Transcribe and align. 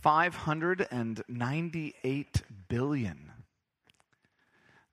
598 0.00 2.42
billion. 2.68 3.30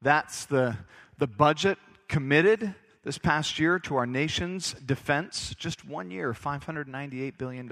That's 0.01 0.45
the, 0.45 0.77
the 1.17 1.27
budget 1.27 1.77
committed 2.07 2.73
this 3.03 3.17
past 3.17 3.57
year 3.57 3.79
to 3.79 3.95
our 3.95 4.05
nation's 4.05 4.73
defense. 4.73 5.55
Just 5.57 5.85
one 5.85 6.11
year, 6.11 6.33
$598 6.33 7.37
billion. 7.37 7.71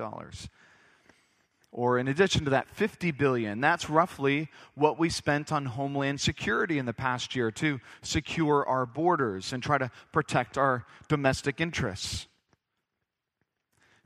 Or 1.72 2.00
in 2.00 2.08
addition 2.08 2.46
to 2.46 2.52
that, 2.52 2.70
50 2.70 3.12
billion. 3.12 3.60
That's 3.60 3.90
roughly 3.90 4.48
what 4.76 4.98
we 4.98 5.10
spent 5.10 5.52
on 5.52 5.66
homeland 5.66 6.22
security 6.22 6.78
in 6.78 6.86
the 6.86 6.94
past 6.94 7.36
year 7.36 7.52
to 7.52 7.82
secure 8.02 8.66
our 8.66 8.86
borders 8.86 9.52
and 9.52 9.62
try 9.62 9.78
to 9.78 9.92
protect 10.14 10.58
our 10.58 10.86
domestic 11.10 11.60
interests. 11.60 12.28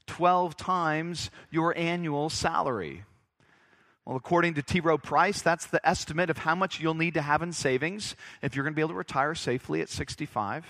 12 0.07 0.57
times 0.57 1.29
your 1.51 1.77
annual 1.77 2.31
salary. 2.31 3.03
Well, 4.09 4.17
according 4.17 4.55
to 4.55 4.63
T. 4.63 4.79
Rowe 4.79 4.97
Price, 4.97 5.43
that's 5.43 5.67
the 5.67 5.87
estimate 5.87 6.31
of 6.31 6.39
how 6.39 6.55
much 6.55 6.79
you'll 6.79 6.95
need 6.95 7.13
to 7.13 7.21
have 7.21 7.43
in 7.43 7.53
savings 7.53 8.15
if 8.41 8.55
you're 8.55 8.63
going 8.63 8.73
to 8.73 8.75
be 8.75 8.81
able 8.81 8.93
to 8.93 8.97
retire 8.97 9.35
safely 9.35 9.81
at 9.81 9.89
65. 9.89 10.65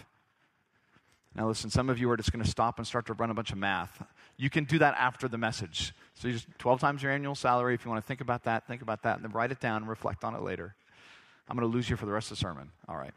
Now, 1.36 1.48
listen, 1.48 1.70
some 1.70 1.90
of 1.90 2.00
you 2.00 2.12
are 2.12 2.18
just 2.18 2.34
going 2.34 2.44
to 2.44 2.52
stop 2.52 2.80
and 2.80 2.86
start 2.86 3.06
to 3.06 3.14
run 3.14 3.30
a 3.30 3.34
bunch 3.34 3.54
of 3.54 3.58
math. 3.58 4.04
You 4.36 4.50
can 4.50 4.66
do 4.66 4.78
that 4.80 4.94
after 4.96 5.30
the 5.30 5.38
message. 5.38 5.94
So, 6.16 6.30
just 6.30 6.48
12 6.58 6.82
times 6.82 7.02
your 7.02 7.14
annual 7.14 7.34
salary. 7.34 7.76
If 7.76 7.86
you 7.86 7.92
want 7.92 8.04
to 8.04 8.08
think 8.10 8.20
about 8.20 8.44
that, 8.44 8.68
think 8.68 8.82
about 8.82 9.04
that, 9.04 9.16
and 9.16 9.24
then 9.24 9.32
write 9.32 9.54
it 9.54 9.62
down 9.62 9.84
and 9.84 9.90
reflect 9.90 10.26
on 10.26 10.36
it 10.36 10.42
later. 10.42 10.76
I'm 11.48 11.58
going 11.58 11.66
to 11.66 11.74
lose 11.74 11.90
you 11.90 11.96
for 11.96 12.06
the 12.06 12.12
rest 12.12 12.32
of 12.32 12.38
the 12.38 12.42
sermon. 12.42 12.72
All 12.90 12.98
right. 12.98 13.14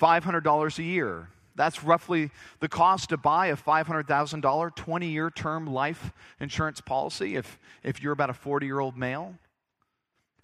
$500 0.00 0.78
a 0.78 0.82
year. 0.82 1.28
That's 1.58 1.82
roughly 1.82 2.30
the 2.60 2.68
cost 2.68 3.08
to 3.08 3.16
buy 3.16 3.48
a 3.48 3.56
$500,000 3.56 4.76
20 4.76 5.08
year 5.08 5.28
term 5.28 5.66
life 5.66 6.12
insurance 6.38 6.80
policy 6.80 7.34
if, 7.34 7.58
if 7.82 8.00
you're 8.00 8.12
about 8.12 8.30
a 8.30 8.34
40 8.34 8.64
year 8.64 8.78
old 8.78 8.96
male. 8.96 9.34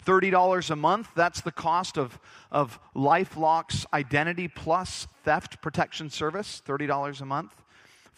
$30 0.05 0.69
a 0.69 0.75
month, 0.75 1.07
that's 1.15 1.39
the 1.41 1.53
cost 1.53 1.97
of, 1.97 2.19
of 2.51 2.79
LifeLock's 2.95 3.87
Identity 3.93 4.49
Plus 4.49 5.07
Theft 5.23 5.61
Protection 5.61 6.09
Service, 6.09 6.61
$30 6.63 7.21
a 7.21 7.25
month. 7.25 7.63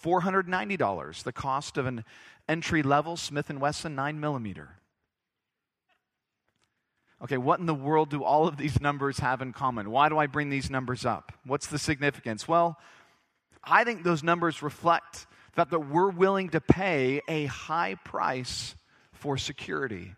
$490, 0.03 1.23
the 1.23 1.31
cost 1.31 1.77
of 1.77 1.85
an 1.85 2.03
entry 2.49 2.81
level 2.81 3.15
Smith 3.15 3.49
& 3.49 3.59
Wesson 3.59 3.95
9 3.95 4.19
millimeter. 4.19 4.79
Okay, 7.23 7.37
what 7.37 7.59
in 7.59 7.65
the 7.65 7.73
world 7.73 8.09
do 8.09 8.23
all 8.23 8.47
of 8.47 8.57
these 8.57 8.79
numbers 8.79 9.19
have 9.19 9.41
in 9.41 9.51
common? 9.51 9.89
Why 9.89 10.07
do 10.09 10.17
I 10.17 10.27
bring 10.27 10.49
these 10.49 10.69
numbers 10.69 11.05
up? 11.05 11.31
What's 11.45 11.67
the 11.67 11.79
significance? 11.79 12.47
Well, 12.47 12.77
I 13.63 13.83
think 13.83 14.03
those 14.03 14.23
numbers 14.23 14.61
reflect 14.61 15.25
that, 15.55 15.71
that 15.71 15.79
we're 15.79 16.11
willing 16.11 16.49
to 16.49 16.61
pay 16.61 17.21
a 17.27 17.47
high 17.47 17.95
price 17.95 18.75
for 19.13 19.35
security. 19.37 20.13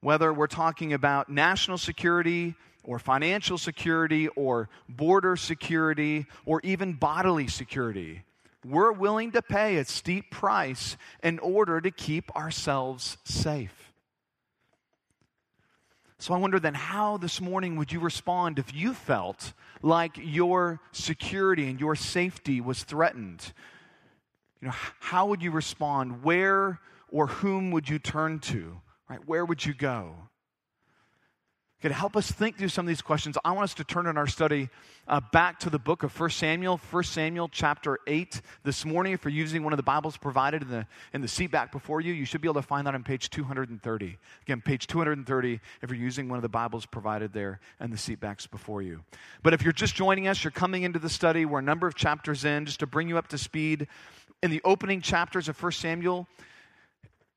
Whether 0.00 0.32
we're 0.32 0.46
talking 0.46 0.94
about 0.94 1.28
national 1.28 1.76
security 1.76 2.54
or 2.82 2.98
financial 2.98 3.58
security 3.58 4.28
or 4.28 4.70
border 4.88 5.36
security 5.36 6.26
or 6.46 6.60
even 6.64 6.94
bodily 6.94 7.48
security, 7.48 8.22
we're 8.64 8.92
willing 8.92 9.32
to 9.32 9.42
pay 9.42 9.76
a 9.76 9.84
steep 9.84 10.30
price 10.30 10.96
in 11.22 11.38
order 11.40 11.82
to 11.82 11.90
keep 11.90 12.34
ourselves 12.34 13.18
safe. 13.24 13.87
So 16.20 16.34
I 16.34 16.38
wonder 16.38 16.58
then, 16.58 16.74
how 16.74 17.16
this 17.16 17.40
morning 17.40 17.76
would 17.76 17.92
you 17.92 18.00
respond 18.00 18.58
if 18.58 18.74
you 18.74 18.92
felt 18.92 19.52
like 19.82 20.16
your 20.16 20.80
security 20.90 21.70
and 21.70 21.78
your 21.78 21.94
safety 21.94 22.60
was 22.60 22.82
threatened? 22.82 23.52
You 24.60 24.68
know, 24.68 24.74
how 24.74 25.26
would 25.26 25.42
you 25.42 25.52
respond? 25.52 26.24
Where 26.24 26.80
or 27.08 27.28
whom 27.28 27.70
would 27.70 27.88
you 27.88 28.00
turn 28.00 28.40
to? 28.40 28.80
Right? 29.08 29.20
Where 29.26 29.44
would 29.44 29.64
you 29.64 29.74
go? 29.74 30.16
To 31.82 31.92
help 31.92 32.16
us 32.16 32.28
think 32.28 32.58
through 32.58 32.70
some 32.70 32.86
of 32.86 32.88
these 32.88 33.02
questions, 33.02 33.38
I 33.44 33.52
want 33.52 33.62
us 33.62 33.74
to 33.74 33.84
turn 33.84 34.08
in 34.08 34.18
our 34.18 34.26
study 34.26 34.68
uh, 35.06 35.20
back 35.32 35.60
to 35.60 35.70
the 35.70 35.78
book 35.78 36.02
of 36.02 36.18
1 36.18 36.30
Samuel, 36.30 36.80
1 36.90 37.04
Samuel 37.04 37.48
chapter 37.48 38.00
8. 38.04 38.40
This 38.64 38.84
morning, 38.84 39.12
if 39.12 39.22
you're 39.22 39.30
using 39.30 39.62
one 39.62 39.72
of 39.72 39.76
the 39.76 39.84
Bibles 39.84 40.16
provided 40.16 40.62
in 40.62 40.70
the, 40.70 40.86
in 41.12 41.20
the 41.20 41.28
seat 41.28 41.52
back 41.52 41.70
before 41.70 42.00
you, 42.00 42.12
you 42.12 42.24
should 42.24 42.40
be 42.40 42.48
able 42.48 42.60
to 42.60 42.66
find 42.66 42.84
that 42.88 42.96
on 42.96 43.04
page 43.04 43.30
230. 43.30 44.18
Again, 44.42 44.60
page 44.60 44.88
230 44.88 45.60
if 45.80 45.88
you're 45.88 45.96
using 45.96 46.28
one 46.28 46.36
of 46.36 46.42
the 46.42 46.48
Bibles 46.48 46.84
provided 46.84 47.32
there 47.32 47.60
and 47.78 47.92
the 47.92 47.98
seat 47.98 48.18
backs 48.18 48.44
before 48.44 48.82
you. 48.82 49.04
But 49.44 49.54
if 49.54 49.62
you're 49.62 49.72
just 49.72 49.94
joining 49.94 50.26
us, 50.26 50.42
you're 50.42 50.50
coming 50.50 50.82
into 50.82 50.98
the 50.98 51.08
study, 51.08 51.44
we're 51.44 51.60
a 51.60 51.62
number 51.62 51.86
of 51.86 51.94
chapters 51.94 52.44
in, 52.44 52.66
just 52.66 52.80
to 52.80 52.88
bring 52.88 53.08
you 53.08 53.18
up 53.18 53.28
to 53.28 53.38
speed. 53.38 53.86
In 54.42 54.50
the 54.50 54.60
opening 54.64 55.00
chapters 55.00 55.48
of 55.48 55.62
1 55.62 55.70
Samuel, 55.70 56.26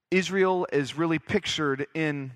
Israel 0.10 0.66
is 0.74 0.98
really 0.98 1.20
pictured 1.20 1.86
in 1.94 2.32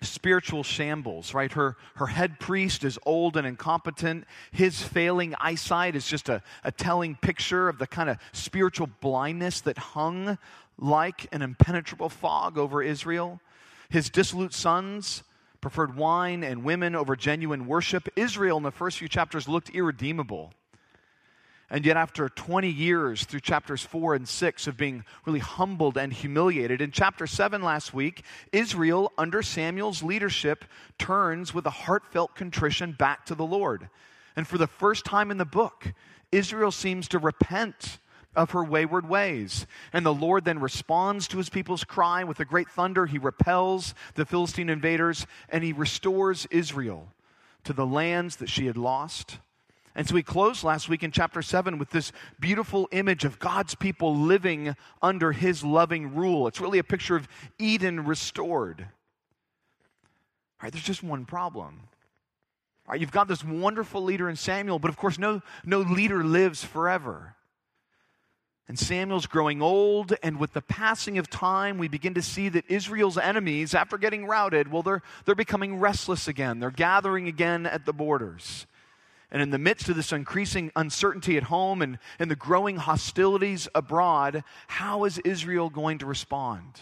spiritual 0.00 0.62
shambles, 0.62 1.34
right? 1.34 1.52
Her, 1.52 1.76
her 1.96 2.06
head 2.06 2.38
priest 2.38 2.84
is 2.84 2.98
old 3.04 3.36
and 3.36 3.46
incompetent. 3.46 4.24
His 4.50 4.82
failing 4.82 5.34
eyesight 5.40 5.96
is 5.96 6.06
just 6.06 6.28
a, 6.28 6.42
a 6.64 6.72
telling 6.72 7.16
picture 7.16 7.68
of 7.68 7.78
the 7.78 7.86
kind 7.86 8.10
of 8.10 8.18
spiritual 8.32 8.88
blindness 9.00 9.60
that 9.62 9.78
hung 9.78 10.38
like 10.78 11.26
an 11.32 11.42
impenetrable 11.42 12.08
fog 12.08 12.58
over 12.58 12.82
Israel. 12.82 13.40
His 13.88 14.10
dissolute 14.10 14.52
sons 14.52 15.22
preferred 15.60 15.96
wine 15.96 16.44
and 16.44 16.62
women 16.62 16.94
over 16.94 17.16
genuine 17.16 17.66
worship. 17.66 18.08
Israel, 18.16 18.56
in 18.58 18.62
the 18.62 18.70
first 18.70 18.98
few 18.98 19.08
chapters, 19.08 19.48
looked 19.48 19.70
irredeemable. 19.70 20.52
And 21.68 21.84
yet, 21.84 21.96
after 21.96 22.28
20 22.28 22.70
years 22.70 23.24
through 23.24 23.40
chapters 23.40 23.82
4 23.82 24.14
and 24.14 24.28
6 24.28 24.66
of 24.68 24.76
being 24.76 25.04
really 25.24 25.40
humbled 25.40 25.98
and 25.98 26.12
humiliated, 26.12 26.80
in 26.80 26.92
chapter 26.92 27.26
7 27.26 27.60
last 27.60 27.92
week, 27.92 28.22
Israel, 28.52 29.12
under 29.18 29.42
Samuel's 29.42 30.00
leadership, 30.00 30.64
turns 30.96 31.52
with 31.52 31.66
a 31.66 31.70
heartfelt 31.70 32.36
contrition 32.36 32.92
back 32.92 33.26
to 33.26 33.34
the 33.34 33.44
Lord. 33.44 33.88
And 34.36 34.46
for 34.46 34.58
the 34.58 34.68
first 34.68 35.04
time 35.04 35.32
in 35.32 35.38
the 35.38 35.44
book, 35.44 35.92
Israel 36.30 36.70
seems 36.70 37.08
to 37.08 37.18
repent 37.18 37.98
of 38.36 38.52
her 38.52 38.62
wayward 38.62 39.08
ways. 39.08 39.66
And 39.92 40.06
the 40.06 40.14
Lord 40.14 40.44
then 40.44 40.60
responds 40.60 41.26
to 41.28 41.38
his 41.38 41.48
people's 41.48 41.82
cry 41.82 42.22
with 42.22 42.38
a 42.38 42.44
great 42.44 42.68
thunder. 42.68 43.06
He 43.06 43.18
repels 43.18 43.94
the 44.14 44.26
Philistine 44.26 44.68
invaders 44.68 45.26
and 45.48 45.64
he 45.64 45.72
restores 45.72 46.46
Israel 46.50 47.08
to 47.64 47.72
the 47.72 47.86
lands 47.86 48.36
that 48.36 48.50
she 48.50 48.66
had 48.66 48.76
lost 48.76 49.38
and 49.96 50.06
so 50.06 50.14
we 50.14 50.22
closed 50.22 50.62
last 50.62 50.90
week 50.90 51.02
in 51.02 51.10
chapter 51.10 51.40
7 51.40 51.78
with 51.78 51.88
this 51.88 52.12
beautiful 52.38 52.86
image 52.92 53.24
of 53.24 53.38
God's 53.38 53.74
people 53.74 54.14
living 54.14 54.76
under 55.00 55.32
his 55.32 55.64
loving 55.64 56.14
rule. 56.14 56.46
It's 56.46 56.60
really 56.60 56.78
a 56.78 56.84
picture 56.84 57.16
of 57.16 57.26
Eden 57.58 58.04
restored. 58.04 58.82
All 58.82 58.86
right, 60.62 60.70
there's 60.70 60.84
just 60.84 61.02
one 61.02 61.24
problem. 61.24 61.80
All 62.86 62.92
right, 62.92 63.00
you've 63.00 63.10
got 63.10 63.26
this 63.26 63.42
wonderful 63.42 64.02
leader 64.02 64.28
in 64.28 64.36
Samuel, 64.36 64.78
but 64.78 64.90
of 64.90 64.98
course, 64.98 65.18
no, 65.18 65.40
no 65.64 65.80
leader 65.80 66.22
lives 66.22 66.62
forever. 66.62 67.34
And 68.68 68.78
Samuel's 68.78 69.26
growing 69.26 69.62
old, 69.62 70.14
and 70.22 70.38
with 70.38 70.52
the 70.52 70.60
passing 70.60 71.16
of 71.16 71.30
time, 71.30 71.78
we 71.78 71.88
begin 71.88 72.12
to 72.14 72.22
see 72.22 72.50
that 72.50 72.64
Israel's 72.68 73.16
enemies, 73.16 73.74
after 73.74 73.96
getting 73.96 74.26
routed, 74.26 74.70
well, 74.70 74.82
they're, 74.82 75.02
they're 75.24 75.34
becoming 75.34 75.78
restless 75.78 76.28
again. 76.28 76.60
They're 76.60 76.70
gathering 76.70 77.28
again 77.28 77.64
at 77.64 77.86
the 77.86 77.94
borders. 77.94 78.66
And 79.30 79.42
in 79.42 79.50
the 79.50 79.58
midst 79.58 79.88
of 79.88 79.96
this 79.96 80.12
increasing 80.12 80.70
uncertainty 80.76 81.36
at 81.36 81.44
home 81.44 81.82
and, 81.82 81.98
and 82.18 82.30
the 82.30 82.36
growing 82.36 82.76
hostilities 82.76 83.68
abroad, 83.74 84.44
how 84.68 85.04
is 85.04 85.18
Israel 85.18 85.68
going 85.68 85.98
to 85.98 86.06
respond? 86.06 86.80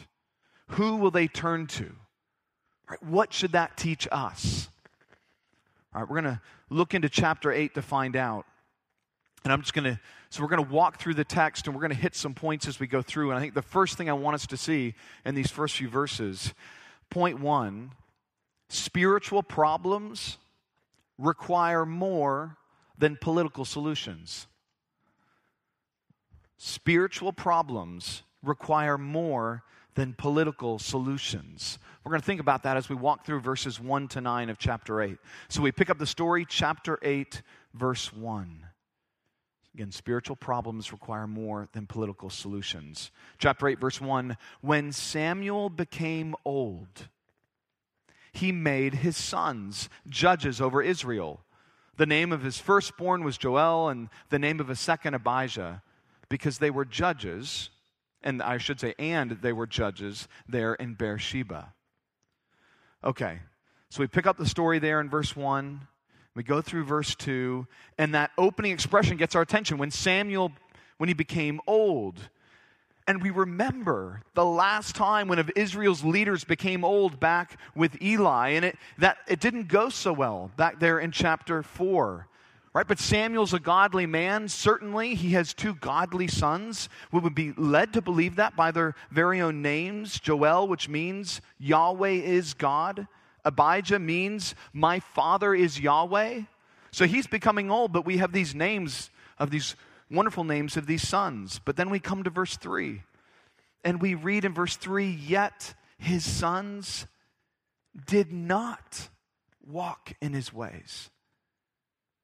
Who 0.69 0.97
will 0.97 1.11
they 1.11 1.27
turn 1.27 1.67
to? 1.69 1.93
Right, 2.89 3.03
what 3.03 3.33
should 3.33 3.53
that 3.53 3.77
teach 3.77 4.07
us? 4.13 4.69
All 5.95 6.03
right, 6.03 6.11
we're 6.11 6.21
going 6.21 6.35
to 6.35 6.41
look 6.69 6.93
into 6.93 7.09
chapter 7.09 7.51
8 7.51 7.75
to 7.75 7.83
find 7.83 8.15
out. 8.15 8.45
And 9.45 9.53
I'm 9.53 9.61
just 9.61 9.75
going 9.75 9.85
to, 9.85 10.01
so 10.31 10.43
we're 10.43 10.49
going 10.49 10.65
to 10.65 10.71
walk 10.71 10.99
through 10.99 11.15
the 11.15 11.25
text 11.25 11.67
and 11.67 11.75
we're 11.75 11.83
going 11.83 11.93
to 11.93 11.97
hit 11.97 12.15
some 12.15 12.35
points 12.35 12.67
as 12.67 12.81
we 12.81 12.87
go 12.87 13.01
through. 13.01 13.31
And 13.31 13.39
I 13.39 13.41
think 13.41 13.55
the 13.55 13.63
first 13.63 13.97
thing 13.97 14.11
I 14.11 14.15
want 14.15 14.35
us 14.35 14.47
to 14.49 14.57
see 14.57 14.95
in 15.25 15.35
these 15.35 15.51
first 15.51 15.77
few 15.77 15.89
verses 15.89 16.53
point 17.11 17.41
one 17.41 17.93
spiritual 18.69 19.43
problems 19.43 20.39
require 21.19 21.87
more 21.87 22.57
than 22.99 23.17
political 23.21 23.65
solutions. 23.65 24.47
Spiritual 26.57 27.33
problems 27.33 28.23
require 28.43 28.97
more 28.99 29.63
than 29.95 30.13
political 30.15 30.79
solutions. 30.79 31.79
We're 32.03 32.11
going 32.11 32.21
to 32.21 32.27
think 32.27 32.41
about 32.41 32.65
that 32.65 32.77
as 32.77 32.89
we 32.89 32.97
walk 32.97 33.25
through 33.25 33.41
verses 33.41 33.81
1 33.81 34.09
to 34.09 34.21
9 34.21 34.51
of 34.51 34.59
chapter 34.59 35.01
8. 35.01 35.19
So 35.49 35.63
we 35.63 35.73
pick 35.73 35.91
up 35.91 35.99
the 35.99 36.07
story, 36.07 36.45
chapter 36.49 36.99
8, 37.03 37.43
verse 37.75 38.13
1. 38.13 38.67
Again, 39.75 39.91
spiritual 39.91 40.37
problems 40.37 40.93
require 40.93 41.27
more 41.27 41.69
than 41.73 41.87
political 41.87 42.31
solutions. 42.31 43.11
Chapter 43.39 43.69
8, 43.69 43.81
verse 43.81 44.01
1 44.01 44.37
When 44.61 44.93
Samuel 44.93 45.69
became 45.69 46.35
old, 46.45 47.09
he 48.35 48.53
made 48.53 48.95
his 48.95 49.17
sons 49.17 49.89
judges 50.09 50.61
over 50.61 50.83
Israel. 50.83 51.41
The 51.97 52.07
name 52.07 52.33
of 52.33 52.43
his 52.43 52.59
firstborn 52.59 53.25
was 53.25 53.39
Joel, 53.39 53.89
and 53.89 54.09
the 54.29 54.39
name 54.39 54.61
of 54.61 54.69
his 54.69 54.81
second, 54.81 55.15
Abijah, 55.15 55.83
because 56.29 56.59
they 56.59 56.71
were 56.71 56.85
judges 56.85 57.71
and 58.25 58.43
I 58.43 58.59
should 58.59 58.81
say, 58.81 58.95
and 58.99 59.31
they 59.31 59.53
were 59.53 59.67
judges 59.67 60.27
there 60.49 60.75
in 60.75 60.95
Beersheba. 60.95 61.73
Okay, 63.05 63.39
so 63.91 64.01
we 64.01 64.07
pick 64.07 64.27
up 64.27 64.39
the 64.39 64.47
story 64.47 64.79
there 64.79 65.01
in 65.01 65.11
verse 65.11 65.37
1. 65.37 65.87
We 66.35 66.43
go 66.43 66.63
through 66.63 66.85
verse 66.85 67.15
2, 67.15 67.67
and 67.99 68.15
that 68.15 68.33
opening 68.37 68.73
expression 68.73 69.19
gets 69.19 69.37
our 69.37 69.43
attention 69.43 69.77
when 69.79 69.91
Samuel, 69.91 70.53
when 70.97 71.09
he 71.09 71.15
became 71.15 71.61
old. 71.67 72.19
And 73.07 73.23
we 73.23 73.31
remember 73.31 74.23
the 74.33 74.45
last 74.45 74.95
time 74.95 75.29
one 75.29 75.39
of 75.39 75.51
Israel's 75.57 76.03
leaders 76.03 76.45
became 76.45 76.85
old 76.85 77.21
back 77.21 77.59
with 77.75 78.01
Eli, 78.01 78.51
and 78.51 78.65
it, 78.65 78.79
that, 78.99 79.19
it 79.29 79.41
didn't 79.41 79.69
go 79.69 79.91
so 79.91 80.13
well 80.13 80.51
back 80.57 80.81
there 80.81 80.99
in 80.99 81.13
chapter 81.13 81.63
4. 81.63 82.27
Right? 82.73 82.89
But 82.89 82.99
Samuel's 82.99 83.55
a 83.55 83.61
godly 83.61 84.07
man. 84.07 84.49
Certainly, 84.49 85.15
he 85.15 85.31
has 85.31 85.55
two 85.55 85.75
godly 85.77 86.27
sons. 86.27 86.89
We 87.13 87.21
would 87.21 87.35
be 87.35 87.53
led 87.53 87.93
to 87.93 88.03
believe 88.03 88.37
that 88.37 88.57
by 88.57 88.73
their 88.73 88.97
very 89.13 89.41
own 89.41 89.63
names. 89.63 90.19
Joel, 90.19 90.67
which 90.67 90.89
means 90.89 91.41
Yahweh 91.61 92.09
is 92.09 92.55
God. 92.55 93.07
Abijah 93.45 94.01
means 94.01 94.57
my 94.73 94.99
father 94.99 95.55
is 95.55 95.79
Yahweh. 95.79 96.41
So 96.91 97.07
he's 97.07 97.29
becoming 97.29 97.71
old, 97.71 97.93
but 97.93 98.07
we 98.07 98.17
have 98.17 98.33
these 98.33 98.57
names 98.57 99.11
of 99.39 99.51
these 99.51 99.77
wonderful 100.11 100.45
names 100.45 100.77
of 100.77 100.87
these 100.87 101.07
sons. 101.07 101.61
But 101.65 101.77
then 101.77 101.91
we 101.91 102.01
come 102.01 102.23
to 102.25 102.31
verse 102.31 102.57
3, 102.57 103.03
and 103.83 104.01
we 104.01 104.15
read 104.15 104.45
in 104.45 104.55
verse 104.55 104.77
3 104.77 105.07
Yet 105.11 105.75
his 105.99 106.25
sons 106.25 107.07
did 108.07 108.33
not 108.33 109.09
walk 109.67 110.13
in 110.21 110.33
his 110.33 110.53
ways, 110.53 111.11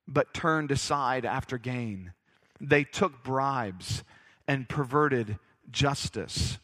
but 0.07 0.35
turned 0.35 0.71
aside 0.71 1.25
after 1.25 1.59
gain. 1.59 2.13
They 2.61 2.85
took 2.85 3.23
bribes 3.23 4.05
and 4.47 4.69
perverted 4.69 5.39
justice. 5.71 6.59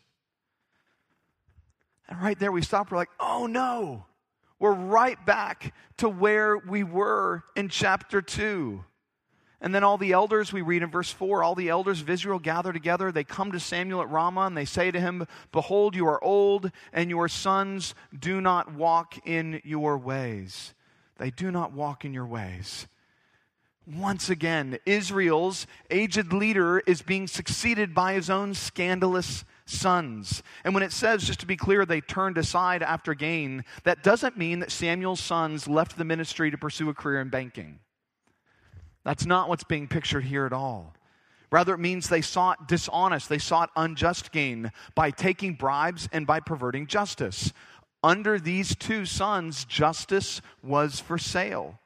And 2.08 2.20
right 2.20 2.38
there 2.38 2.52
we 2.52 2.62
stop. 2.62 2.90
We're 2.90 2.98
like, 2.98 3.10
oh 3.18 3.46
no, 3.46 4.04
we're 4.58 4.72
right 4.72 5.24
back 5.24 5.74
to 5.98 6.08
where 6.08 6.56
we 6.56 6.84
were 6.84 7.44
in 7.54 7.68
chapter 7.68 8.22
2. 8.22 8.84
And 9.60 9.74
then 9.74 9.84
all 9.84 9.96
the 9.96 10.12
elders, 10.12 10.52
we 10.52 10.60
read 10.60 10.82
in 10.82 10.90
verse 10.90 11.10
4, 11.10 11.42
all 11.42 11.54
the 11.54 11.70
elders 11.70 12.02
of 12.02 12.10
Israel 12.10 12.38
gather 12.38 12.72
together. 12.72 13.10
They 13.10 13.24
come 13.24 13.52
to 13.52 13.60
Samuel 13.60 14.02
at 14.02 14.10
Ramah 14.10 14.46
and 14.46 14.56
they 14.56 14.66
say 14.66 14.90
to 14.90 15.00
him, 15.00 15.26
Behold, 15.50 15.96
you 15.96 16.06
are 16.06 16.22
old, 16.22 16.70
and 16.92 17.08
your 17.08 17.28
sons 17.28 17.94
do 18.18 18.40
not 18.40 18.74
walk 18.74 19.18
in 19.26 19.62
your 19.64 19.96
ways. 19.96 20.74
They 21.18 21.30
do 21.30 21.50
not 21.50 21.72
walk 21.72 22.04
in 22.04 22.12
your 22.12 22.26
ways. 22.26 22.86
Once 23.86 24.28
again, 24.28 24.78
Israel's 24.84 25.66
aged 25.90 26.32
leader 26.32 26.80
is 26.80 27.02
being 27.02 27.26
succeeded 27.26 27.94
by 27.94 28.14
his 28.14 28.28
own 28.28 28.52
scandalous 28.52 29.44
sons. 29.64 30.42
And 30.64 30.74
when 30.74 30.82
it 30.82 30.92
says, 30.92 31.24
just 31.24 31.40
to 31.40 31.46
be 31.46 31.56
clear, 31.56 31.86
they 31.86 32.00
turned 32.00 32.36
aside 32.36 32.82
after 32.82 33.14
gain, 33.14 33.64
that 33.84 34.02
doesn't 34.02 34.36
mean 34.36 34.58
that 34.58 34.72
Samuel's 34.72 35.20
sons 35.20 35.68
left 35.68 35.96
the 35.96 36.04
ministry 36.04 36.50
to 36.50 36.58
pursue 36.58 36.90
a 36.90 36.94
career 36.94 37.20
in 37.20 37.28
banking. 37.28 37.78
That's 39.06 39.24
not 39.24 39.48
what's 39.48 39.62
being 39.62 39.86
pictured 39.86 40.24
here 40.24 40.46
at 40.46 40.52
all. 40.52 40.92
Rather, 41.52 41.74
it 41.74 41.78
means 41.78 42.08
they 42.08 42.22
sought 42.22 42.66
dishonest, 42.66 43.28
they 43.28 43.38
sought 43.38 43.70
unjust 43.76 44.32
gain 44.32 44.72
by 44.96 45.12
taking 45.12 45.54
bribes 45.54 46.08
and 46.10 46.26
by 46.26 46.40
perverting 46.40 46.88
justice. 46.88 47.52
Under 48.02 48.40
these 48.40 48.74
two 48.74 49.04
sons, 49.04 49.64
justice 49.64 50.40
was 50.60 50.98
for 50.98 51.18
sale. 51.18 51.78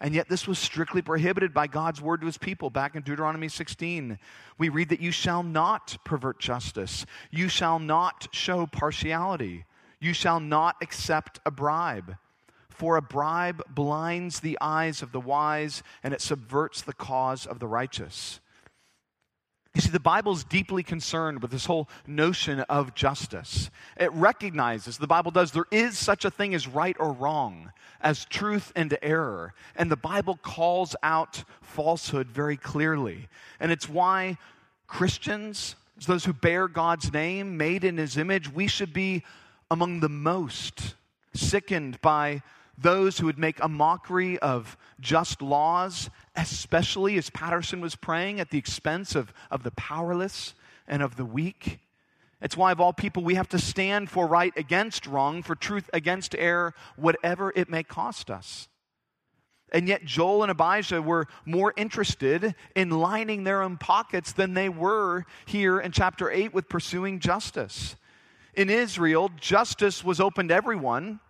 And 0.00 0.14
yet, 0.14 0.30
this 0.30 0.48
was 0.48 0.58
strictly 0.58 1.02
prohibited 1.02 1.52
by 1.52 1.66
God's 1.66 2.00
word 2.00 2.22
to 2.22 2.26
his 2.26 2.38
people. 2.38 2.70
Back 2.70 2.96
in 2.96 3.02
Deuteronomy 3.02 3.48
16, 3.48 4.18
we 4.56 4.70
read 4.70 4.88
that 4.88 5.02
you 5.02 5.10
shall 5.10 5.42
not 5.42 5.98
pervert 6.02 6.40
justice, 6.40 7.04
you 7.30 7.50
shall 7.50 7.78
not 7.78 8.26
show 8.32 8.66
partiality, 8.66 9.66
you 10.00 10.14
shall 10.14 10.40
not 10.40 10.76
accept 10.80 11.40
a 11.44 11.50
bribe. 11.50 12.16
For 12.78 12.96
a 12.96 13.02
bribe 13.02 13.62
blinds 13.68 14.38
the 14.38 14.56
eyes 14.60 15.02
of 15.02 15.10
the 15.10 15.20
wise 15.20 15.82
and 16.04 16.14
it 16.14 16.20
subverts 16.20 16.80
the 16.80 16.92
cause 16.92 17.44
of 17.44 17.58
the 17.58 17.66
righteous. 17.66 18.38
You 19.74 19.80
see, 19.80 19.90
the 19.90 20.00
Bible 20.00 20.32
is 20.32 20.44
deeply 20.44 20.82
concerned 20.82 21.42
with 21.42 21.50
this 21.50 21.66
whole 21.66 21.88
notion 22.06 22.60
of 22.60 22.94
justice. 22.94 23.70
It 23.96 24.12
recognizes, 24.12 24.96
the 24.96 25.06
Bible 25.06 25.30
does, 25.30 25.50
there 25.50 25.66
is 25.70 25.98
such 25.98 26.24
a 26.24 26.30
thing 26.30 26.54
as 26.54 26.66
right 26.66 26.96
or 26.98 27.12
wrong, 27.12 27.72
as 28.00 28.24
truth 28.24 28.72
and 28.74 28.96
error. 29.02 29.54
And 29.76 29.90
the 29.90 29.96
Bible 29.96 30.36
calls 30.40 30.94
out 31.02 31.44
falsehood 31.60 32.28
very 32.28 32.56
clearly. 32.56 33.28
And 33.60 33.70
it's 33.70 33.88
why 33.88 34.38
Christians, 34.86 35.76
those 36.06 36.24
who 36.24 36.32
bear 36.32 36.68
God's 36.68 37.12
name, 37.12 37.56
made 37.56 37.82
in 37.82 37.98
his 37.98 38.16
image, 38.16 38.52
we 38.52 38.68
should 38.68 38.92
be 38.92 39.24
among 39.70 40.00
the 40.00 40.08
most 40.08 40.94
sickened 41.34 42.00
by 42.00 42.42
those 42.80 43.18
who 43.18 43.26
would 43.26 43.38
make 43.38 43.62
a 43.62 43.68
mockery 43.68 44.38
of 44.38 44.76
just 45.00 45.42
laws, 45.42 46.10
especially 46.36 47.18
as 47.18 47.30
Patterson 47.30 47.80
was 47.80 47.96
praying 47.96 48.40
at 48.40 48.50
the 48.50 48.58
expense 48.58 49.14
of, 49.14 49.32
of 49.50 49.62
the 49.62 49.72
powerless 49.72 50.54
and 50.86 51.02
of 51.02 51.16
the 51.16 51.24
weak. 51.24 51.80
It's 52.40 52.56
why, 52.56 52.70
of 52.70 52.80
all 52.80 52.92
people, 52.92 53.24
we 53.24 53.34
have 53.34 53.48
to 53.48 53.58
stand 53.58 54.10
for 54.10 54.26
right 54.26 54.52
against 54.56 55.06
wrong, 55.06 55.42
for 55.42 55.56
truth 55.56 55.90
against 55.92 56.36
error, 56.36 56.72
whatever 56.96 57.52
it 57.54 57.68
may 57.68 57.82
cost 57.82 58.30
us. 58.30 58.68
And 59.72 59.88
yet, 59.88 60.04
Joel 60.04 60.44
and 60.44 60.50
Abijah 60.50 61.02
were 61.02 61.26
more 61.44 61.74
interested 61.76 62.54
in 62.74 62.90
lining 62.90 63.44
their 63.44 63.62
own 63.62 63.76
pockets 63.76 64.32
than 64.32 64.54
they 64.54 64.68
were 64.68 65.26
here 65.46 65.78
in 65.78 65.92
chapter 65.92 66.30
8 66.30 66.54
with 66.54 66.68
pursuing 66.68 67.18
justice. 67.18 67.96
In 68.54 68.70
Israel, 68.70 69.30
justice 69.38 70.02
was 70.02 70.20
open 70.20 70.48
to 70.48 70.54
everyone, 70.54 71.20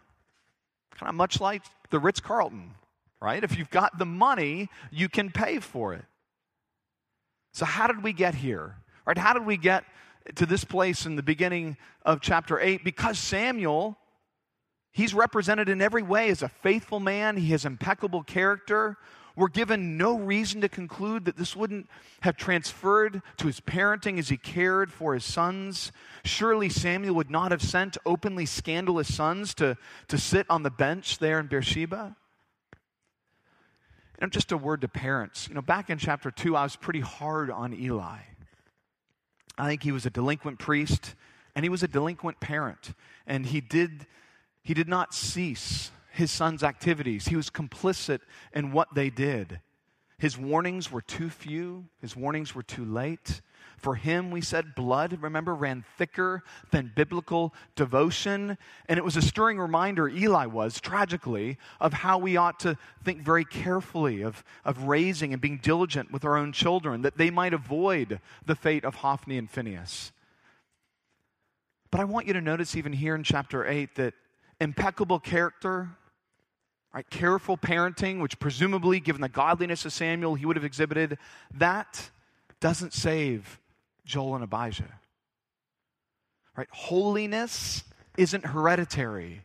Kind 0.99 1.09
of 1.09 1.15
much 1.15 1.41
like 1.41 1.62
the 1.91 1.99
Ritz 1.99 2.21
Carlton, 2.21 2.75
right? 3.21 3.43
If 3.43 3.56
you've 3.56 3.71
got 3.71 3.99
the 3.99 4.06
money, 4.06 4.69
you 4.91 5.09
can 5.09 5.31
pay 5.31 5.61
for 5.61 5.95
it. 5.95 6.05
So, 7.53 7.65
how 7.65 7.87
did 7.87 8.03
we 8.03 8.12
get 8.12 8.35
here? 8.35 8.77
Right? 9.06 9.17
How 9.17 9.33
did 9.33 9.47
we 9.47 9.56
get 9.56 9.85
to 10.35 10.45
this 10.45 10.65
place 10.65 11.06
in 11.06 11.17
the 11.17 11.23
beginning 11.23 11.77
of 12.05 12.21
chapter 12.21 12.61
8? 12.61 12.85
Because 12.85 13.19
Samuel, 13.19 13.97
he's 14.93 15.15
represented 15.15 15.69
in 15.69 15.81
every 15.81 16.03
way 16.03 16.31
as 16.31 16.43
a 16.43 16.49
faithful 16.49 17.00
man, 17.00 17.37
he 17.37 17.49
has 17.49 17.65
impeccable 17.65 18.23
character. 18.23 18.97
We're 19.38 19.46
given 19.46 19.96
no 19.96 20.19
reason 20.19 20.62
to 20.62 20.69
conclude 20.69 21.26
that 21.26 21.37
this 21.37 21.55
wouldn't 21.55 21.88
have 22.23 22.37
transferred 22.37 23.23
to 23.37 23.46
his 23.46 23.61
parenting 23.61 24.19
as 24.19 24.31
he 24.31 24.37
cared 24.37 24.90
for 24.90 25.14
his 25.14 25.25
sons. 25.25 25.93
Surely 26.25 26.69
Samuel 26.69 27.14
would 27.14 27.31
not 27.31 27.52
have 27.52 27.62
sent 27.62 27.96
openly 28.05 28.46
scandalous 28.46 29.14
sons 29.14 29.54
to, 29.54 29.76
to 30.09 30.18
sit 30.18 30.45
on 30.50 30.64
the 30.64 30.73
bench 30.73 31.18
there 31.18 31.38
in 31.38 31.47
Beersheba. 31.47 32.16
And 34.18 34.33
just 34.33 34.50
a 34.50 34.57
word 34.57 34.80
to 34.80 34.88
parents. 34.88 35.47
You 35.49 35.54
know, 35.54 35.62
back 35.62 35.88
in 35.88 35.99
chapter 35.99 36.33
2, 36.33 36.57
I 36.57 36.64
was 36.64 36.75
pretty 36.75 36.99
hard 36.99 37.49
on 37.49 37.73
Eli. 37.73 38.18
I 39.57 39.68
think 39.68 39.85
he 39.85 39.92
was 39.92 40.04
a 40.04 40.11
delinquent 40.11 40.59
priest 40.59 41.14
and 41.54 41.64
he 41.64 41.68
was 41.68 41.85
a 41.85 41.88
delinquent 41.88 42.40
parent. 42.40 42.92
And 43.25 43.47
he 43.47 43.61
did, 43.61 44.09
he 44.64 44.75
did 44.75 44.88
not 44.88 45.14
cease 45.14 45.92
his 46.11 46.31
son's 46.31 46.62
activities. 46.62 47.29
He 47.29 47.37
was 47.37 47.50
complicit 47.50 48.21
in 48.53 48.73
what 48.73 48.95
they 48.95 49.11
did. 49.11 49.61
His 50.19 50.37
warnings 50.37 50.91
were 50.91 51.00
too 51.00 51.31
few, 51.31 51.87
his 52.00 52.17
warnings 52.17 52.55
were 52.55 52.65
too 52.65 52.85
late. 52.85 53.41
For 53.77 53.95
him, 53.95 54.33
we 54.33 54.41
said, 54.41 54.75
blood, 54.75 55.19
remember, 55.23 55.55
ran 55.55 55.85
thicker 55.97 56.43
than 56.73 56.91
biblical 56.97 57.55
devotion. 57.77 58.59
And 58.88 58.99
it 58.99 59.05
was 59.05 59.17
a 59.17 59.23
stirring 59.23 59.61
reminder, 59.61 60.09
Eli 60.09 60.47
was, 60.47 60.81
tragically, 60.81 61.57
of 61.81 61.93
how 61.93 62.19
we 62.19 62.37
ought 62.37 62.59
to 62.61 62.77
think 63.05 63.23
very 63.23 63.45
carefully 63.45 64.23
of, 64.23 64.43
of 64.65 64.85
raising 64.85 65.33
and 65.33 65.41
being 65.41 65.59
diligent 65.59 66.11
with 66.11 66.25
our 66.25 66.37
own 66.37 66.50
children, 66.53 67.03
that 67.03 67.19
they 67.19 67.31
might 67.31 67.55
avoid 67.55 68.21
the 68.45 68.57
fate 68.57 68.85
of 68.85 68.97
Hophni 68.97 69.38
and 69.38 69.49
Phinehas. 69.49 70.11
But 71.93 72.00
I 72.00 72.05
want 72.05 72.27
you 72.27 72.33
to 72.33 72.41
notice, 72.41 72.75
even 72.75 72.93
here 72.93 73.15
in 73.15 73.23
chapter 73.23 73.65
8, 73.65 73.95
that 73.95 74.15
impeccable 74.61 75.21
character, 75.21 75.91
Right? 76.95 77.09
Careful 77.11 77.57
parenting, 77.57 78.21
which 78.21 78.38
presumably, 78.38 78.99
given 78.99 79.21
the 79.21 79.29
godliness 79.29 79.85
of 79.85 79.93
Samuel, 79.93 80.35
he 80.35 80.47
would 80.47 80.57
have 80.57 80.65
exhibited, 80.65 81.19
that 81.55 82.11
doesn't 82.61 82.93
save 82.93 83.61
Joel 84.05 84.37
and 84.37 84.45
Abijah. 84.45 84.99
Right? 86.57 86.69
Holiness 86.73 87.85
isn't 88.17 88.47
hereditary. 88.47 89.45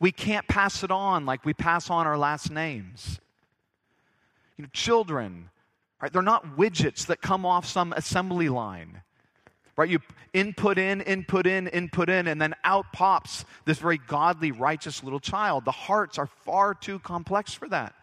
We 0.00 0.12
can't 0.12 0.46
pass 0.46 0.84
it 0.84 0.90
on 0.90 1.26
like 1.26 1.44
we 1.44 1.52
pass 1.54 1.90
on 1.90 2.06
our 2.06 2.16
last 2.16 2.50
names. 2.50 3.20
You 4.56 4.62
know, 4.62 4.70
children, 4.72 5.50
right? 6.00 6.12
They're 6.12 6.22
not 6.22 6.56
widgets 6.56 7.06
that 7.06 7.20
come 7.20 7.44
off 7.44 7.66
some 7.66 7.92
assembly 7.92 8.48
line 8.48 9.02
right? 9.78 9.88
You 9.88 10.00
input 10.34 10.76
in, 10.76 11.00
input 11.02 11.46
in, 11.46 11.68
input 11.68 12.10
in, 12.10 12.26
and 12.26 12.42
then 12.42 12.54
out 12.64 12.92
pops 12.92 13.44
this 13.64 13.78
very 13.78 13.96
godly, 13.96 14.50
righteous 14.50 15.04
little 15.04 15.20
child. 15.20 15.64
The 15.64 15.70
hearts 15.70 16.18
are 16.18 16.26
far 16.26 16.74
too 16.74 16.98
complex 16.98 17.54
for 17.54 17.68
that, 17.68 17.94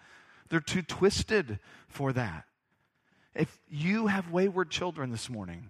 they're 0.49 0.61
too 0.61 0.81
twisted 0.81 1.59
for 1.89 2.13
that. 2.13 2.45
If 3.35 3.59
you 3.69 4.07
have 4.07 4.31
wayward 4.31 4.69
children 4.69 5.11
this 5.11 5.29
morning, 5.29 5.67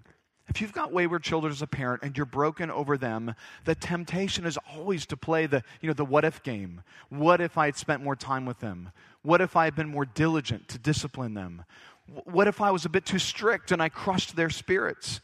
if 0.47 0.61
you've 0.61 0.71
got 0.71 0.93
wayward 0.93 1.23
children 1.23 1.51
as 1.51 1.63
a 1.63 1.67
parent 1.67 2.03
and 2.03 2.15
you're 2.15 2.27
broken 2.27 2.69
over 2.69 2.99
them, 2.99 3.33
the 3.63 3.73
temptation 3.73 4.45
is 4.45 4.59
always 4.75 5.07
to 5.07 5.17
play 5.17 5.47
the, 5.47 5.63
you 5.81 5.87
know, 5.87 5.93
the 5.93 6.05
what 6.05 6.23
if 6.23 6.43
game. 6.43 6.83
What 7.09 7.41
if 7.41 7.57
I 7.57 7.65
had 7.65 7.75
spent 7.75 8.03
more 8.03 8.15
time 8.15 8.45
with 8.45 8.59
them? 8.59 8.91
What 9.23 9.41
if 9.41 9.55
I 9.55 9.65
had 9.65 9.75
been 9.75 9.89
more 9.89 10.05
diligent 10.05 10.67
to 10.67 10.77
discipline 10.77 11.33
them? 11.33 11.65
What 12.25 12.47
if 12.47 12.61
I 12.61 12.69
was 12.69 12.85
a 12.85 12.89
bit 12.89 13.05
too 13.05 13.17
strict 13.17 13.71
and 13.71 13.81
I 13.81 13.89
crushed 13.89 14.35
their 14.35 14.51
spirits? 14.51 15.19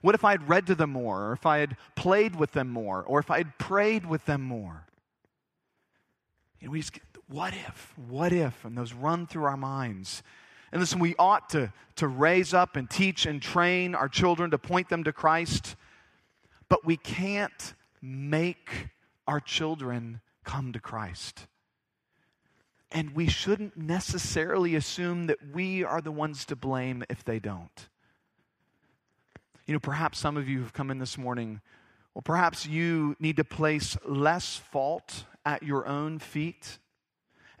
What 0.00 0.14
if 0.14 0.24
I 0.24 0.32
had 0.32 0.48
read 0.48 0.66
to 0.68 0.74
them 0.74 0.90
more, 0.90 1.28
or 1.28 1.32
if 1.32 1.46
I 1.46 1.58
had 1.58 1.76
played 1.96 2.36
with 2.36 2.52
them 2.52 2.68
more, 2.68 3.02
or 3.02 3.18
if 3.18 3.30
I 3.30 3.38
had 3.38 3.58
prayed 3.58 4.06
with 4.06 4.24
them 4.24 4.42
more? 4.42 4.84
You 6.60 6.68
know, 6.68 6.72
we 6.72 6.80
just, 6.80 6.98
what 7.28 7.54
if? 7.54 7.94
What 8.08 8.32
if? 8.32 8.64
And 8.64 8.76
those 8.76 8.92
run 8.92 9.26
through 9.26 9.44
our 9.44 9.56
minds. 9.56 10.22
And 10.72 10.80
listen, 10.80 10.98
we 10.98 11.14
ought 11.18 11.50
to, 11.50 11.72
to 11.96 12.08
raise 12.08 12.52
up 12.52 12.76
and 12.76 12.88
teach 12.88 13.26
and 13.26 13.40
train 13.40 13.94
our 13.94 14.08
children 14.08 14.50
to 14.50 14.58
point 14.58 14.88
them 14.88 15.04
to 15.04 15.12
Christ, 15.12 15.76
but 16.68 16.84
we 16.84 16.96
can't 16.96 17.74
make 18.02 18.88
our 19.26 19.40
children 19.40 20.20
come 20.44 20.72
to 20.72 20.80
Christ. 20.80 21.46
And 22.90 23.14
we 23.14 23.28
shouldn't 23.28 23.76
necessarily 23.76 24.74
assume 24.74 25.26
that 25.26 25.38
we 25.52 25.84
are 25.84 26.00
the 26.00 26.12
ones 26.12 26.44
to 26.46 26.56
blame 26.56 27.04
if 27.10 27.24
they 27.24 27.38
don't. 27.38 27.88
You 29.68 29.74
know, 29.74 29.80
perhaps 29.80 30.18
some 30.18 30.38
of 30.38 30.48
you 30.48 30.62
have 30.62 30.72
come 30.72 30.90
in 30.90 30.98
this 30.98 31.18
morning, 31.18 31.60
well, 32.14 32.22
perhaps 32.22 32.64
you 32.64 33.14
need 33.20 33.36
to 33.36 33.44
place 33.44 33.98
less 34.02 34.56
fault 34.56 35.24
at 35.44 35.62
your 35.62 35.86
own 35.86 36.18
feet 36.20 36.78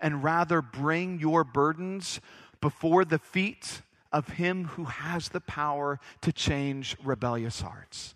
and 0.00 0.24
rather 0.24 0.62
bring 0.62 1.20
your 1.20 1.44
burdens 1.44 2.18
before 2.62 3.04
the 3.04 3.18
feet 3.18 3.82
of 4.10 4.26
him 4.26 4.64
who 4.64 4.84
has 4.84 5.28
the 5.28 5.40
power 5.40 6.00
to 6.22 6.32
change 6.32 6.96
rebellious 7.04 7.60
hearts. 7.60 8.14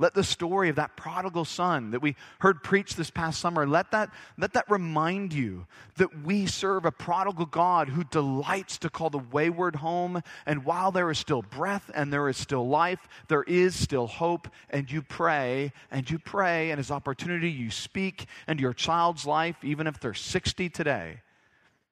Let 0.00 0.14
the 0.14 0.24
story 0.24 0.70
of 0.70 0.76
that 0.76 0.96
prodigal 0.96 1.44
son 1.44 1.90
that 1.90 2.00
we 2.00 2.16
heard 2.38 2.62
preached 2.62 2.96
this 2.96 3.10
past 3.10 3.38
summer, 3.38 3.66
let 3.66 3.90
that, 3.90 4.08
let 4.38 4.54
that 4.54 4.64
remind 4.70 5.34
you 5.34 5.66
that 5.98 6.24
we 6.24 6.46
serve 6.46 6.86
a 6.86 6.90
prodigal 6.90 7.44
God 7.44 7.90
who 7.90 8.04
delights 8.04 8.78
to 8.78 8.88
call 8.88 9.10
the 9.10 9.18
wayward 9.18 9.76
home. 9.76 10.22
And 10.46 10.64
while 10.64 10.90
there 10.90 11.10
is 11.10 11.18
still 11.18 11.42
breath 11.42 11.90
and 11.94 12.10
there 12.10 12.30
is 12.30 12.38
still 12.38 12.66
life, 12.66 13.06
there 13.28 13.42
is 13.42 13.78
still 13.78 14.06
hope. 14.06 14.48
And 14.70 14.90
you 14.90 15.02
pray 15.02 15.70
and 15.90 16.10
you 16.10 16.18
pray, 16.18 16.70
and 16.70 16.80
as 16.80 16.90
opportunity, 16.90 17.50
you 17.50 17.70
speak 17.70 18.24
into 18.48 18.62
your 18.62 18.72
child's 18.72 19.26
life, 19.26 19.56
even 19.62 19.86
if 19.86 20.00
they're 20.00 20.14
60 20.14 20.70
today. 20.70 21.20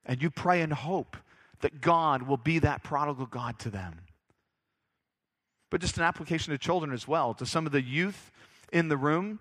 And 0.07 0.23
you 0.23 0.31
pray 0.31 0.63
and 0.63 0.73
hope 0.73 1.19
that 1.61 1.83
God 1.83 2.23
will 2.23 2.39
be 2.39 2.61
that 2.61 2.83
prodigal 2.83 3.27
God 3.27 3.59
to 3.59 3.71
them 3.71 4.01
but 5.71 5.81
just 5.81 5.97
an 5.97 6.03
application 6.03 6.53
to 6.53 6.59
children 6.59 6.93
as 6.93 7.07
well, 7.07 7.35
to 7.35 7.47
some 7.47 7.67
of 7.67 7.73
the 7.73 7.83
youth 7.83 8.31
in 8.73 8.89
the 8.89 8.97
room. 8.97 9.41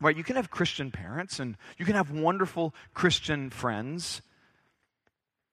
Right? 0.00 0.16
You 0.16 0.24
can 0.24 0.36
have 0.36 0.50
Christian 0.50 0.90
parents 0.90 1.38
and 1.38 1.56
you 1.78 1.84
can 1.84 1.94
have 1.94 2.10
wonderful 2.10 2.74
Christian 2.92 3.50
friends. 3.50 4.20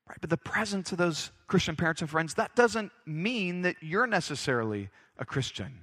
Right? 0.08 0.18
But 0.20 0.32
the 0.32 0.38
presence 0.38 0.92
of 0.92 0.98
those 0.98 1.32
Christian 1.48 1.76
parents 1.76 2.02
and 2.02 2.10
friends, 2.10 2.34
that 2.34 2.56
doesn't 2.56 2.92
mean 3.06 3.62
that 3.62 3.76
you're 3.82 4.08
necessarily 4.08 4.90
a 5.20 5.26
Christian. 5.26 5.82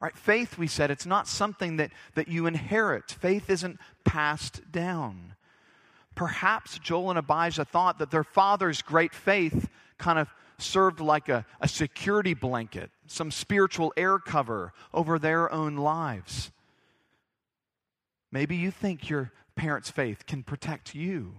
Right? 0.00 0.16
Faith, 0.16 0.58
we 0.58 0.66
said, 0.66 0.90
it's 0.90 1.06
not 1.06 1.26
something 1.26 1.76
that, 1.78 1.90
that 2.14 2.28
you 2.28 2.46
inherit. 2.46 3.10
Faith 3.10 3.48
isn't 3.48 3.80
passed 4.04 4.70
down. 4.70 5.34
Perhaps 6.14 6.78
Joel 6.80 7.10
and 7.10 7.18
Abijah 7.18 7.64
thought 7.64 7.98
that 8.00 8.10
their 8.10 8.24
father's 8.24 8.82
great 8.82 9.14
faith 9.14 9.68
kind 9.98 10.18
of 10.18 10.28
served 10.58 11.00
like 11.00 11.28
a, 11.28 11.46
a 11.60 11.68
security 11.68 12.34
blanket, 12.34 12.90
some 13.06 13.30
spiritual 13.30 13.92
air 13.96 14.18
cover 14.18 14.72
over 14.92 15.18
their 15.18 15.50
own 15.52 15.76
lives. 15.76 16.50
Maybe 18.30 18.56
you 18.56 18.70
think 18.70 19.08
your 19.08 19.32
parents' 19.56 19.90
faith 19.90 20.26
can 20.26 20.42
protect 20.42 20.94
you. 20.94 21.34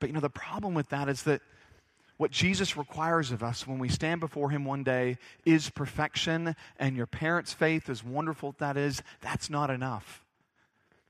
But 0.00 0.08
you 0.08 0.14
know, 0.14 0.20
the 0.20 0.30
problem 0.30 0.74
with 0.74 0.88
that 0.90 1.08
is 1.08 1.24
that 1.24 1.42
what 2.16 2.30
Jesus 2.30 2.76
requires 2.76 3.30
of 3.30 3.42
us 3.42 3.66
when 3.66 3.78
we 3.78 3.88
stand 3.88 4.20
before 4.20 4.50
Him 4.50 4.64
one 4.64 4.82
day 4.82 5.18
is 5.44 5.68
perfection, 5.68 6.56
and 6.78 6.96
your 6.96 7.06
parents' 7.06 7.52
faith, 7.52 7.90
as 7.90 8.02
wonderful 8.02 8.54
that 8.58 8.76
is, 8.76 9.02
that's 9.20 9.50
not 9.50 9.70
enough. 9.70 10.24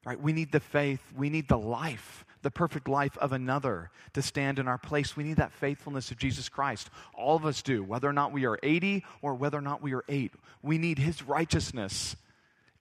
Right? 0.05 0.21
We 0.21 0.33
need 0.33 0.53
the 0.53 0.61
faith, 0.61 1.01
we 1.17 1.31
need 1.31 1.49
the 1.49 1.59
life 1.59 2.26
the 2.43 2.51
perfect 2.51 2.89
life 2.89 3.17
of 3.19 3.33
another 3.33 3.91
to 4.13 4.23
stand 4.23 4.59
in 4.59 4.69
our 4.69 4.79
place. 4.79 5.17
We 5.17 5.25
need 5.25 5.37
that 5.39 5.53
faithfulness 5.53 6.11
of 6.11 6.19
Jesus 6.19 6.49
Christ. 6.49 6.91
All 7.15 7.37
of 7.37 7.47
us 7.47 7.63
do, 7.63 7.83
whether 7.83 8.09
or 8.09 8.13
not 8.13 8.33
we 8.33 8.47
are 8.47 8.59
80 8.63 9.05
or 9.23 9.35
whether 9.35 9.59
or 9.59 9.63
not 9.63 9.83
we 9.83 9.95
are 9.95 10.05
8. 10.09 10.33
We 10.63 10.79
need 10.79 10.99
his 10.99 11.23
righteousness 11.23 12.17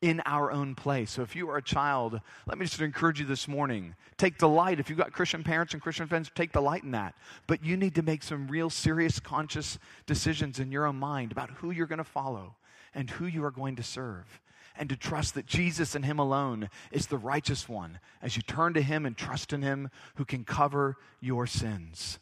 in 0.01 0.21
our 0.25 0.51
own 0.51 0.75
place. 0.75 1.11
So 1.11 1.21
if 1.21 1.35
you 1.35 1.49
are 1.49 1.57
a 1.57 1.63
child, 1.63 2.19
let 2.45 2.57
me 2.57 2.65
just 2.65 2.81
encourage 2.81 3.19
you 3.19 3.25
this 3.25 3.47
morning. 3.47 3.95
Take 4.17 4.37
delight. 4.37 4.79
If 4.79 4.89
you've 4.89 4.99
got 4.99 5.13
Christian 5.13 5.43
parents 5.43 5.73
and 5.73 5.81
Christian 5.81 6.07
friends, 6.07 6.29
take 6.35 6.51
delight 6.51 6.83
in 6.83 6.91
that. 6.91 7.15
But 7.47 7.63
you 7.63 7.75
need 7.75 7.95
to 7.95 8.01
make 8.01 8.21
some 8.21 8.47
real 8.47 8.69
serious 8.69 9.19
conscious 9.19 9.79
decisions 10.05 10.59
in 10.59 10.71
your 10.71 10.85
own 10.85 10.97
mind 10.97 11.31
about 11.31 11.49
who 11.49 11.71
you're 11.71 11.87
going 11.87 11.97
to 11.97 12.03
follow 12.03 12.55
and 12.93 13.09
who 13.09 13.25
you 13.25 13.43
are 13.43 13.51
going 13.51 13.77
to 13.77 13.83
serve 13.83 14.39
and 14.77 14.89
to 14.89 14.95
trust 14.95 15.35
that 15.35 15.45
Jesus 15.45 15.95
and 15.95 16.05
Him 16.05 16.19
alone 16.19 16.69
is 16.91 17.07
the 17.07 17.17
righteous 17.17 17.69
one 17.69 17.99
as 18.21 18.35
you 18.35 18.41
turn 18.41 18.73
to 18.73 18.81
Him 18.81 19.05
and 19.05 19.15
trust 19.15 19.53
in 19.53 19.61
Him 19.61 19.89
who 20.15 20.25
can 20.25 20.43
cover 20.43 20.97
your 21.19 21.47
sins. 21.47 22.19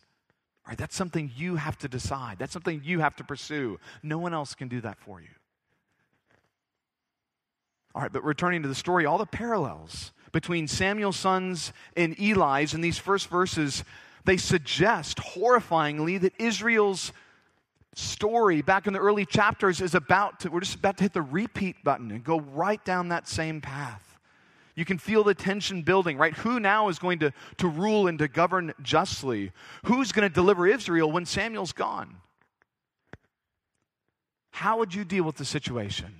All 0.66 0.72
right, 0.72 0.78
that's 0.78 0.96
something 0.96 1.32
you 1.36 1.58
have 1.58 1.78
to 1.80 1.88
decide. 1.88 2.38
That's 2.40 2.54
something 2.54 2.82
you 2.84 3.00
have 3.00 3.16
to 3.18 3.24
pursue. 3.24 3.80
No 4.02 4.18
one 4.18 4.34
else 4.34 4.54
can 4.56 4.70
do 4.70 4.80
that 4.82 4.98
for 4.98 5.20
you. 5.20 5.28
All 7.94 8.02
right, 8.02 8.12
but 8.12 8.24
returning 8.24 8.62
to 8.64 8.68
the 8.68 8.76
story, 8.76 9.06
all 9.06 9.18
the 9.18 9.26
parallels 9.26 10.14
between 10.32 10.68
Samuel's 10.68 11.18
sons 11.18 11.74
and 11.96 12.20
Eli's 12.20 12.74
in 12.74 12.82
these 12.82 12.98
first 12.98 13.30
verses, 13.30 13.84
they 14.26 14.38
suggest 14.38 15.18
horrifyingly 15.18 16.20
that 16.22 16.34
Israel's 16.40 17.14
story 17.96 18.62
back 18.62 18.88
in 18.88 18.94
the 18.94 19.00
early 19.00 19.26
chapters 19.26 19.82
is 19.82 19.96
about 19.96 20.40
to, 20.42 20.50
we're 20.50 20.60
just 20.60 20.76
about 20.76 20.98
to 20.98 21.04
hit 21.04 21.14
the 21.14 21.22
repeat 21.22 21.84
button 21.84 22.12
and 22.12 22.24
go 22.24 22.40
right 22.40 22.84
down 22.84 23.10
that 23.10 23.28
same 23.28 23.62
path. 23.62 24.20
You 24.76 24.86
can 24.86 24.98
feel 24.98 25.24
the 25.24 25.36
tension 25.36 25.84
building, 25.84 26.18
right? 26.18 26.34
Who 26.34 26.60
now 26.60 26.90
is 26.90 26.98
going 26.98 27.20
to, 27.20 27.32
to 27.58 27.68
rule 27.68 28.08
and 28.08 28.18
to 28.20 28.28
govern 28.28 28.74
justly? 28.82 29.52
Who's 29.86 30.12
going 30.12 30.28
to 30.28 30.34
deliver 30.34 30.66
Israel 30.66 31.12
when 31.12 31.26
Samuel's 31.26 31.74
gone? 31.74 32.18
How 34.52 34.80
would 34.80 34.94
you 34.94 35.04
deal 35.04 35.24
with 35.24 35.36
the 35.36 35.46
situation? 35.46 36.14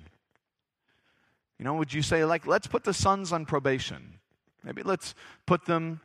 You 1.58 1.64
know, 1.64 1.74
would 1.74 1.92
you 1.92 2.02
say, 2.02 2.24
like, 2.24 2.46
let's 2.46 2.66
put 2.66 2.84
the 2.84 2.94
sons 2.94 3.32
on 3.32 3.46
probation? 3.46 4.18
Maybe 4.62 4.82
let's 4.82 5.14
put 5.46 5.66
them 5.66 6.00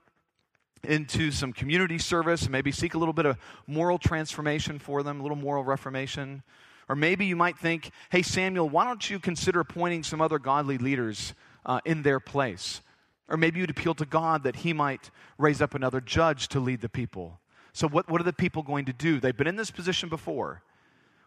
into 0.84 1.32
some 1.32 1.54
community 1.54 1.98
service, 1.98 2.50
maybe 2.50 2.72
seek 2.72 2.94
a 2.94 2.98
little 2.98 3.14
bit 3.14 3.26
of 3.26 3.38
moral 3.68 3.98
transformation 3.98 4.80
for 4.80 5.04
them, 5.04 5.20
a 5.20 5.24
little 5.24 5.38
moral 5.38 5.64
reformation. 5.64 6.44
Or 6.88 6.96
maybe 6.96 7.26
you 7.26 7.36
might 7.36 7.58
think, 7.58 7.92
hey, 8.10 8.22
Samuel, 8.22 8.70
why 8.70 8.86
don't 8.86 9.10
you 9.10 9.20
consider 9.20 9.60
appointing 9.60 10.04
some 10.04 10.22
other 10.22 10.40
godly 10.40 10.78
leaders 10.78 11.34
uh, 11.66 11.80
in 11.86 12.02
their 12.02 12.20
place? 12.20 12.82
Or 13.28 13.38
maybe 13.38 13.60
you'd 13.60 13.70
appeal 13.70 13.94
to 13.96 14.06
God 14.06 14.44
that 14.44 14.58
he 14.58 14.74
might 14.74 15.12
raise 15.38 15.62
up 15.62 15.76
another 15.76 16.02
judge 16.02 16.48
to 16.50 16.60
lead 16.60 16.82
the 16.82 16.90
people. 16.90 17.40
So, 17.74 17.88
what, 17.88 18.10
what 18.10 18.20
are 18.20 18.24
the 18.26 18.34
people 18.34 18.64
going 18.64 18.86
to 18.86 18.94
do? 18.94 19.20
They've 19.20 19.38
been 19.38 19.48
in 19.48 19.56
this 19.56 19.70
position 19.70 20.10
before. 20.10 20.64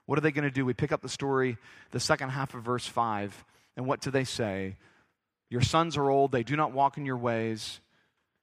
What 0.07 0.19
are 0.19 0.21
they 0.21 0.33
going 0.33 0.45
to 0.45 0.51
do? 0.51 0.67
We 0.67 0.75
pick 0.75 0.91
up 0.91 1.01
the 1.01 1.09
story, 1.09 1.59
the 1.93 2.01
second 2.01 2.31
half 2.31 2.55
of 2.55 2.63
verse 2.63 2.87
5, 2.87 3.45
and 3.77 3.87
what 3.87 4.01
do 4.01 4.11
they 4.11 4.25
say? 4.25 4.77
Your 5.49 5.61
sons 5.61 5.97
are 5.97 6.11
old, 6.11 6.33
they 6.33 6.43
do 6.43 6.57
not 6.57 6.73
walk 6.73 6.97
in 6.97 7.07
your 7.07 7.17
ways. 7.17 7.81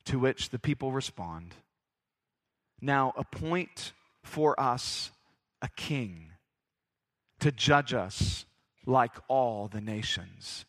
To 0.10 0.18
which 0.18 0.50
the 0.50 0.58
people 0.58 0.92
respond 0.92 1.54
Now 2.82 3.14
appoint 3.16 3.94
for 4.24 4.60
us 4.60 5.12
a 5.62 5.70
king 5.76 6.32
to 7.40 7.52
judge 7.52 7.94
us 7.94 8.46
like 8.88 9.12
all 9.28 9.68
the 9.68 9.82
nations. 9.82 10.66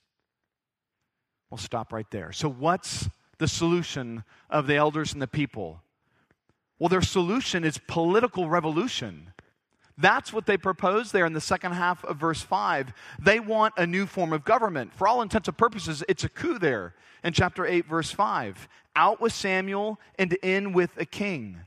We'll 1.49 1.57
stop 1.57 1.91
right 1.91 2.11
there. 2.11 2.33
So, 2.33 2.51
what's 2.51 3.09
the 3.39 3.49
solution 3.49 4.25
of 4.51 4.67
the 4.67 4.77
elders 4.77 5.15
and 5.15 5.23
the 5.23 5.27
people? 5.27 5.83
Well, 6.79 6.91
their 6.91 7.01
solution 7.01 7.65
is 7.65 7.81
political 7.89 8.51
revolution. 8.51 9.33
That's 10.01 10.33
what 10.33 10.47
they 10.47 10.57
propose 10.57 11.13
there 11.13 11.27
in 11.27 11.35
the 11.35 11.41
second 11.41 11.73
half 11.73 12.05
of 12.05 12.17
verse 12.17 12.41
5. 12.41 12.93
They 13.21 13.39
want 13.39 13.75
a 13.77 13.87
new 13.87 14.07
form 14.07 14.33
of 14.33 14.45
government. 14.45 14.95
For 14.95 15.07
all 15.07 15.21
intents 15.21 15.49
and 15.49 15.57
purposes, 15.57 16.03
it's 16.09 16.25
a 16.25 16.29
coup 16.29 16.59
there 16.59 16.95
in 17.23 17.35
chapter 17.35 17.67
8, 17.67 17.87
verse 17.87 18.11
5. 18.11 18.69
Out 18.97 19.21
with 19.21 19.33
Samuel 19.33 20.01
and 20.19 20.33
in 20.43 20.73
with 20.73 20.91
a 20.97 21.05
king. 21.05 21.59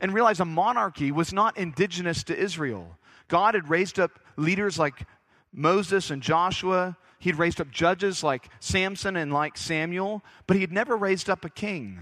And 0.00 0.12
realize 0.12 0.40
a 0.40 0.44
monarchy 0.44 1.12
was 1.12 1.32
not 1.32 1.56
indigenous 1.56 2.24
to 2.24 2.36
Israel. 2.36 2.98
God 3.28 3.54
had 3.54 3.70
raised 3.70 4.00
up 4.00 4.18
leaders 4.36 4.78
like 4.78 5.06
Moses 5.52 6.10
and 6.10 6.22
Joshua. 6.22 6.96
He'd 7.20 7.36
raised 7.36 7.60
up 7.60 7.70
judges 7.70 8.24
like 8.24 8.48
Samson 8.58 9.16
and 9.16 9.32
like 9.32 9.56
Samuel, 9.56 10.24
but 10.46 10.56
he 10.56 10.60
had 10.60 10.72
never 10.72 10.96
raised 10.96 11.30
up 11.30 11.44
a 11.44 11.48
king. 11.48 12.00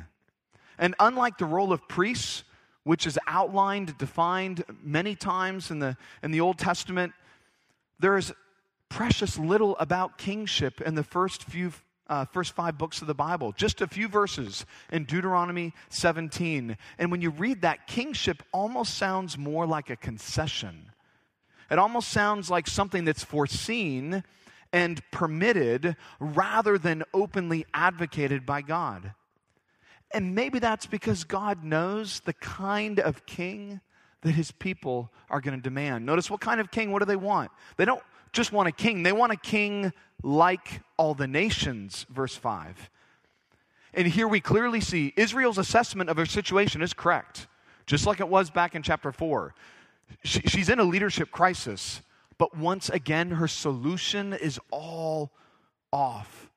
And 0.79 0.95
unlike 0.99 1.37
the 1.37 1.45
role 1.45 1.73
of 1.73 1.87
priests, 1.87 2.45
which 2.85 3.07
is 3.07 3.19
outlined, 3.27 3.97
defined 3.99 4.65
many 4.83 5.15
times 5.15 5.71
in 5.71 5.79
the, 5.79 5.97
in 6.23 6.31
the 6.31 6.41
Old 6.41 6.59
Testament, 6.59 7.13
there 8.01 8.17
is 8.17 8.33
precious 8.89 9.39
little 9.39 9.77
about 9.79 10.19
kingship 10.19 10.81
in 10.81 10.95
the 10.95 11.05
first 11.05 11.45
few 11.45 11.73
uh, 12.09 12.27
first 12.27 12.53
five 12.55 12.77
books 12.77 13.01
of 13.01 13.07
the 13.07 13.15
Bible, 13.15 13.53
just 13.53 13.81
a 13.81 13.87
few 13.87 14.07
verses 14.07 14.67
in 14.91 15.05
Deuteronomy 15.05 15.73
17. 15.89 16.77
And 16.99 17.11
when 17.11 17.23
you 17.23 17.31
read 17.31 17.63
that, 17.63 17.87
kingship 17.87 18.43
almost 18.53 18.99
sounds 18.99 19.39
more 19.39 19.67
like 19.67 19.89
a 19.89 19.97
concession. 19.97 20.91
It 21.71 21.79
almost 21.79 22.11
sounds 22.11 22.51
like 22.51 22.67
something 22.67 23.07
that's 23.07 23.25
foreseen 23.25 24.25
and 24.75 25.01
permitted 25.11 25.97
rather 26.21 26.77
than 26.77 27.03
openly 27.15 27.65
advocated 27.73 28.45
by 28.45 28.61
God. 28.61 29.15
And 30.15 30.35
maybe 30.35 30.59
that's 30.59 30.87
because 30.87 31.25
God 31.25 31.65
knows 31.65 32.21
the 32.21 32.33
kind 32.35 33.01
of 33.01 33.25
king 33.27 33.81
that 34.23 34.33
his 34.33 34.51
people 34.53 35.11
are 35.31 35.41
going 35.41 35.57
to 35.57 35.63
demand. 35.63 36.07
Notice 36.07 36.31
what 36.31 36.41
kind 36.41 36.61
of 36.61 36.71
king, 36.71 36.93
what 36.93 37.01
do 37.01 37.07
they 37.07 37.17
want? 37.17 37.51
They 37.77 37.85
don't 37.85 38.03
just 38.33 38.53
want 38.53 38.69
a 38.69 38.73
king, 38.73 39.03
they 39.03 39.13
want 39.13 39.33
a 39.33 39.37
king 39.37 39.93
like 40.23 40.81
all 40.97 41.15
the 41.15 41.27
nations, 41.27 42.07
verse 42.09 42.35
5. 42.35 42.91
And 43.95 44.07
here 44.07 44.27
we 44.27 44.41
clearly 44.41 44.81
see 44.81 45.13
Israel's 45.17 45.59
assessment 45.59 46.09
of 46.09 46.17
her 46.17 46.25
situation 46.25 46.81
is 46.83 46.95
correct, 46.95 47.47
just 47.87 48.07
like 48.07 48.21
it 48.21 48.29
was 48.29 48.51
back 48.51 48.75
in 48.75 48.83
chapter 48.83 49.13
4. 49.13 49.55
She, 50.25 50.41
she's 50.43 50.69
in 50.69 50.79
a 50.79 50.85
leadership 50.85 51.31
crisis, 51.31 52.01
but 52.39 52.57
once 52.57 52.89
again, 52.89 53.33
her 53.33 53.49
solution 53.49 54.33
is 54.33 54.59
all 54.71 55.33
off. 55.93 56.49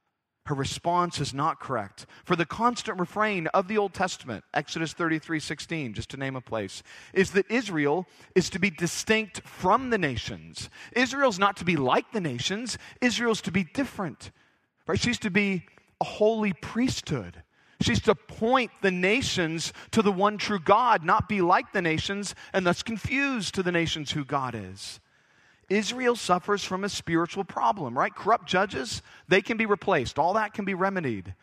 Her 0.46 0.56
response 0.56 1.20
is 1.20 1.34
not 1.34 1.60
correct. 1.60 2.06
For 2.24 2.36
the 2.36 2.46
constant 2.46 3.00
refrain 3.00 3.48
of 3.48 3.68
the 3.68 3.80
Old 3.80 3.94
Testament, 3.94 4.44
Exodus 4.54 4.94
33 4.94 5.40
16, 5.40 5.94
just 5.96 6.10
to 6.12 6.18
name 6.18 6.36
a 6.36 6.42
place, 6.42 6.84
is 7.14 7.32
that 7.32 7.50
Israel 7.50 8.06
is 8.36 8.52
to 8.52 8.60
be 8.60 8.70
distinct 8.70 9.42
from 9.42 9.90
the 9.90 9.98
nations. 9.98 10.70
Israel's 10.96 11.40
not 11.40 11.58
to 11.58 11.66
be 11.66 11.76
like 11.76 12.12
the 12.12 12.22
nations, 12.22 12.78
Israel's 13.02 13.42
to 13.42 13.52
be 13.52 13.64
different. 13.64 14.32
Right? 14.86 15.00
She's 15.00 15.20
to 15.20 15.32
be 15.32 15.66
a 16.00 16.06
holy 16.06 16.54
priesthood. 16.54 17.42
She's 17.82 18.02
to 18.04 18.14
point 18.14 18.72
the 18.82 18.92
nations 18.92 19.74
to 19.92 20.02
the 20.02 20.12
one 20.12 20.38
true 20.38 20.60
God, 20.60 21.04
not 21.04 21.28
be 21.28 21.42
like 21.42 21.74
the 21.74 21.82
nations 21.82 22.36
and 22.54 22.66
thus 22.66 22.84
confuse 22.84 23.52
to 23.52 23.64
the 23.64 23.72
nations 23.72 24.12
who 24.12 24.24
God 24.24 24.54
is. 24.56 25.00
Israel 25.70 26.16
suffers 26.16 26.64
from 26.64 26.84
a 26.84 26.90
spiritual 26.90 27.44
problem, 27.44 27.98
right? 27.98 28.14
Corrupt 28.14 28.46
judges, 28.48 29.02
they 29.28 29.42
can 29.42 29.58
be 29.58 29.66
replaced. 29.66 30.20
All 30.20 30.34
that 30.34 30.54
can 30.54 30.66
be 30.66 30.74
remedied. 30.74 31.34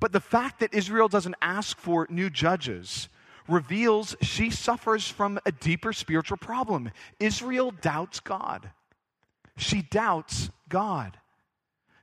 But 0.00 0.12
the 0.12 0.20
fact 0.20 0.60
that 0.60 0.74
Israel 0.74 1.08
doesn't 1.08 1.34
ask 1.40 1.78
for 1.78 2.06
new 2.10 2.30
judges 2.30 3.08
reveals 3.48 4.14
she 4.20 4.50
suffers 4.50 5.08
from 5.08 5.38
a 5.46 5.52
deeper 5.52 5.92
spiritual 5.92 6.36
problem. 6.36 6.90
Israel 7.18 7.70
doubts 7.70 8.20
God. 8.20 8.70
She 9.56 9.82
doubts 9.82 10.50
God. 10.68 11.18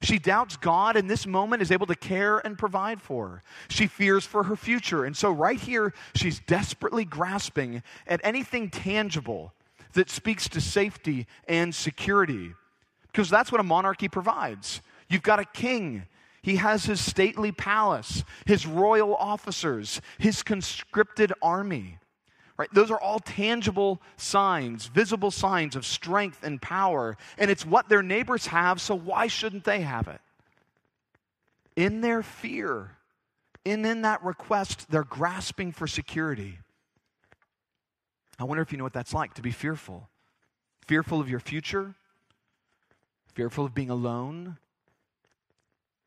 She 0.02 0.20
doubts 0.20 0.58
God 0.58 0.98
in 0.98 1.08
this 1.08 1.26
moment 1.26 1.62
is 1.62 1.72
able 1.72 1.88
to 1.88 1.96
care 1.96 2.40
and 2.40 2.58
provide 2.58 3.02
for 3.02 3.28
her. 3.28 3.44
She 3.70 3.88
fears 3.88 4.26
for 4.26 4.44
her 4.44 4.56
future. 4.56 5.06
And 5.06 5.16
so, 5.16 5.32
right 5.32 5.60
here, 5.60 5.94
she's 6.14 6.40
desperately 6.42 7.06
grasping 7.06 7.82
at 8.06 8.22
anything 8.24 8.70
tangible 8.70 9.54
that 9.96 10.10
speaks 10.10 10.48
to 10.50 10.62
safety 10.62 11.28
and 11.48 11.74
security. 11.74 12.54
Because 13.12 13.30
that's 13.30 13.52
what 13.52 13.60
a 13.60 13.64
monarchy 13.64 14.08
provides. 14.08 14.82
You've 15.10 15.24
got 15.24 15.40
a 15.40 15.46
king. 15.46 16.04
He 16.42 16.58
has 16.58 16.86
his 16.86 17.02
stately 17.02 17.52
palace, 17.52 18.24
his 18.46 18.68
royal 18.68 19.16
officers, 19.16 20.00
his 20.20 20.44
conscripted 20.44 21.34
army. 21.42 21.98
Right? 22.58 22.70
Those 22.72 22.92
are 22.92 23.00
all 23.00 23.20
tangible 23.20 24.02
signs, 24.16 24.86
visible 24.86 25.32
signs 25.32 25.76
of 25.76 25.86
strength 25.86 26.44
and 26.44 26.62
power. 26.62 27.18
And 27.38 27.52
it's 27.52 27.66
what 27.66 27.90
their 27.90 28.04
neighbors 28.04 28.48
have, 28.48 28.80
so 28.80 28.96
why 28.96 29.28
shouldn't 29.28 29.66
they 29.66 29.82
have 29.82 30.08
it? 30.08 30.22
In 31.76 32.00
their 32.02 32.24
fear, 32.24 32.92
and 33.66 33.86
in 33.86 34.04
that 34.04 34.24
request, 34.24 34.90
they're 34.90 35.04
grasping 35.04 35.72
for 35.72 35.88
security. 35.88 36.60
I 38.38 38.44
wonder 38.44 38.62
if 38.62 38.72
you 38.72 38.78
know 38.78 38.84
what 38.84 38.94
that's 38.94 39.14
like 39.14 39.34
to 39.36 39.42
be 39.42 39.52
fearful. 39.52 40.10
Fearful 40.88 41.20
of 41.20 41.30
your 41.30 41.40
future, 41.40 41.96
fearful 43.34 43.66
of 43.66 43.74
being 43.74 43.90
alone, 43.90 44.58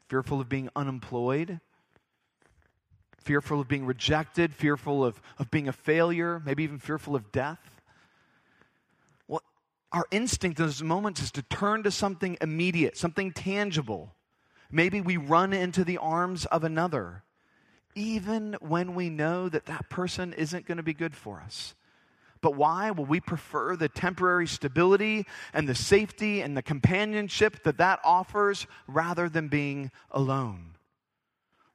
fearful 0.08 0.40
of 0.40 0.48
being 0.48 0.68
unemployed, 0.76 1.60
fearful 3.18 3.60
of 3.60 3.68
being 3.68 3.84
rejected, 3.84 4.54
fearful 4.54 5.04
of, 5.04 5.20
of 5.38 5.50
being 5.50 5.68
a 5.68 5.72
failure, 5.72 6.40
maybe 6.44 6.62
even 6.62 6.78
fearful 6.78 7.14
of 7.16 7.32
death. 7.32 7.82
Well, 9.26 9.42
our 9.92 10.06
instinct 10.10 10.58
in 10.60 10.66
those 10.66 10.82
moments 10.82 11.20
is 11.20 11.30
to 11.32 11.42
turn 11.42 11.82
to 11.82 11.90
something 11.90 12.38
immediate, 12.40 12.96
something 12.96 13.32
tangible. 13.32 14.14
Maybe 14.70 15.00
we 15.00 15.16
run 15.16 15.52
into 15.52 15.84
the 15.84 15.98
arms 15.98 16.46
of 16.46 16.62
another, 16.62 17.24
even 17.94 18.56
when 18.60 18.94
we 18.94 19.10
know 19.10 19.48
that 19.48 19.66
that 19.66 19.90
person 19.90 20.32
isn't 20.32 20.66
going 20.66 20.76
to 20.76 20.82
be 20.82 20.94
good 20.94 21.16
for 21.16 21.40
us. 21.40 21.74
But 22.40 22.54
why? 22.54 22.90
Well, 22.90 23.06
we 23.06 23.20
prefer 23.20 23.76
the 23.76 23.88
temporary 23.88 24.46
stability 24.46 25.26
and 25.52 25.68
the 25.68 25.74
safety 25.74 26.40
and 26.40 26.56
the 26.56 26.62
companionship 26.62 27.62
that 27.64 27.78
that 27.78 28.00
offers 28.04 28.66
rather 28.86 29.28
than 29.28 29.48
being 29.48 29.90
alone. 30.10 30.76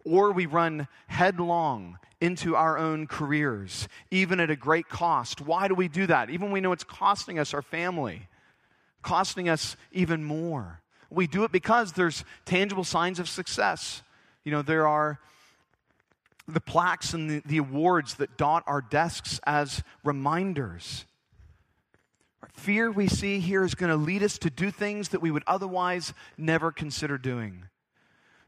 Or 0.05 0.31
we 0.31 0.45
run 0.45 0.87
headlong 1.07 1.97
into 2.19 2.55
our 2.55 2.77
own 2.77 3.07
careers, 3.07 3.87
even 4.11 4.39
at 4.39 4.49
a 4.49 4.55
great 4.55 4.89
cost. 4.89 5.41
Why 5.41 5.67
do 5.67 5.75
we 5.75 5.87
do 5.87 6.07
that? 6.07 6.29
Even 6.29 6.47
when 6.47 6.53
we 6.53 6.61
know 6.61 6.71
it's 6.71 6.83
costing 6.83 7.39
us 7.39 7.53
our 7.53 7.61
family, 7.61 8.27
costing 9.01 9.49
us 9.49 9.75
even 9.91 10.23
more. 10.23 10.81
We 11.09 11.27
do 11.27 11.43
it 11.43 11.51
because 11.51 11.93
there's 11.93 12.23
tangible 12.45 12.83
signs 12.83 13.19
of 13.19 13.29
success. 13.29 14.03
You 14.43 14.51
know, 14.51 14.61
there 14.61 14.87
are 14.87 15.19
the 16.47 16.61
plaques 16.61 17.13
and 17.13 17.29
the, 17.29 17.41
the 17.45 17.57
awards 17.57 18.15
that 18.15 18.37
dot 18.37 18.63
our 18.67 18.81
desks 18.81 19.39
as 19.45 19.83
reminders. 20.03 21.05
Fear 22.53 22.91
we 22.91 23.07
see 23.07 23.39
here 23.39 23.63
is 23.63 23.75
going 23.75 23.89
to 23.89 23.95
lead 23.95 24.21
us 24.23 24.37
to 24.39 24.49
do 24.49 24.69
things 24.69 25.09
that 25.09 25.21
we 25.21 25.31
would 25.31 25.43
otherwise 25.47 26.13
never 26.37 26.71
consider 26.71 27.17
doing. 27.17 27.65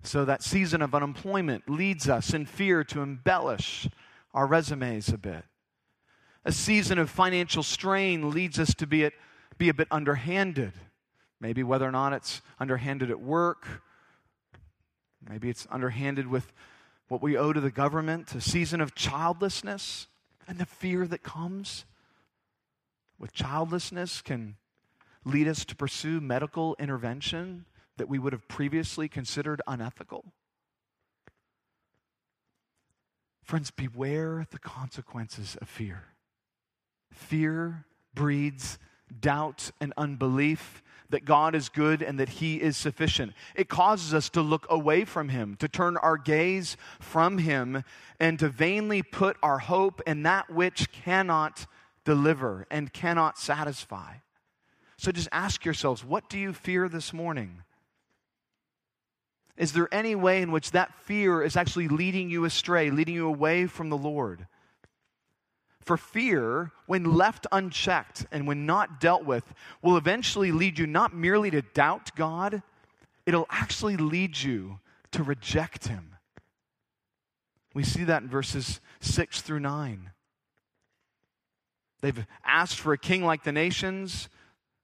So, 0.04 0.24
that 0.26 0.44
season 0.44 0.84
of 0.84 0.94
unemployment 0.94 1.68
leads 1.68 2.08
us 2.08 2.34
in 2.34 2.46
fear 2.46 2.84
to 2.86 3.02
embellish 3.02 3.90
our 4.36 4.46
resumes 4.46 5.10
a 5.10 5.18
bit. 5.18 5.44
A 6.44 6.52
season 6.52 7.00
of 7.00 7.10
financial 7.10 7.64
strain 7.64 8.30
leads 8.30 8.60
us 8.60 8.76
to 8.76 8.86
be, 8.86 9.06
at, 9.06 9.14
be 9.58 9.70
a 9.70 9.74
bit 9.74 9.88
underhanded. 9.90 10.74
Maybe 11.42 11.64
whether 11.64 11.88
or 11.88 11.92
not 11.92 12.14
it's 12.14 12.42
underhanded 12.60 13.10
at 13.10 13.20
work, 13.20 13.82
maybe 15.28 15.50
it's 15.50 15.66
underhanded 15.72 16.28
with 16.28 16.54
what 17.08 17.22
we 17.22 17.38
owe 17.38 17.54
to 17.54 17.62
the 17.62 17.72
government, 17.72 18.34
a 18.34 18.42
season 18.42 18.82
of 18.82 18.96
childlessness, 18.96 20.08
and 20.48 20.58
the 20.58 20.66
fear 20.66 21.08
that 21.08 21.24
comes 21.24 21.86
with 23.20 23.34
childlessness 23.34 24.22
can 24.22 24.58
lead 25.24 25.48
us 25.48 25.66
to 25.66 25.76
pursue 25.76 26.20
medical 26.20 26.76
intervention 26.80 27.66
that 27.98 28.10
we 28.10 28.20
would 28.20 28.34
have 28.34 28.48
previously 28.48 29.08
considered 29.08 29.62
unethical. 29.68 30.26
Friends, 33.44 33.72
beware 33.72 34.46
the 34.50 34.60
consequences 34.60 35.56
of 35.62 35.70
fear. 35.70 36.04
Fear 37.12 37.86
breeds 38.14 38.80
doubt 39.20 39.72
and 39.80 39.94
unbelief 39.98 40.84
that 41.10 41.26
God 41.26 41.56
is 41.56 41.70
good 41.70 42.02
and 42.02 42.20
that 42.20 42.30
He 42.30 42.62
is 42.62 42.78
sufficient. 42.78 43.34
It 43.56 43.70
causes 43.70 44.14
us 44.14 44.30
to 44.32 44.42
look 44.42 44.66
away 44.70 45.06
from 45.06 45.30
Him, 45.30 45.56
to 45.58 45.68
turn 45.68 45.98
our 45.98 46.18
gaze 46.18 46.78
from 47.00 47.38
Him, 47.38 47.84
and 48.20 48.40
to 48.40 48.50
vainly 48.50 49.04
put 49.04 49.38
our 49.44 49.60
hope 49.60 50.02
in 50.08 50.24
that 50.24 50.50
which 50.50 50.92
cannot 50.92 51.68
deliver 52.04 52.66
and 52.70 52.94
cannot 52.94 53.38
satisfy. 53.38 54.16
So 54.98 55.12
just 55.12 55.30
ask 55.32 55.66
yourselves 55.66 56.04
what 56.04 56.30
do 56.30 56.38
you 56.38 56.54
fear 56.54 56.88
this 56.88 57.12
morning? 57.12 57.64
Is 59.58 59.74
there 59.74 59.94
any 59.94 60.16
way 60.16 60.42
in 60.42 60.52
which 60.52 60.72
that 60.72 60.94
fear 61.04 61.42
is 61.42 61.56
actually 61.56 61.88
leading 61.88 62.30
you 62.30 62.44
astray, 62.44 62.90
leading 62.90 63.16
you 63.16 63.28
away 63.28 63.68
from 63.68 63.90
the 63.90 63.98
Lord? 63.98 64.48
For 65.86 65.98
fear, 65.98 66.72
when 66.88 67.16
left 67.16 67.46
unchecked 67.52 68.26
and 68.32 68.48
when 68.48 68.66
not 68.66 69.00
dealt 69.00 69.24
with, 69.24 69.54
will 69.84 69.98
eventually 69.98 70.52
lead 70.52 70.80
you 70.80 70.88
not 70.88 71.16
merely 71.16 71.52
to 71.52 71.62
doubt 71.62 72.16
God, 72.16 72.64
it'll 73.26 73.46
actually 73.52 73.96
lead 73.96 74.38
you 74.38 74.80
to 75.12 75.22
reject 75.22 75.88
Him. 75.88 76.16
We 77.76 77.84
see 77.84 78.04
that 78.06 78.24
in 78.24 78.30
verses 78.30 78.80
6 79.02 79.42
through 79.42 79.60
9. 79.60 80.10
They've 82.02 82.26
asked 82.44 82.80
for 82.80 82.94
a 82.94 82.98
king 82.98 83.24
like 83.24 83.44
the 83.44 83.52
nations. 83.52 84.30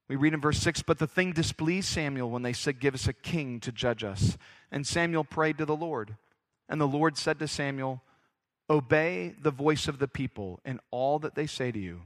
We 0.07 0.17
read 0.17 0.33
in 0.33 0.41
verse 0.41 0.59
6 0.59 0.83
But 0.83 0.99
the 0.99 1.07
thing 1.07 1.31
displeased 1.31 1.87
Samuel 1.87 2.29
when 2.29 2.41
they 2.43 2.53
said, 2.53 2.79
Give 2.79 2.93
us 2.93 3.07
a 3.07 3.13
king 3.13 3.59
to 3.61 3.71
judge 3.71 4.03
us. 4.03 4.37
And 4.71 4.85
Samuel 4.85 5.23
prayed 5.23 5.57
to 5.57 5.65
the 5.65 5.75
Lord. 5.75 6.15
And 6.69 6.79
the 6.79 6.87
Lord 6.87 7.17
said 7.17 7.39
to 7.39 7.47
Samuel, 7.47 8.01
Obey 8.71 9.35
the 9.41 9.51
voice 9.51 9.89
of 9.89 9.99
the 9.99 10.07
people 10.07 10.61
in 10.63 10.79
all 10.91 11.19
that 11.19 11.35
they 11.35 11.45
say 11.45 11.73
to 11.73 11.79
you, 11.79 12.03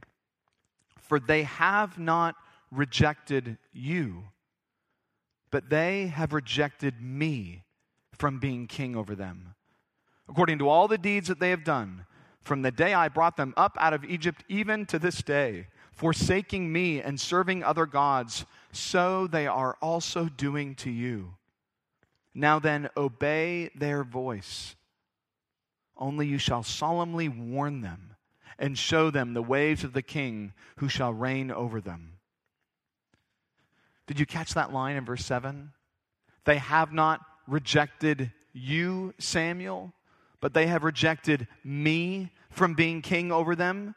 for 0.98 1.20
they 1.20 1.44
have 1.44 2.00
not 2.00 2.36
rejected 2.72 3.60
you, 3.72 4.24
but 5.52 5.70
they 5.70 6.08
have 6.08 6.34
rejected 6.34 7.00
me 7.00 7.64
from 8.18 8.40
being 8.40 8.66
king 8.66 8.96
over 8.96 9.14
them. 9.14 9.54
According 10.28 10.58
to 10.58 10.68
all 10.68 10.88
the 10.88 10.98
deeds 10.98 11.28
that 11.28 11.40
they 11.40 11.52
have 11.52 11.64
done, 11.64 12.08
from 12.42 12.64
the 12.64 12.72
day 12.72 12.96
I 12.96 13.10
brought 13.10 13.38
them 13.38 13.54
up 13.56 13.78
out 13.80 13.94
of 13.94 14.04
Egypt, 14.04 14.44
even 14.50 14.88
to 14.88 14.98
this 14.98 15.22
day, 15.22 15.68
forsaking 15.92 16.74
me 16.74 17.00
and 17.00 17.22
serving 17.22 17.64
other 17.64 17.86
gods, 17.86 18.46
so 18.72 19.28
they 19.28 19.46
are 19.46 19.78
also 19.84 20.26
doing 20.26 20.74
to 20.76 20.90
you. 20.90 21.36
Now 22.34 22.58
then, 22.58 22.90
obey 22.98 23.70
their 23.76 24.04
voice. 24.04 24.75
Only 25.98 26.28
you 26.28 26.38
shall 26.38 26.64
solemnly 26.64 27.30
warn 27.30 27.82
them 27.82 28.16
and 28.60 28.78
show 28.78 29.10
them 29.10 29.34
the 29.34 29.42
ways 29.42 29.84
of 29.84 29.94
the 29.94 30.02
king 30.02 30.54
who 30.78 30.90
shall 30.90 31.14
reign 31.14 31.52
over 31.52 31.82
them. 31.82 32.14
Did 34.08 34.20
you 34.20 34.26
catch 34.26 34.54
that 34.54 34.74
line 34.74 34.96
in 34.96 35.06
verse 35.06 35.26
7? 35.26 35.72
They 36.46 36.58
have 36.58 36.94
not 36.94 37.22
rejected 37.48 38.32
you, 38.54 39.14
Samuel, 39.18 39.94
but 40.42 40.54
they 40.54 40.68
have 40.68 40.84
rejected 40.84 41.48
me 41.64 42.32
from 42.52 42.76
being 42.76 43.02
king 43.02 43.32
over 43.32 43.56
them. 43.56 43.96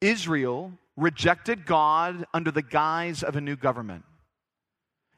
Israel 0.00 0.72
rejected 0.96 1.66
God 1.66 2.26
under 2.32 2.50
the 2.50 2.62
guise 2.62 3.22
of 3.22 3.36
a 3.36 3.40
new 3.40 3.56
government. 3.56 4.04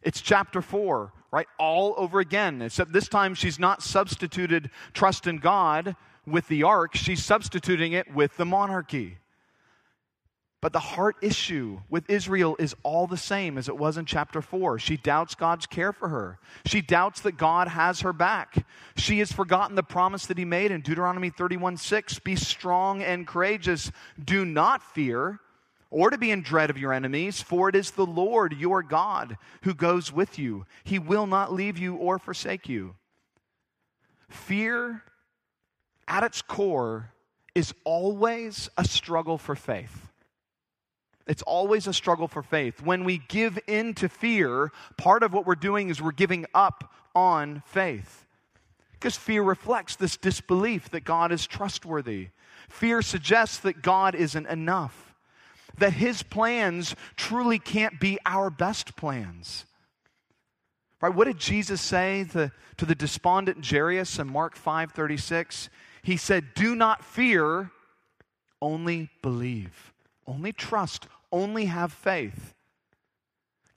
It's 0.02 0.20
chapter 0.20 0.62
4 0.62 1.12
right? 1.30 1.46
All 1.58 1.94
over 1.96 2.20
again. 2.20 2.62
Except 2.62 2.92
this 2.92 3.08
time 3.08 3.34
she's 3.34 3.58
not 3.58 3.82
substituted 3.82 4.70
trust 4.92 5.26
in 5.26 5.38
God 5.38 5.96
with 6.26 6.48
the 6.48 6.62
ark, 6.62 6.94
she's 6.94 7.24
substituting 7.24 7.92
it 7.92 8.12
with 8.12 8.36
the 8.36 8.44
monarchy. 8.44 9.18
But 10.60 10.72
the 10.72 10.80
heart 10.80 11.16
issue 11.22 11.80
with 11.88 12.10
Israel 12.10 12.56
is 12.58 12.74
all 12.82 13.06
the 13.06 13.16
same 13.16 13.58
as 13.58 13.68
it 13.68 13.76
was 13.76 13.96
in 13.96 14.06
chapter 14.06 14.42
4. 14.42 14.80
She 14.80 14.96
doubts 14.96 15.36
God's 15.36 15.66
care 15.66 15.92
for 15.92 16.08
her. 16.08 16.40
She 16.66 16.80
doubts 16.80 17.20
that 17.20 17.36
God 17.36 17.68
has 17.68 18.00
her 18.00 18.12
back. 18.12 18.66
She 18.96 19.20
has 19.20 19.30
forgotten 19.30 19.76
the 19.76 19.84
promise 19.84 20.26
that 20.26 20.38
He 20.38 20.44
made 20.44 20.72
in 20.72 20.80
Deuteronomy 20.80 21.30
31 21.30 21.76
6 21.76 22.18
Be 22.20 22.34
strong 22.34 23.02
and 23.02 23.24
courageous. 23.24 23.92
Do 24.22 24.44
not 24.44 24.82
fear, 24.82 25.38
or 25.90 26.10
to 26.10 26.18
be 26.18 26.30
in 26.30 26.42
dread 26.42 26.70
of 26.70 26.78
your 26.78 26.92
enemies, 26.92 27.40
for 27.40 27.68
it 27.68 27.74
is 27.74 27.92
the 27.92 28.06
Lord 28.06 28.52
your 28.52 28.82
God 28.82 29.38
who 29.62 29.74
goes 29.74 30.12
with 30.12 30.38
you. 30.38 30.66
He 30.84 30.98
will 30.98 31.26
not 31.26 31.52
leave 31.52 31.78
you 31.78 31.96
or 31.96 32.18
forsake 32.18 32.68
you. 32.68 32.94
Fear, 34.28 35.02
at 36.06 36.24
its 36.24 36.42
core, 36.42 37.12
is 37.54 37.72
always 37.84 38.68
a 38.76 38.84
struggle 38.84 39.38
for 39.38 39.56
faith. 39.56 40.08
It's 41.26 41.42
always 41.42 41.86
a 41.86 41.94
struggle 41.94 42.28
for 42.28 42.42
faith. 42.42 42.82
When 42.82 43.04
we 43.04 43.18
give 43.28 43.58
in 43.66 43.94
to 43.94 44.08
fear, 44.08 44.70
part 44.96 45.22
of 45.22 45.32
what 45.32 45.46
we're 45.46 45.54
doing 45.54 45.88
is 45.88 46.00
we're 46.00 46.12
giving 46.12 46.46
up 46.54 46.92
on 47.14 47.62
faith. 47.66 48.26
Because 48.92 49.16
fear 49.16 49.42
reflects 49.42 49.96
this 49.96 50.16
disbelief 50.16 50.90
that 50.90 51.04
God 51.04 51.30
is 51.32 51.46
trustworthy. 51.46 52.28
Fear 52.68 53.02
suggests 53.02 53.58
that 53.58 53.82
God 53.82 54.14
isn't 54.14 54.46
enough 54.46 55.07
that 55.78 55.94
his 55.94 56.22
plans 56.22 56.94
truly 57.16 57.58
can't 57.58 57.98
be 57.98 58.18
our 58.26 58.50
best 58.50 58.96
plans. 58.96 59.64
Right? 61.00 61.14
What 61.14 61.26
did 61.26 61.38
Jesus 61.38 61.80
say 61.80 62.24
to, 62.32 62.50
to 62.76 62.86
the 62.86 62.94
despondent 62.94 63.64
Jairus 63.64 64.18
in 64.18 64.28
Mark 64.28 64.56
5:36? 64.56 65.68
He 66.02 66.16
said, 66.16 66.54
"Do 66.54 66.74
not 66.74 67.04
fear, 67.04 67.70
only 68.60 69.10
believe. 69.22 69.92
Only 70.26 70.52
trust, 70.52 71.06
only 71.30 71.66
have 71.66 71.92
faith." 71.92 72.54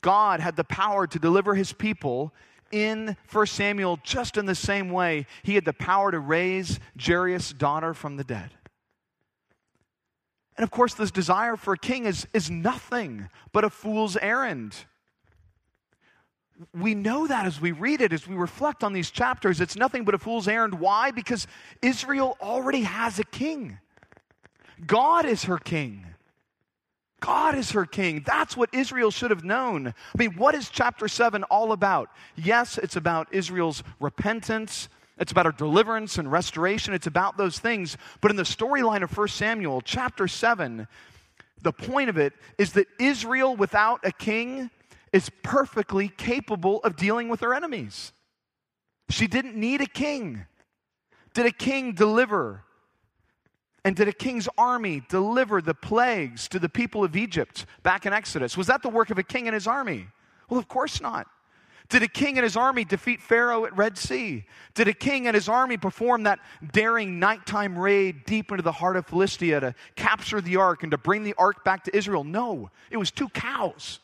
God 0.02 0.40
had 0.40 0.56
the 0.56 0.64
power 0.64 1.06
to 1.06 1.20
deliver 1.20 1.54
his 1.54 1.74
people 1.74 2.34
in 2.72 3.18
1 3.28 3.46
Samuel 3.48 4.00
just 4.04 4.38
in 4.38 4.46
the 4.46 4.56
same 4.56 4.90
way 4.90 5.28
he 5.44 5.56
had 5.56 5.66
the 5.66 5.74
power 5.74 6.12
to 6.12 6.20
raise 6.20 6.80
Jairus' 7.00 7.54
daughter 7.54 7.94
from 7.94 8.16
the 8.16 8.24
dead. 8.24 8.52
And 10.58 10.64
of 10.64 10.72
course, 10.72 10.94
this 10.94 11.12
desire 11.12 11.56
for 11.56 11.74
a 11.74 11.78
king 11.78 12.06
is, 12.06 12.28
is 12.34 12.50
nothing 12.50 13.30
but 13.52 13.64
a 13.64 13.70
fool's 13.70 14.18
errand. 14.18 14.76
We 16.74 16.94
know 16.94 17.26
that 17.26 17.46
as 17.46 17.60
we 17.60 17.72
read 17.72 18.02
it, 18.02 18.14
as 18.14 18.28
we 18.28 18.36
reflect 18.36 18.84
on 18.84 18.94
these 18.94 19.10
chapters, 19.10 19.62
it's 19.62 19.76
nothing 19.76 20.04
but 20.04 20.14
a 20.14 20.20
fool's 20.20 20.48
errand. 20.48 20.80
Why? 20.80 21.12
Because 21.12 21.48
Israel 21.82 22.38
already 22.42 22.82
has 22.82 23.18
a 23.18 23.24
king. 23.24 23.80
God 24.86 25.26
is 25.26 25.46
her 25.46 25.58
king. 25.58 26.06
God 27.20 27.56
is 27.56 27.72
her 27.72 27.86
king. 27.86 28.24
That's 28.26 28.58
what 28.58 28.70
Israel 28.74 29.12
should 29.12 29.30
have 29.30 29.44
known. 29.44 29.88
I 29.88 30.18
mean, 30.18 30.32
what 30.38 30.56
is 30.56 30.70
chapter 30.70 31.08
7 31.08 31.44
all 31.46 31.72
about? 31.72 32.10
Yes, 32.36 32.78
it's 32.78 32.96
about 32.96 33.28
Israel's 33.32 33.84
repentance 34.00 34.90
it's 35.22 35.32
about 35.32 35.46
our 35.46 35.52
deliverance 35.52 36.18
and 36.18 36.32
restoration. 36.32 36.96
It's 36.96 37.06
about 37.06 37.38
those 37.38 37.60
things. 37.60 37.96
But 38.22 38.32
in 38.32 38.38
the 38.38 38.44
storyline 38.44 39.04
of 39.04 39.16
1 39.16 39.28
Samuel, 39.28 39.82
chapter 39.82 40.28
7, 40.28 40.88
the 41.62 41.72
point 41.72 42.10
of 42.10 42.18
it 42.18 42.34
is 42.58 42.74
that 42.74 42.88
Israel 43.00 43.56
without 43.56 44.00
a 44.04 44.12
king 44.12 44.72
is 45.14 45.30
perfectly 45.44 46.10
capable 46.10 46.80
of 46.80 46.96
dealing 46.96 47.30
with 47.30 47.42
her 47.42 47.54
enemies. 47.54 48.14
She 49.10 49.28
didn't 49.28 49.56
need 49.56 49.82
a 49.82 49.86
king. 49.86 50.46
Did 51.36 51.46
a 51.46 51.52
king 51.52 51.94
deliver? 51.94 52.64
And 53.86 53.96
did 53.96 54.08
a 54.08 54.14
king's 54.14 54.50
army 54.58 55.04
deliver 55.08 55.62
the 55.62 55.76
plagues 55.76 56.48
to 56.48 56.58
the 56.58 56.70
people 56.70 57.04
of 57.04 57.16
Egypt 57.16 57.68
back 57.84 58.08
in 58.08 58.14
Exodus? 58.14 58.58
Was 58.58 58.68
that 58.68 58.82
the 58.82 58.90
work 58.90 59.12
of 59.12 59.20
a 59.20 59.24
king 59.24 59.48
and 59.48 59.54
his 59.54 59.68
army? 59.68 60.08
Well, 60.50 60.60
of 60.60 60.68
course 60.68 61.00
not. 61.00 61.28
Did 61.92 62.04
a 62.04 62.08
king 62.08 62.38
and 62.38 62.46
his 62.46 62.56
army 62.56 62.86
defeat 62.86 63.22
Pharaoh 63.22 63.66
at 63.66 63.76
Red 63.76 63.98
Sea? 63.98 64.46
Did 64.76 64.88
a 64.88 64.94
king 64.94 65.28
and 65.28 65.36
his 65.36 65.50
army 65.50 65.76
perform 65.76 66.24
that 66.24 66.40
daring 66.72 67.20
nighttime 67.20 67.78
raid 67.78 68.24
deep 68.24 68.50
into 68.50 68.64
the 68.64 68.72
heart 68.72 68.96
of 68.96 69.06
Philistia 69.06 69.60
to 69.60 69.76
capture 69.98 70.40
the 70.40 70.56
ark 70.56 70.84
and 70.84 70.92
to 70.92 70.98
bring 70.98 71.24
the 71.24 71.36
ark 71.38 71.66
back 71.66 71.84
to 71.84 71.96
Israel? 71.96 72.24
No, 72.24 72.72
it 72.90 72.96
was 72.96 73.12
two 73.12 73.28
cows. 73.28 74.00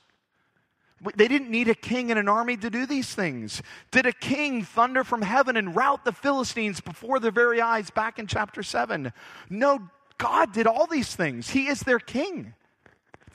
They 1.15 1.30
didn't 1.30 1.50
need 1.50 1.69
a 1.69 1.76
king 1.76 2.12
and 2.12 2.19
an 2.19 2.28
army 2.28 2.58
to 2.58 2.69
do 2.69 2.86
these 2.86 3.15
things. 3.15 3.62
Did 3.91 4.06
a 4.06 4.12
king 4.12 4.65
thunder 4.65 5.06
from 5.06 5.21
heaven 5.21 5.56
and 5.56 5.73
rout 5.73 6.04
the 6.04 6.12
Philistines 6.12 6.82
before 6.82 7.21
their 7.21 7.32
very 7.32 7.62
eyes 7.62 7.89
back 7.89 8.19
in 8.19 8.28
chapter 8.28 8.63
7? 8.63 9.13
No, 9.50 9.80
God 10.17 10.52
did 10.52 10.67
all 10.67 10.88
these 10.88 11.15
things. 11.15 11.52
He 11.52 11.67
is 11.67 11.80
their 11.82 12.00
king. 12.00 12.54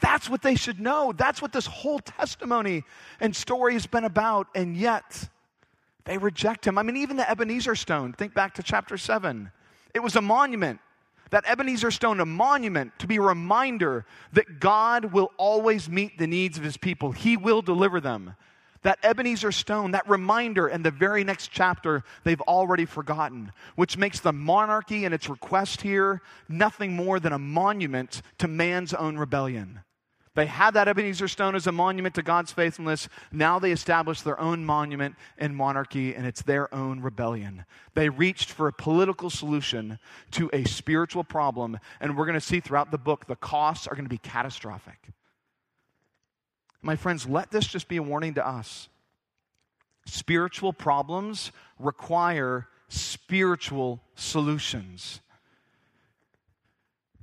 That's 0.03 0.29
what 0.29 0.43
they 0.43 0.57
should 0.57 0.81
know. 0.81 1.15
That's 1.17 1.41
what 1.41 1.53
this 1.53 1.65
whole 1.65 2.01
testimony 2.01 2.83
and 3.21 3.35
story 3.35 3.75
has 3.75 3.87
been 3.87 4.05
about. 4.05 4.49
And 4.53 4.77
yet, 4.77 5.29
they 6.05 6.19
reject 6.19 6.67
him. 6.67 6.77
I 6.77 6.83
mean, 6.83 6.97
even 6.97 7.17
the 7.17 7.31
Ebenezer 7.31 7.77
stone, 7.77 8.12
think 8.12 8.35
back 8.35 8.55
to 8.55 8.62
chapter 8.65 8.99
7. 8.99 9.51
It 9.95 10.01
was 10.01 10.17
a 10.17 10.21
monument. 10.21 10.81
That 11.31 11.45
Ebenezer 11.47 11.93
stone, 11.93 12.19
a 12.21 12.27
monument 12.27 12.99
to 12.99 13.07
be 13.07 13.17
a 13.17 13.23
reminder 13.23 14.05
that 14.33 14.59
God 14.61 15.12
will 15.12 15.31
always 15.38 15.88
meet 15.88 16.19
the 16.19 16.27
needs 16.27 16.59
of 16.59 16.65
his 16.65 16.77
people, 16.77 17.12
he 17.12 17.37
will 17.37 17.62
deliver 17.62 18.01
them. 18.01 18.35
That 18.83 18.99
Ebenezer 19.05 19.53
stone, 19.53 19.93
that 19.93 20.09
reminder, 20.09 20.67
and 20.67 20.85
the 20.85 20.91
very 20.91 21.23
next 21.23 21.53
chapter, 21.53 22.03
they've 22.25 22.41
already 22.41 22.85
forgotten, 22.85 23.53
which 23.77 23.97
makes 23.97 24.19
the 24.19 24.33
monarchy 24.33 25.05
and 25.05 25.15
its 25.15 25.29
request 25.29 25.83
here 25.83 26.21
nothing 26.49 26.93
more 26.93 27.21
than 27.21 27.33
a 27.33 27.38
monument 27.38 28.21
to 28.38 28.49
man's 28.49 28.93
own 28.93 29.17
rebellion. 29.17 29.81
They 30.35 30.47
had 30.47 30.73
that 30.75 30.88
Ebenezer 30.88 31.29
stone 31.29 31.55
as 31.55 31.66
a 31.66 31.73
monument 31.73 32.14
to 32.14 32.23
God's 32.23 32.53
faithfulness. 32.53 33.09
Now 33.31 33.59
they 33.59 33.71
establish 33.71 34.23
their 34.23 34.40
own 34.40 34.64
monument 34.64 35.16
in 35.37 35.55
monarchy, 35.55 36.14
and 36.14 36.27
it's 36.27 36.40
their 36.40 36.75
own 36.75 37.01
rebellion. 37.01 37.66
They 37.95 38.09
reached 38.09 38.51
for 38.51 38.66
a 38.66 38.73
political 38.73 39.29
solution 39.29 39.99
to 40.33 40.49
a 40.55 40.64
spiritual 40.64 41.23
problem, 41.23 41.79
and 42.01 42.16
we're 42.16 42.25
going 42.25 42.35
to 42.35 42.40
see 42.40 42.61
throughout 42.61 42.90
the 42.90 42.99
book 42.99 43.27
the 43.27 43.37
costs 43.37 43.87
are 43.87 43.95
going 43.95 44.07
to 44.07 44.11
be 44.11 44.18
catastrophic. 44.18 45.09
My 46.81 46.97
friends, 46.97 47.29
let 47.29 47.51
this 47.51 47.66
just 47.66 47.88
be 47.88 47.99
a 47.99 48.03
warning 48.03 48.35
to 48.35 48.47
us. 48.47 48.88
Spiritual 50.07 50.73
problems 50.73 51.53
require 51.79 52.68
spiritual 52.88 54.01
solutions. 54.14 55.21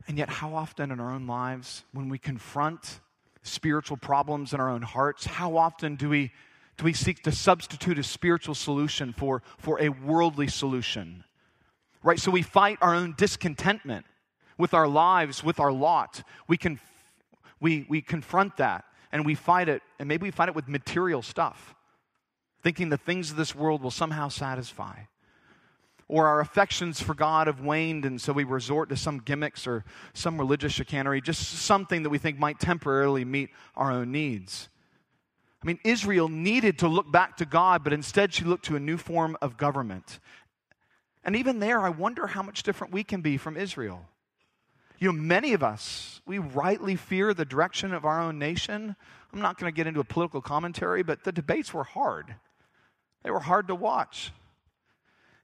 And 0.09 0.17
yet, 0.17 0.27
how 0.27 0.55
often 0.55 0.89
in 0.89 0.99
our 0.99 1.11
own 1.11 1.27
lives, 1.27 1.83
when 1.93 2.09
we 2.09 2.17
confront 2.17 2.99
spiritual 3.43 3.95
problems 3.95 4.53
in 4.53 4.59
our 4.59 4.67
own 4.67 4.81
hearts, 4.81 5.27
how 5.27 5.55
often 5.55 5.95
do 5.97 6.09
we, 6.09 6.31
do 6.77 6.85
we 6.85 6.93
seek 6.93 7.21
to 7.23 7.31
substitute 7.31 7.99
a 7.99 8.03
spiritual 8.03 8.55
solution 8.55 9.13
for, 9.13 9.43
for 9.59 9.79
a 9.79 9.89
worldly 9.89 10.47
solution? 10.47 11.23
Right? 12.01 12.19
So 12.19 12.31
we 12.31 12.41
fight 12.41 12.79
our 12.81 12.95
own 12.95 13.13
discontentment 13.19 14.07
with 14.57 14.73
our 14.73 14.87
lives, 14.87 15.43
with 15.43 15.59
our 15.59 15.71
lot. 15.71 16.23
We, 16.47 16.57
can, 16.57 16.79
we, 17.59 17.85
we 17.87 18.01
confront 18.01 18.57
that 18.57 18.85
and 19.11 19.27
we 19.27 19.35
fight 19.35 19.69
it, 19.69 19.83
and 19.99 20.09
maybe 20.09 20.23
we 20.23 20.31
fight 20.31 20.49
it 20.49 20.55
with 20.55 20.67
material 20.67 21.21
stuff, 21.21 21.75
thinking 22.63 22.89
the 22.89 22.97
things 22.97 23.29
of 23.29 23.37
this 23.37 23.53
world 23.53 23.83
will 23.83 23.91
somehow 23.91 24.29
satisfy. 24.29 25.01
Or 26.09 26.27
our 26.27 26.41
affections 26.41 26.99
for 26.99 27.13
God 27.13 27.47
have 27.47 27.61
waned, 27.61 28.03
and 28.03 28.19
so 28.19 28.33
we 28.33 28.43
resort 28.43 28.89
to 28.89 28.97
some 28.97 29.19
gimmicks 29.19 29.67
or 29.67 29.85
some 30.13 30.39
religious 30.39 30.73
chicanery, 30.73 31.21
just 31.21 31.59
something 31.59 32.03
that 32.03 32.09
we 32.09 32.17
think 32.17 32.37
might 32.37 32.59
temporarily 32.59 33.23
meet 33.23 33.51
our 33.75 33.91
own 33.91 34.11
needs. 34.11 34.69
I 35.61 35.67
mean, 35.67 35.79
Israel 35.83 36.27
needed 36.27 36.79
to 36.79 36.87
look 36.87 37.11
back 37.11 37.37
to 37.37 37.45
God, 37.45 37.83
but 37.83 37.93
instead 37.93 38.33
she 38.33 38.43
looked 38.43 38.65
to 38.65 38.75
a 38.75 38.79
new 38.79 38.97
form 38.97 39.37
of 39.41 39.55
government. 39.55 40.19
And 41.23 41.35
even 41.35 41.59
there, 41.59 41.79
I 41.81 41.89
wonder 41.89 42.27
how 42.27 42.41
much 42.41 42.63
different 42.63 42.91
we 42.91 43.03
can 43.03 43.21
be 43.21 43.37
from 43.37 43.55
Israel. 43.55 44.05
You 44.97 45.11
know, 45.11 45.19
many 45.19 45.53
of 45.53 45.61
us, 45.61 46.21
we 46.25 46.39
rightly 46.39 46.95
fear 46.95 47.33
the 47.33 47.45
direction 47.45 47.93
of 47.93 48.03
our 48.03 48.19
own 48.19 48.39
nation. 48.39 48.95
I'm 49.31 49.41
not 49.41 49.59
going 49.59 49.71
to 49.71 49.75
get 49.75 49.85
into 49.85 49.99
a 49.99 50.05
political 50.05 50.41
commentary, 50.41 51.03
but 51.03 51.23
the 51.23 51.31
debates 51.31 51.71
were 51.71 51.83
hard. 51.83 52.35
They 53.23 53.29
were 53.29 53.39
hard 53.41 53.67
to 53.67 53.75
watch. 53.75 54.31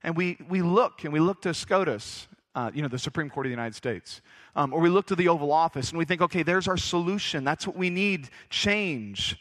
And 0.02 0.16
we, 0.16 0.38
we 0.48 0.62
look, 0.62 1.04
and 1.04 1.12
we 1.12 1.20
look 1.20 1.42
to 1.42 1.54
SCOTUS, 1.54 2.28
uh, 2.54 2.70
you 2.72 2.82
know, 2.82 2.88
the 2.88 2.98
Supreme 2.98 3.28
Court 3.28 3.46
of 3.46 3.48
the 3.48 3.54
United 3.54 3.74
States, 3.74 4.20
um, 4.54 4.72
or 4.72 4.80
we 4.80 4.88
look 4.88 5.06
to 5.08 5.16
the 5.16 5.28
Oval 5.28 5.52
Office, 5.52 5.90
and 5.90 5.98
we 5.98 6.04
think, 6.04 6.22
okay, 6.22 6.42
there's 6.42 6.68
our 6.68 6.76
solution. 6.76 7.44
That's 7.44 7.66
what 7.66 7.76
we 7.76 7.90
need 7.90 8.30
change. 8.48 9.36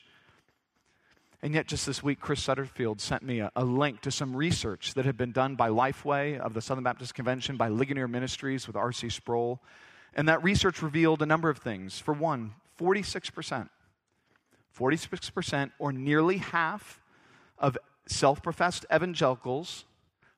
And 1.42 1.54
yet, 1.54 1.68
just 1.68 1.86
this 1.86 2.02
week, 2.02 2.20
Chris 2.20 2.42
Sutterfield 2.42 3.00
sent 3.00 3.22
me 3.22 3.40
a, 3.40 3.52
a, 3.56 3.64
link 3.64 4.02
to 4.02 4.12
some 4.12 4.36
research 4.36 4.96
that 4.96 5.06
had 5.06 5.16
been 5.16 5.32
done 5.32 5.56
by 5.56 5.70
Lifeway 5.70 6.40
of 6.40 6.54
the 6.54 6.62
Southern 6.62 6.84
Baptist 6.84 7.14
Convention, 7.14 7.56
by 7.56 7.68
Ligonier 7.68 8.08
Ministries 8.08 8.66
with 8.66 8.76
R.C. 8.76 9.10
Sproul. 9.10 9.62
And 10.16 10.28
that 10.28 10.44
research 10.44 10.82
revealed 10.82 11.22
a 11.22 11.26
number 11.26 11.50
of 11.50 11.60
things. 11.60 12.00
For 12.00 12.14
one, 12.14 12.56
46%, 12.80 13.70
46%, 14.78 15.72
or 15.78 15.92
nearly 15.92 16.38
half 16.38 17.00
of 17.60 17.78
self 18.08 18.42
professed 18.42 18.86
evangelicals 18.94 19.86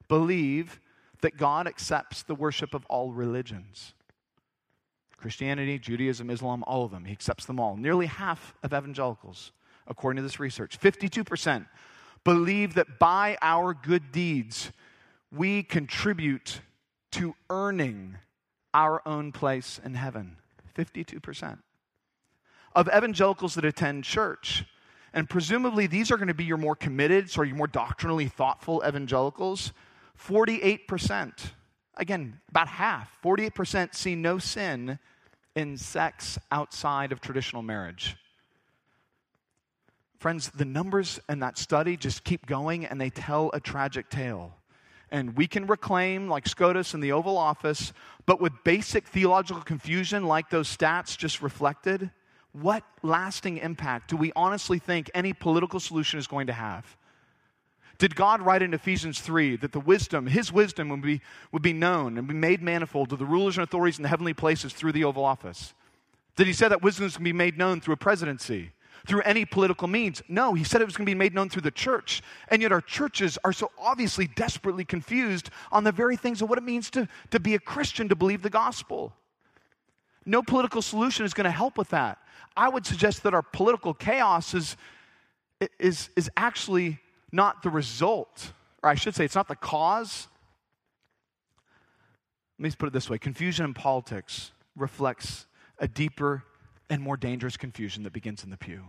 believe 0.08 0.80
that 1.22 1.38
God 1.38 1.68
accepts 1.68 2.24
the 2.24 2.36
worship 2.36 2.74
of 2.74 2.86
all 2.86 3.12
religions. 3.12 3.94
Christianity, 5.18 5.80
Judaism, 5.80 6.30
Islam, 6.30 6.64
all 6.68 6.86
of 6.86 6.92
them. 6.92 7.06
He 7.06 7.12
accepts 7.12 7.46
them 7.46 7.60
all. 7.60 7.76
Nearly 7.76 8.06
half 8.06 8.54
of 8.64 8.74
evangelicals, 8.74 9.52
according 9.88 10.18
to 10.18 10.24
this 10.24 10.40
research, 10.40 10.80
52% 10.80 11.66
believe 12.24 12.76
that 12.76 13.00
by 13.00 13.38
our 13.42 13.74
good 13.74 14.12
deeds, 14.12 14.72
we 15.32 15.64
contribute 15.64 16.62
to 17.12 17.36
earning 17.50 18.18
our 18.74 19.02
own 19.06 19.32
place 19.32 19.80
in 19.84 19.96
heaven. 19.96 20.38
52%. 20.78 21.58
Of 22.76 22.88
evangelicals 22.96 23.56
that 23.56 23.66
attend 23.66 24.04
church, 24.04 24.66
and 25.14 25.28
presumably 25.28 25.88
these 25.88 26.12
are 26.12 26.18
going 26.18 26.28
to 26.28 26.36
be 26.36 26.44
your 26.44 26.58
more 26.58 26.76
committed, 26.76 27.26
of 27.26 27.48
your 27.48 27.56
more 27.56 27.66
doctrinally 27.66 28.28
thoughtful 28.28 28.84
evangelicals, 28.88 29.74
48%, 30.18 31.52
again, 31.96 32.40
about 32.50 32.68
half, 32.68 33.18
48% 33.24 33.94
see 33.94 34.16
no 34.16 34.38
sin 34.38 35.00
in 35.56 35.78
sex 35.78 36.38
outside 36.52 37.12
of 37.12 37.22
traditional 37.22 37.62
marriage. 37.62 38.16
Friends, 40.20 40.50
the 40.50 40.66
numbers 40.66 41.20
in 41.30 41.40
that 41.40 41.58
study 41.58 41.96
just 41.96 42.24
keep 42.24 42.46
going 42.46 42.86
and 42.86 43.00
they 43.00 43.10
tell 43.10 43.52
a 43.54 43.60
tragic 43.60 44.10
tale. 44.10 44.54
And 45.10 45.38
we 45.38 45.48
can 45.48 45.68
reclaim, 45.68 46.28
like 46.28 46.48
SCOTUS 46.48 46.94
in 46.94 47.00
the 47.00 47.12
Oval 47.12 47.38
Office, 47.38 47.94
but 48.26 48.42
with 48.42 48.52
basic 48.64 49.08
theological 49.08 49.64
confusion, 49.64 50.26
like 50.26 50.50
those 50.50 50.76
stats 50.76 51.18
just 51.18 51.42
reflected, 51.42 52.12
what 52.52 52.84
lasting 53.04 53.58
impact 53.58 54.10
do 54.10 54.18
we 54.18 54.32
honestly 54.36 54.80
think 54.80 55.10
any 55.14 55.34
political 55.34 55.80
solution 55.80 56.20
is 56.20 56.28
going 56.28 56.48
to 56.48 56.54
have? 56.54 56.98
Did 57.98 58.16
God 58.16 58.42
write 58.42 58.62
in 58.62 58.74
Ephesians 58.74 59.20
3 59.20 59.56
that 59.58 59.72
the 59.72 59.80
wisdom, 59.80 60.28
his 60.28 60.52
wisdom, 60.52 60.90
would 60.90 61.02
be, 61.02 61.22
would 61.52 61.64
be 61.64 61.74
known 61.74 62.18
and 62.18 62.28
be 62.28 62.34
made 62.34 62.62
manifold 62.62 63.10
to 63.10 63.16
the 63.16 63.26
rulers 63.26 63.58
and 63.58 63.64
authorities 63.64 63.98
in 63.98 64.04
the 64.04 64.10
heavenly 64.10 64.36
places 64.36 64.74
through 64.74 64.92
the 64.92 65.04
Oval 65.04 65.26
Office? 65.26 65.74
Did 66.36 66.46
he 66.46 66.54
say 66.54 66.68
that 66.68 66.84
wisdom 66.84 67.08
is 67.08 67.14
going 67.14 67.26
to 67.26 67.30
be 67.30 67.34
made 67.34 67.58
known 67.58 67.82
through 67.82 67.96
a 67.96 67.98
presidency, 67.98 68.72
through 69.08 69.22
any 69.22 69.46
political 69.46 69.88
means? 69.88 70.22
No, 70.28 70.54
he 70.54 70.64
said 70.64 70.82
it 70.82 70.86
was 70.86 70.96
going 70.96 71.08
to 71.08 71.12
be 71.12 71.18
made 71.18 71.34
known 71.34 71.50
through 71.50 71.64
the 71.64 71.72
church. 71.72 72.22
And 72.50 72.62
yet 72.62 72.72
our 72.72 72.82
churches 72.82 73.40
are 73.44 73.54
so 73.54 73.72
obviously 73.80 74.28
desperately 74.28 74.86
confused 74.86 75.50
on 75.72 75.84
the 75.84 75.92
very 75.92 76.16
things 76.16 76.44
of 76.44 76.50
what 76.50 76.60
it 76.60 76.64
means 76.64 76.92
to, 76.92 77.08
to 77.32 77.40
be 77.40 77.56
a 77.56 77.60
Christian, 77.60 78.10
to 78.10 78.16
believe 78.16 78.44
the 78.44 78.52
gospel. 78.52 79.14
No 80.24 80.44
political 80.44 80.84
solution 80.84 81.26
is 81.26 81.34
going 81.34 81.46
to 81.46 81.52
help 81.52 81.80
with 81.80 81.90
that. 81.90 82.20
I 82.56 82.70
would 82.70 82.86
suggest 82.86 83.24
that 83.24 83.34
our 83.34 83.42
political 83.42 83.96
chaos 83.96 84.54
is, 84.54 84.78
is, 85.80 86.12
is 86.16 86.30
actually 86.38 87.00
not 87.32 87.64
the 87.64 87.70
result, 87.70 88.54
or 88.84 88.90
I 88.90 88.96
should 88.96 89.16
say, 89.16 89.26
it's 89.26 89.36
not 89.36 89.48
the 89.48 89.56
cause. 89.56 90.28
Let 92.60 92.64
me 92.64 92.72
put 92.78 92.88
it 92.88 92.94
this 92.94 93.10
way 93.10 93.18
confusion 93.18 93.66
in 93.66 93.74
politics 93.74 94.52
reflects 94.76 95.46
a 95.80 95.88
deeper 95.88 96.44
and 96.90 97.02
more 97.02 97.18
dangerous 97.18 97.58
confusion 97.58 98.04
that 98.04 98.14
begins 98.14 98.44
in 98.44 98.50
the 98.50 98.58
pew. 98.58 98.84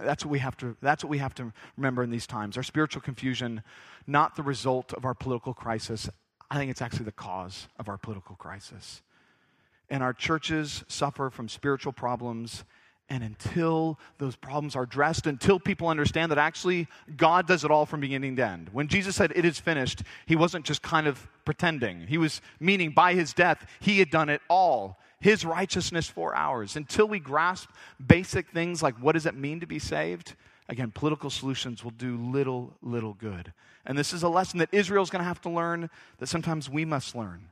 That's 0.00 0.24
what 0.24 0.30
we 0.30 0.38
have 0.38 0.56
to, 0.58 0.76
that's 0.80 1.02
what 1.02 1.10
we 1.10 1.18
have 1.18 1.34
to 1.36 1.52
remember 1.76 2.02
in 2.02 2.10
these 2.10 2.26
times. 2.26 2.56
Our 2.56 2.62
spiritual 2.62 3.02
confusion, 3.02 3.62
not 4.06 4.36
the 4.36 4.42
result 4.42 4.92
of 4.92 5.04
our 5.04 5.14
political 5.14 5.54
crisis. 5.54 6.08
I 6.50 6.56
think 6.56 6.70
it's 6.70 6.82
actually 6.82 7.04
the 7.06 7.12
cause 7.12 7.68
of 7.78 7.88
our 7.88 7.98
political 7.98 8.36
crisis. 8.36 9.02
And 9.90 10.02
our 10.02 10.12
churches 10.12 10.84
suffer 10.88 11.30
from 11.30 11.48
spiritual 11.48 11.92
problems 11.92 12.64
and 13.10 13.22
until 13.22 13.98
those 14.18 14.36
problems 14.36 14.76
are 14.76 14.82
addressed, 14.82 15.26
until 15.26 15.58
people 15.58 15.88
understand 15.88 16.30
that 16.30 16.38
actually 16.38 16.86
God 17.16 17.46
does 17.46 17.64
it 17.64 17.70
all 17.70 17.86
from 17.86 18.00
beginning 18.00 18.36
to 18.36 18.46
end. 18.46 18.68
When 18.72 18.88
Jesus 18.88 19.16
said, 19.16 19.32
It 19.34 19.44
is 19.44 19.58
finished, 19.58 20.02
he 20.26 20.36
wasn't 20.36 20.64
just 20.64 20.82
kind 20.82 21.06
of 21.06 21.26
pretending. 21.44 22.06
He 22.06 22.18
was 22.18 22.40
meaning 22.60 22.90
by 22.90 23.14
his 23.14 23.32
death, 23.32 23.66
he 23.80 23.98
had 23.98 24.10
done 24.10 24.28
it 24.28 24.42
all. 24.48 24.98
His 25.20 25.44
righteousness 25.44 26.06
for 26.06 26.34
ours. 26.36 26.76
Until 26.76 27.08
we 27.08 27.18
grasp 27.18 27.70
basic 28.04 28.50
things 28.50 28.82
like 28.82 28.94
what 29.02 29.12
does 29.12 29.26
it 29.26 29.34
mean 29.34 29.58
to 29.60 29.66
be 29.66 29.80
saved, 29.80 30.36
again, 30.68 30.92
political 30.92 31.28
solutions 31.28 31.82
will 31.82 31.90
do 31.90 32.16
little, 32.16 32.76
little 32.82 33.14
good. 33.14 33.52
And 33.84 33.98
this 33.98 34.12
is 34.12 34.22
a 34.22 34.28
lesson 34.28 34.60
that 34.60 34.68
Israel's 34.70 35.10
going 35.10 35.20
to 35.20 35.28
have 35.28 35.40
to 35.40 35.50
learn, 35.50 35.90
that 36.18 36.28
sometimes 36.28 36.70
we 36.70 36.84
must 36.84 37.16
learn. 37.16 37.48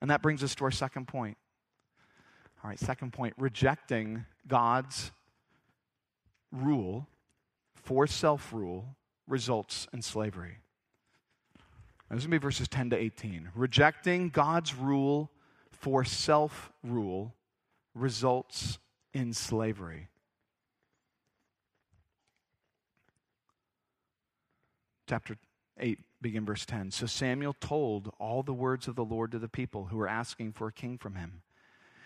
And 0.00 0.10
that 0.10 0.22
brings 0.22 0.42
us 0.42 0.54
to 0.56 0.64
our 0.64 0.72
second 0.72 1.06
point. 1.06 1.36
All 2.64 2.70
right, 2.70 2.78
second 2.78 3.12
point 3.12 3.34
rejecting 3.36 4.24
God's 4.48 5.12
rule 6.50 7.06
for 7.74 8.06
self 8.06 8.54
rule 8.54 8.96
results 9.28 9.86
in 9.92 10.00
slavery. 10.00 10.56
This 12.08 12.20
is 12.20 12.26
going 12.26 12.38
to 12.38 12.40
be 12.40 12.42
verses 12.42 12.68
10 12.68 12.90
to 12.90 12.96
18. 12.96 13.50
Rejecting 13.54 14.30
God's 14.30 14.74
rule 14.74 15.30
for 15.72 16.04
self 16.04 16.72
rule 16.82 17.34
results 17.94 18.78
in 19.12 19.34
slavery. 19.34 20.08
Chapter 25.06 25.36
8, 25.78 25.98
begin 26.22 26.46
verse 26.46 26.64
10. 26.64 26.92
So 26.92 27.04
Samuel 27.04 27.54
told 27.60 28.10
all 28.18 28.42
the 28.42 28.54
words 28.54 28.88
of 28.88 28.96
the 28.96 29.04
Lord 29.04 29.32
to 29.32 29.38
the 29.38 29.48
people 29.48 29.86
who 29.86 29.98
were 29.98 30.08
asking 30.08 30.52
for 30.52 30.68
a 30.68 30.72
king 30.72 30.96
from 30.96 31.16
him. 31.16 31.42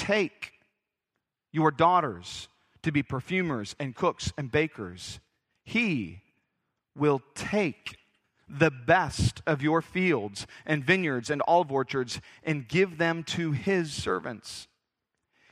take 0.00 0.52
your 1.52 1.70
daughters 1.70 2.48
to 2.82 2.90
be 2.90 3.02
perfumers 3.02 3.76
and 3.78 3.94
cooks 3.94 4.32
and 4.38 4.50
bakers. 4.50 5.20
He 5.64 6.22
will 6.96 7.20
take 7.34 7.98
the 8.48 8.70
best 8.70 9.42
of 9.46 9.62
your 9.62 9.82
fields 9.82 10.46
and 10.66 10.84
vineyards 10.84 11.30
and 11.30 11.42
olive 11.46 11.70
orchards 11.70 12.20
and 12.42 12.66
give 12.66 12.98
them 12.98 13.22
to 13.22 13.52
his 13.52 13.92
servants. 13.92 14.66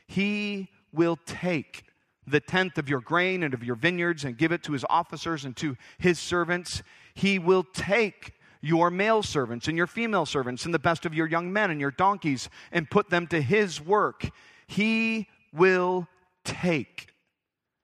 He 0.07 0.69
will 0.91 1.17
take 1.25 1.83
the 2.25 2.39
tenth 2.39 2.77
of 2.77 2.89
your 2.89 2.99
grain 2.99 3.43
and 3.43 3.53
of 3.53 3.63
your 3.63 3.75
vineyards 3.75 4.25
and 4.25 4.37
give 4.37 4.51
it 4.51 4.63
to 4.63 4.73
his 4.73 4.85
officers 4.89 5.45
and 5.45 5.55
to 5.57 5.77
his 5.97 6.19
servants. 6.19 6.81
He 7.13 7.39
will 7.39 7.63
take 7.63 8.33
your 8.61 8.89
male 8.89 9.23
servants 9.23 9.67
and 9.67 9.77
your 9.77 9.87
female 9.87 10.25
servants 10.25 10.65
and 10.65 10.73
the 10.73 10.79
best 10.79 11.05
of 11.05 11.13
your 11.13 11.27
young 11.27 11.51
men 11.53 11.71
and 11.71 11.79
your 11.79 11.91
donkeys 11.91 12.49
and 12.71 12.89
put 12.89 13.09
them 13.09 13.27
to 13.27 13.41
his 13.41 13.79
work. 13.79 14.29
He 14.67 15.27
will 15.53 16.07
take 16.43 17.07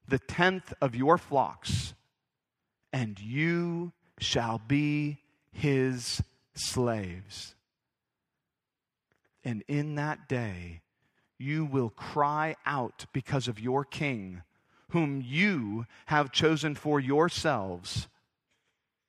the 0.08 0.20
tenth 0.20 0.74
of 0.82 0.96
your 0.96 1.18
flocks, 1.18 1.94
and 2.94 3.20
you 3.20 3.92
shall 4.20 4.62
be 4.68 5.20
his 5.52 6.22
slaves. 6.54 7.56
And 9.44 9.64
in 9.68 9.96
that 9.96 10.28
day, 10.28 10.82
you 11.38 11.66
will 11.66 11.90
cry 11.90 12.56
out 12.66 13.06
because 13.14 13.48
of 13.48 13.60
your 13.60 13.84
king, 13.84 14.42
whom 14.90 15.22
you 15.26 15.86
have 16.08 16.32
chosen 16.32 16.76
for 16.76 17.00
yourselves. 17.00 18.08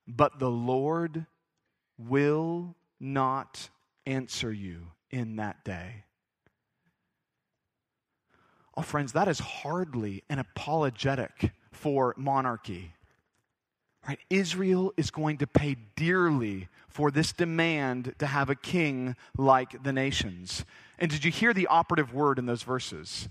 But 0.08 0.38
the 0.38 0.50
Lord 0.50 1.26
will 1.98 2.74
not 3.00 3.68
answer 4.06 4.52
you 4.52 4.88
in 5.10 5.36
that 5.36 5.64
day. 5.64 6.04
Oh, 8.76 8.82
friends, 8.82 9.12
that 9.12 9.28
is 9.28 9.38
hardly 9.38 10.22
an 10.28 10.38
apologetic 10.38 11.52
for 11.72 12.14
monarchy. 12.16 12.92
Right? 14.06 14.18
Israel 14.30 14.92
is 14.96 15.10
going 15.10 15.38
to 15.38 15.46
pay 15.46 15.76
dearly 15.96 16.68
for 16.88 17.10
this 17.10 17.32
demand 17.32 18.14
to 18.18 18.26
have 18.26 18.50
a 18.50 18.54
king 18.54 19.16
like 19.36 19.82
the 19.82 19.92
nations. 19.92 20.64
And 20.98 21.10
did 21.10 21.24
you 21.24 21.30
hear 21.30 21.52
the 21.52 21.66
operative 21.66 22.14
word 22.14 22.38
in 22.38 22.46
those 22.46 22.62
verses? 22.62 23.28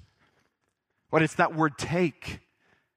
What 1.12 1.21
it's 1.21 1.36
that 1.36 1.56
word 1.56 1.78
take. 1.78 2.39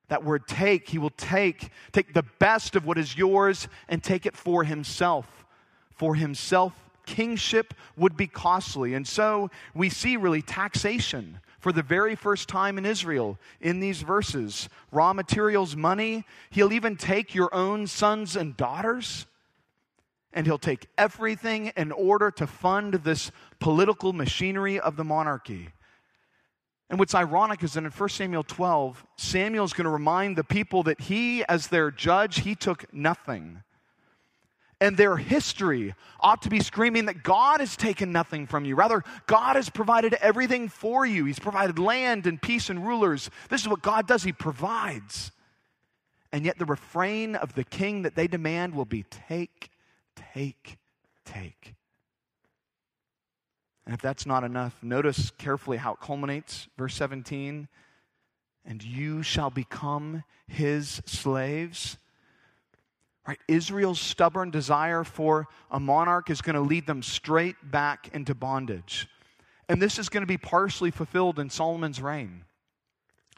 That 0.08 0.24
word 0.24 0.48
take, 0.48 0.88
he 0.88 0.98
will 0.98 1.10
take, 1.10 1.68
take 1.92 2.14
the 2.14 2.24
best 2.38 2.74
of 2.74 2.86
what 2.86 2.96
is 2.98 3.16
yours 3.16 3.68
and 3.88 4.02
take 4.02 4.24
it 4.24 4.36
for 4.36 4.64
himself. 4.64 5.44
For 5.98 6.14
himself, 6.14 6.72
kingship 7.06 7.74
would 7.96 8.16
be 8.16 8.26
costly. 8.26 8.94
And 8.94 9.06
so 9.06 9.50
we 9.74 9.88
see 9.88 10.16
really 10.16 10.42
taxation 10.42 11.40
for 11.58 11.72
the 11.72 11.82
very 11.82 12.14
first 12.14 12.48
time 12.48 12.78
in 12.78 12.86
Israel 12.86 13.38
in 13.60 13.80
these 13.80 14.02
verses. 14.02 14.68
Raw 14.92 15.12
materials, 15.12 15.74
money. 15.74 16.24
He'll 16.50 16.72
even 16.72 16.96
take 16.96 17.34
your 17.34 17.52
own 17.52 17.86
sons 17.86 18.36
and 18.36 18.56
daughters. 18.56 19.26
And 20.32 20.46
he'll 20.46 20.58
take 20.58 20.86
everything 20.96 21.72
in 21.76 21.90
order 21.90 22.30
to 22.32 22.46
fund 22.46 22.94
this 22.94 23.32
political 23.58 24.12
machinery 24.12 24.78
of 24.78 24.96
the 24.96 25.04
monarchy. 25.04 25.70
And 26.90 26.98
what's 26.98 27.14
ironic 27.14 27.62
is 27.62 27.72
that 27.74 27.84
in 27.84 27.90
1 27.90 28.08
Samuel 28.08 28.44
12, 28.44 29.04
Samuel 29.16 29.64
is 29.64 29.72
going 29.72 29.86
to 29.86 29.90
remind 29.90 30.36
the 30.36 30.44
people 30.44 30.84
that 30.84 31.00
he, 31.00 31.44
as 31.46 31.68
their 31.68 31.90
judge, 31.90 32.40
he 32.40 32.54
took 32.54 32.92
nothing 32.94 33.62
and 34.80 34.96
their 34.96 35.16
history 35.16 35.94
ought 36.20 36.42
to 36.42 36.50
be 36.50 36.60
screaming 36.60 37.06
that 37.06 37.22
God 37.22 37.60
has 37.60 37.76
taken 37.76 38.12
nothing 38.12 38.46
from 38.46 38.64
you. 38.64 38.76
Rather, 38.76 39.02
God 39.26 39.56
has 39.56 39.68
provided 39.68 40.14
everything 40.14 40.68
for 40.68 41.04
you. 41.04 41.24
He's 41.24 41.38
provided 41.38 41.78
land 41.78 42.26
and 42.26 42.40
peace 42.40 42.70
and 42.70 42.86
rulers. 42.86 43.30
This 43.48 43.62
is 43.62 43.68
what 43.68 43.82
God 43.82 44.06
does, 44.06 44.22
He 44.22 44.32
provides. 44.32 45.32
And 46.30 46.44
yet, 46.44 46.58
the 46.58 46.66
refrain 46.66 47.34
of 47.34 47.54
the 47.54 47.64
king 47.64 48.02
that 48.02 48.14
they 48.14 48.28
demand 48.28 48.74
will 48.74 48.84
be 48.84 49.04
take, 49.04 49.70
take, 50.34 50.78
take. 51.24 51.74
And 53.86 53.94
if 53.94 54.02
that's 54.02 54.26
not 54.26 54.44
enough, 54.44 54.76
notice 54.82 55.30
carefully 55.30 55.78
how 55.78 55.94
it 55.94 56.00
culminates. 56.00 56.68
Verse 56.76 56.94
17 56.94 57.68
and 58.68 58.84
you 58.84 59.22
shall 59.22 59.48
become 59.48 60.22
his 60.46 61.00
slaves 61.06 61.96
Right? 63.28 63.38
Israel's 63.46 64.00
stubborn 64.00 64.50
desire 64.50 65.04
for 65.04 65.48
a 65.70 65.78
monarch 65.78 66.30
is 66.30 66.40
going 66.40 66.54
to 66.54 66.62
lead 66.62 66.86
them 66.86 67.02
straight 67.02 67.56
back 67.62 68.08
into 68.14 68.34
bondage. 68.34 69.06
And 69.68 69.82
this 69.82 69.98
is 69.98 70.08
going 70.08 70.22
to 70.22 70.26
be 70.26 70.38
partially 70.38 70.90
fulfilled 70.90 71.38
in 71.38 71.50
Solomon's 71.50 72.00
reign. 72.00 72.46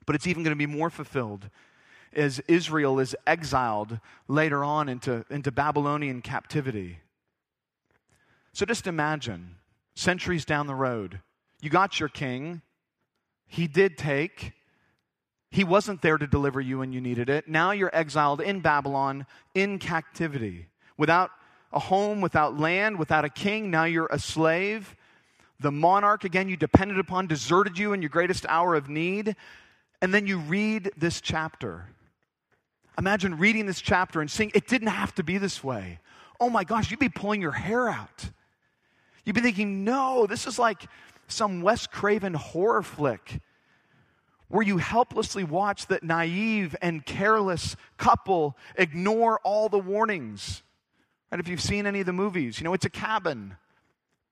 But 0.06 0.14
it's 0.14 0.28
even 0.28 0.44
going 0.44 0.56
to 0.56 0.66
be 0.66 0.66
more 0.66 0.90
fulfilled 0.90 1.50
as 2.12 2.38
Israel 2.46 3.00
is 3.00 3.16
exiled 3.26 3.98
later 4.28 4.62
on 4.62 4.88
into, 4.88 5.24
into 5.28 5.50
Babylonian 5.50 6.22
captivity. 6.22 7.00
So 8.52 8.64
just 8.64 8.86
imagine, 8.86 9.56
centuries 9.96 10.44
down 10.44 10.68
the 10.68 10.74
road, 10.74 11.18
you 11.60 11.68
got 11.68 11.98
your 11.98 12.08
king, 12.08 12.62
he 13.48 13.66
did 13.66 13.98
take, 13.98 14.52
he 15.50 15.64
wasn't 15.64 16.00
there 16.00 16.16
to 16.16 16.26
deliver 16.26 16.60
you 16.60 16.78
when 16.78 16.92
you 16.92 17.00
needed 17.00 17.28
it. 17.28 17.48
Now 17.48 17.72
you're 17.72 17.94
exiled 17.94 18.40
in 18.40 18.60
Babylon, 18.60 19.26
in 19.54 19.78
captivity, 19.78 20.66
without 20.96 21.30
a 21.72 21.80
home, 21.80 22.20
without 22.20 22.58
land, 22.58 22.98
without 22.98 23.24
a 23.24 23.28
king. 23.28 23.70
Now 23.70 23.84
you're 23.84 24.08
a 24.10 24.18
slave. 24.18 24.94
The 25.58 25.72
monarch, 25.72 26.24
again, 26.24 26.48
you 26.48 26.56
depended 26.56 26.98
upon, 26.98 27.26
deserted 27.26 27.78
you 27.78 27.92
in 27.92 28.00
your 28.00 28.08
greatest 28.08 28.46
hour 28.48 28.76
of 28.76 28.88
need. 28.88 29.34
And 30.00 30.14
then 30.14 30.26
you 30.26 30.38
read 30.38 30.92
this 30.96 31.20
chapter. 31.20 31.86
Imagine 32.96 33.36
reading 33.36 33.66
this 33.66 33.80
chapter 33.80 34.20
and 34.20 34.30
seeing 34.30 34.52
it 34.54 34.68
didn't 34.68 34.88
have 34.88 35.14
to 35.16 35.24
be 35.24 35.36
this 35.36 35.64
way. 35.64 35.98
Oh 36.38 36.48
my 36.48 36.64
gosh, 36.64 36.90
you'd 36.90 37.00
be 37.00 37.08
pulling 37.08 37.42
your 37.42 37.52
hair 37.52 37.88
out. 37.88 38.30
You'd 39.24 39.34
be 39.34 39.42
thinking, 39.42 39.84
no, 39.84 40.26
this 40.26 40.46
is 40.46 40.58
like 40.58 40.86
some 41.28 41.60
Wes 41.60 41.86
Craven 41.86 42.34
horror 42.34 42.82
flick 42.82 43.40
where 44.50 44.66
you 44.66 44.78
helplessly 44.78 45.44
watch 45.44 45.86
that 45.86 46.02
naive 46.02 46.74
and 46.82 47.06
careless 47.06 47.76
couple 47.96 48.56
ignore 48.76 49.38
all 49.44 49.68
the 49.68 49.78
warnings. 49.78 50.62
And 51.30 51.40
if 51.40 51.46
you've 51.46 51.62
seen 51.62 51.86
any 51.86 52.00
of 52.00 52.06
the 52.06 52.12
movies, 52.12 52.58
you 52.58 52.64
know, 52.64 52.74
it's 52.74 52.84
a 52.84 52.90
cabin 52.90 53.56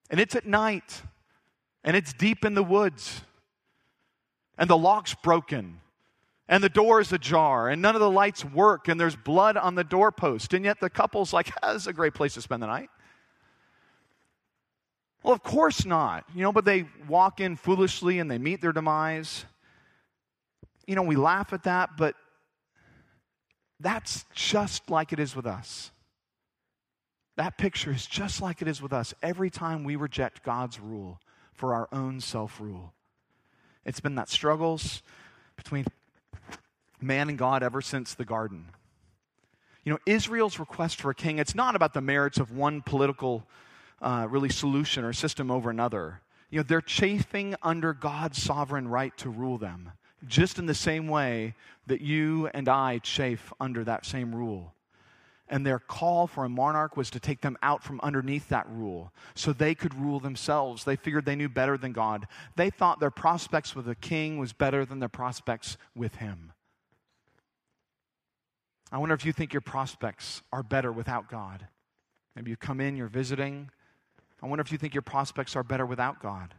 and 0.09 0.19
it's 0.19 0.35
at 0.35 0.45
night 0.45 1.01
and 1.85 1.95
it's 1.95 2.11
deep 2.11 2.43
in 2.43 2.53
the 2.53 2.63
woods 2.63 3.21
and 4.57 4.69
the 4.69 4.77
lock's 4.77 5.15
broken 5.15 5.79
and 6.49 6.61
the 6.61 6.69
door 6.69 6.99
is 6.99 7.13
ajar 7.13 7.69
and 7.69 7.81
none 7.81 7.95
of 7.95 8.01
the 8.01 8.11
lights 8.11 8.43
work 8.43 8.89
and 8.89 8.99
there's 8.99 9.15
blood 9.15 9.55
on 9.55 9.75
the 9.75 9.85
doorpost 9.85 10.53
and 10.53 10.65
yet 10.65 10.81
the 10.81 10.89
couple's 10.89 11.31
like, 11.31 11.49
ah, 11.63 11.71
that's 11.71 11.87
a 11.87 11.93
great 11.93 12.13
place 12.13 12.33
to 12.33 12.41
spend 12.41 12.61
the 12.61 12.67
night. 12.67 12.89
Well, 15.23 15.33
of 15.33 15.43
course 15.43 15.85
not, 15.85 16.25
you 16.35 16.41
know, 16.41 16.51
but 16.51 16.65
they 16.65 16.87
walk 17.07 17.39
in 17.39 17.55
foolishly 17.55 18.19
and 18.19 18.29
they 18.29 18.37
meet 18.37 18.59
their 18.59 18.73
demise 18.73 19.45
you 20.89 20.95
know, 20.95 21.03
we 21.03 21.15
laugh 21.15 21.53
at 21.53 21.65
that, 21.65 21.91
but 21.97 22.15
that's 23.79 24.25
just 24.33 24.89
like 24.89 25.13
it 25.13 25.19
is 25.19 25.35
with 25.35 25.45
us. 25.45 25.91
That 27.37 27.59
picture 27.59 27.91
is 27.91 28.07
just 28.07 28.41
like 28.41 28.63
it 28.63 28.67
is 28.67 28.81
with 28.81 28.91
us 28.91 29.13
every 29.21 29.51
time 29.51 29.83
we 29.83 29.95
reject 29.95 30.41
God's 30.41 30.79
rule 30.79 31.19
for 31.53 31.75
our 31.75 31.87
own 31.91 32.19
self 32.19 32.59
rule. 32.59 32.93
It's 33.85 33.99
been 33.99 34.15
that 34.15 34.29
struggles 34.29 35.03
between 35.55 35.85
man 36.99 37.29
and 37.29 37.37
God 37.37 37.61
ever 37.61 37.81
since 37.81 38.15
the 38.15 38.25
garden. 38.25 38.65
You 39.83 39.93
know, 39.93 39.99
Israel's 40.07 40.57
request 40.57 40.99
for 41.01 41.11
a 41.11 41.15
king, 41.15 41.37
it's 41.37 41.53
not 41.53 41.75
about 41.75 41.93
the 41.93 42.01
merits 42.01 42.39
of 42.39 42.51
one 42.51 42.81
political 42.81 43.45
uh, 44.01 44.25
really 44.27 44.49
solution 44.49 45.05
or 45.05 45.13
system 45.13 45.51
over 45.51 45.69
another. 45.69 46.21
You 46.49 46.57
know, 46.57 46.63
they're 46.63 46.81
chafing 46.81 47.53
under 47.61 47.93
God's 47.93 48.41
sovereign 48.41 48.87
right 48.87 49.15
to 49.17 49.29
rule 49.29 49.59
them 49.59 49.91
just 50.27 50.59
in 50.59 50.65
the 50.65 50.73
same 50.73 51.07
way 51.07 51.55
that 51.87 52.01
you 52.01 52.47
and 52.53 52.67
I 52.67 52.99
chafe 52.99 53.51
under 53.59 53.83
that 53.83 54.05
same 54.05 54.33
rule. 54.33 54.73
And 55.51 55.65
their 55.65 55.79
call 55.79 56.27
for 56.27 56.45
a 56.45 56.49
monarch 56.49 56.95
was 56.95 57.09
to 57.09 57.19
take 57.19 57.41
them 57.41 57.57
out 57.63 57.83
from 57.83 57.99
underneath 58.01 58.49
that 58.49 58.69
rule 58.69 59.11
so 59.33 59.51
they 59.51 59.73
could 59.73 59.95
rule 59.95 60.19
themselves. 60.19 60.83
They 60.83 60.95
figured 60.95 61.25
they 61.25 61.35
knew 61.35 61.49
better 61.49 61.75
than 61.75 61.91
God. 61.91 62.27
They 62.55 62.69
thought 62.69 62.99
their 62.99 63.09
prospects 63.09 63.75
with 63.75 63.89
a 63.89 63.95
king 63.95 64.37
was 64.37 64.53
better 64.53 64.85
than 64.85 64.99
their 64.99 65.09
prospects 65.09 65.77
with 65.95 66.15
him. 66.15 66.53
I 68.91 68.99
wonder 68.99 69.15
if 69.15 69.25
you 69.25 69.33
think 69.33 69.53
your 69.53 69.61
prospects 69.61 70.43
are 70.51 70.63
better 70.63 70.91
without 70.91 71.29
God. 71.29 71.67
Maybe 72.35 72.51
you 72.51 72.57
come 72.57 72.79
in, 72.79 72.95
you're 72.95 73.07
visiting. 73.07 73.71
I 74.41 74.47
wonder 74.47 74.61
if 74.61 74.71
you 74.71 74.77
think 74.77 74.93
your 74.93 75.01
prospects 75.01 75.55
are 75.55 75.63
better 75.63 75.85
without 75.85 76.21
God. 76.21 76.53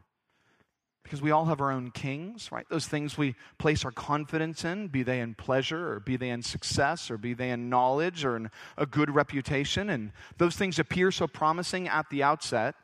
Because 1.02 1.22
we 1.22 1.30
all 1.30 1.46
have 1.46 1.60
our 1.60 1.72
own 1.72 1.90
kings, 1.90 2.52
right? 2.52 2.66
Those 2.68 2.86
things 2.86 3.16
we 3.16 3.34
place 3.58 3.84
our 3.84 3.90
confidence 3.90 4.64
in, 4.64 4.88
be 4.88 5.02
they 5.02 5.20
in 5.20 5.34
pleasure 5.34 5.92
or 5.92 6.00
be 6.00 6.16
they 6.16 6.30
in 6.30 6.42
success 6.42 7.10
or 7.10 7.18
be 7.18 7.34
they 7.34 7.50
in 7.50 7.68
knowledge 7.68 8.24
or 8.24 8.36
in 8.36 8.50
a 8.76 8.86
good 8.86 9.12
reputation. 9.12 9.90
And 9.90 10.12
those 10.38 10.56
things 10.56 10.78
appear 10.78 11.10
so 11.10 11.26
promising 11.26 11.88
at 11.88 12.08
the 12.10 12.22
outset. 12.22 12.74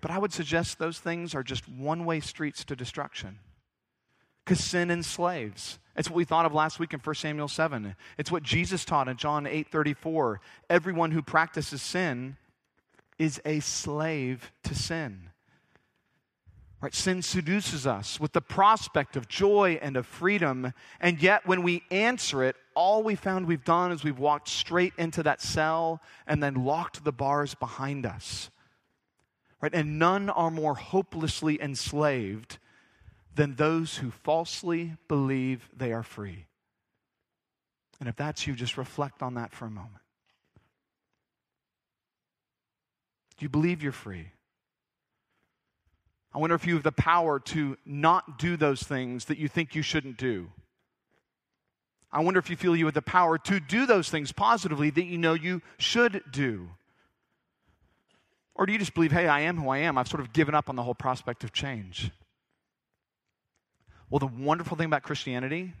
But 0.00 0.10
I 0.10 0.18
would 0.18 0.32
suggest 0.32 0.78
those 0.78 0.98
things 0.98 1.34
are 1.34 1.42
just 1.42 1.68
one 1.68 2.04
way 2.04 2.20
streets 2.20 2.64
to 2.64 2.76
destruction. 2.76 3.38
Because 4.44 4.62
sin 4.62 4.90
enslaves. 4.90 5.78
It's 5.96 6.08
what 6.08 6.16
we 6.16 6.24
thought 6.24 6.46
of 6.46 6.54
last 6.54 6.78
week 6.78 6.94
in 6.94 7.00
1 7.00 7.14
Samuel 7.16 7.48
7. 7.48 7.94
It's 8.18 8.30
what 8.30 8.42
Jesus 8.42 8.84
taught 8.84 9.08
in 9.08 9.16
John 9.16 9.46
8 9.46 9.70
34. 9.70 10.40
Everyone 10.70 11.10
who 11.10 11.22
practices 11.22 11.82
sin 11.82 12.36
is 13.18 13.40
a 13.44 13.60
slave 13.60 14.52
to 14.62 14.74
sin. 14.74 15.27
Right? 16.80 16.94
Sin 16.94 17.22
seduces 17.22 17.88
us 17.88 18.20
with 18.20 18.32
the 18.32 18.40
prospect 18.40 19.16
of 19.16 19.26
joy 19.26 19.80
and 19.82 19.96
of 19.96 20.06
freedom, 20.06 20.72
and 21.00 21.20
yet 21.20 21.44
when 21.44 21.64
we 21.64 21.82
answer 21.90 22.44
it, 22.44 22.54
all 22.74 23.02
we 23.02 23.16
found 23.16 23.46
we've 23.46 23.64
done 23.64 23.90
is 23.90 24.04
we've 24.04 24.18
walked 24.18 24.48
straight 24.48 24.92
into 24.96 25.24
that 25.24 25.42
cell 25.42 26.00
and 26.26 26.40
then 26.40 26.54
locked 26.64 27.02
the 27.02 27.12
bars 27.12 27.54
behind 27.54 28.06
us. 28.06 28.50
Right? 29.60 29.74
And 29.74 29.98
none 29.98 30.30
are 30.30 30.52
more 30.52 30.76
hopelessly 30.76 31.60
enslaved 31.60 32.58
than 33.34 33.56
those 33.56 33.96
who 33.96 34.12
falsely 34.12 34.96
believe 35.08 35.68
they 35.76 35.92
are 35.92 36.04
free. 36.04 36.46
And 37.98 38.08
if 38.08 38.14
that's 38.14 38.46
you, 38.46 38.54
just 38.54 38.76
reflect 38.76 39.20
on 39.20 39.34
that 39.34 39.52
for 39.52 39.64
a 39.64 39.70
moment. 39.70 40.02
Do 43.36 43.44
you 43.44 43.48
believe 43.48 43.82
you're 43.82 43.90
free? 43.90 44.30
I 46.34 46.38
wonder 46.38 46.54
if 46.54 46.66
you 46.66 46.74
have 46.74 46.82
the 46.82 46.92
power 46.92 47.40
to 47.40 47.76
not 47.86 48.38
do 48.38 48.56
those 48.56 48.82
things 48.82 49.26
that 49.26 49.38
you 49.38 49.48
think 49.48 49.74
you 49.74 49.82
shouldn't 49.82 50.18
do. 50.18 50.50
I 52.10 52.20
wonder 52.20 52.40
if 52.40 52.48
you 52.48 52.56
feel 52.56 52.76
you 52.76 52.86
have 52.86 52.94
the 52.94 53.02
power 53.02 53.38
to 53.38 53.60
do 53.60 53.86
those 53.86 54.08
things 54.08 54.32
positively 54.32 54.90
that 54.90 55.04
you 55.04 55.18
know 55.18 55.34
you 55.34 55.62
should 55.78 56.22
do. 56.30 56.68
Or 58.54 58.66
do 58.66 58.72
you 58.72 58.78
just 58.78 58.94
believe, 58.94 59.12
hey, 59.12 59.28
I 59.28 59.40
am 59.40 59.56
who 59.56 59.68
I 59.68 59.78
am? 59.78 59.96
I've 59.96 60.08
sort 60.08 60.20
of 60.20 60.32
given 60.32 60.54
up 60.54 60.68
on 60.68 60.76
the 60.76 60.82
whole 60.82 60.94
prospect 60.94 61.44
of 61.44 61.52
change. 61.52 62.10
Well, 64.10 64.18
the 64.18 64.26
wonderful 64.26 64.76
thing 64.76 64.86
about 64.86 65.02
Christianity 65.02 65.74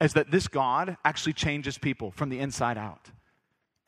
is 0.00 0.14
that 0.14 0.30
this 0.30 0.48
God 0.48 0.96
actually 1.04 1.32
changes 1.32 1.78
people 1.78 2.10
from 2.10 2.28
the 2.28 2.40
inside 2.40 2.76
out. 2.76 3.10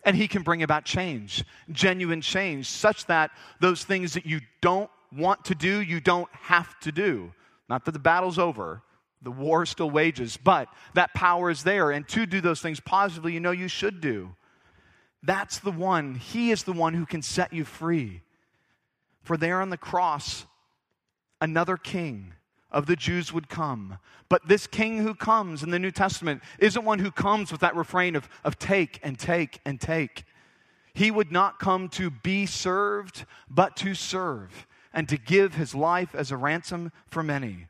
And 0.04 0.16
he 0.16 0.28
can 0.28 0.42
bring 0.42 0.62
about 0.62 0.84
change, 0.84 1.44
genuine 1.70 2.20
change, 2.20 2.66
such 2.68 3.06
that 3.06 3.30
those 3.60 3.84
things 3.84 4.14
that 4.14 4.26
you 4.26 4.40
don't 4.60 4.90
want 5.16 5.44
to 5.46 5.54
do, 5.54 5.80
you 5.80 6.00
don't 6.00 6.28
have 6.32 6.78
to 6.80 6.92
do. 6.92 7.32
Not 7.68 7.84
that 7.84 7.92
the 7.92 7.98
battle's 7.98 8.38
over, 8.38 8.82
the 9.22 9.30
war 9.30 9.64
still 9.66 9.90
wages, 9.90 10.36
but 10.36 10.68
that 10.94 11.14
power 11.14 11.50
is 11.50 11.64
there. 11.64 11.90
And 11.90 12.06
to 12.08 12.26
do 12.26 12.40
those 12.40 12.60
things 12.60 12.80
positively, 12.80 13.32
you 13.32 13.40
know 13.40 13.50
you 13.50 13.68
should 13.68 14.00
do. 14.00 14.34
That's 15.22 15.58
the 15.58 15.70
one. 15.70 16.16
He 16.16 16.50
is 16.50 16.64
the 16.64 16.72
one 16.72 16.94
who 16.94 17.06
can 17.06 17.22
set 17.22 17.52
you 17.52 17.64
free. 17.64 18.20
For 19.22 19.36
there 19.36 19.62
on 19.62 19.70
the 19.70 19.78
cross, 19.78 20.44
another 21.40 21.78
king 21.78 22.34
of 22.70 22.84
the 22.86 22.96
Jews 22.96 23.32
would 23.32 23.48
come. 23.48 23.98
But 24.28 24.46
this 24.46 24.66
king 24.66 24.98
who 24.98 25.14
comes 25.14 25.62
in 25.62 25.70
the 25.70 25.78
New 25.78 25.90
Testament 25.90 26.42
isn't 26.58 26.84
one 26.84 26.98
who 26.98 27.10
comes 27.10 27.50
with 27.50 27.62
that 27.62 27.76
refrain 27.76 28.16
of, 28.16 28.28
of 28.42 28.58
take 28.58 29.00
and 29.02 29.18
take 29.18 29.60
and 29.64 29.80
take. 29.80 30.24
He 30.92 31.10
would 31.10 31.32
not 31.32 31.58
come 31.58 31.88
to 31.90 32.10
be 32.10 32.44
served, 32.44 33.24
but 33.48 33.76
to 33.76 33.94
serve 33.94 34.66
and 34.94 35.08
to 35.08 35.18
give 35.18 35.54
his 35.54 35.74
life 35.74 36.14
as 36.14 36.30
a 36.30 36.36
ransom 36.36 36.92
for 37.06 37.22
many. 37.22 37.66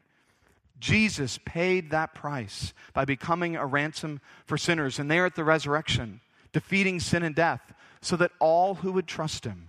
Jesus 0.79 1.39
paid 1.47 1.91
that 1.91 2.15
price 2.15 2.75
by 2.93 3.07
becoming 3.07 3.57
a 3.57 3.67
ransom 3.67 4.21
for 4.45 4.59
sinners. 4.59 4.99
And 4.99 5.11
there 5.11 5.25
at 5.25 5.35
the 5.35 5.43
resurrection, 5.43 6.21
defeating 6.53 7.01
sin 7.01 7.23
and 7.23 7.35
death, 7.35 7.73
so 8.03 8.17
that 8.17 8.33
all 8.39 8.77
who 8.77 8.93
would 8.93 9.07
trust 9.07 9.47
him 9.47 9.69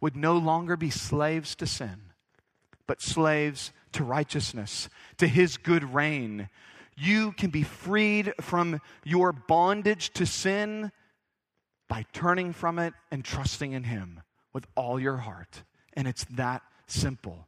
would 0.00 0.14
no 0.14 0.36
longer 0.38 0.76
be 0.76 0.90
slaves 0.90 1.56
to 1.56 1.66
sin, 1.66 2.00
but 2.86 3.02
slaves 3.02 3.72
to 3.92 4.04
righteousness, 4.04 4.88
to 5.18 5.26
his 5.26 5.56
good 5.56 5.92
reign. 5.92 6.48
You 6.96 7.32
can 7.32 7.50
be 7.50 7.64
freed 7.64 8.32
from 8.40 8.80
your 9.02 9.32
bondage 9.32 10.12
to 10.14 10.26
sin 10.26 10.92
by 11.88 12.06
turning 12.12 12.52
from 12.52 12.78
it 12.78 12.94
and 13.10 13.24
trusting 13.24 13.72
in 13.72 13.84
him 13.84 14.20
with 14.52 14.66
all 14.76 15.00
your 15.00 15.16
heart. 15.16 15.64
And 15.94 16.08
it's 16.08 16.24
that 16.24 16.62
simple. 16.86 17.46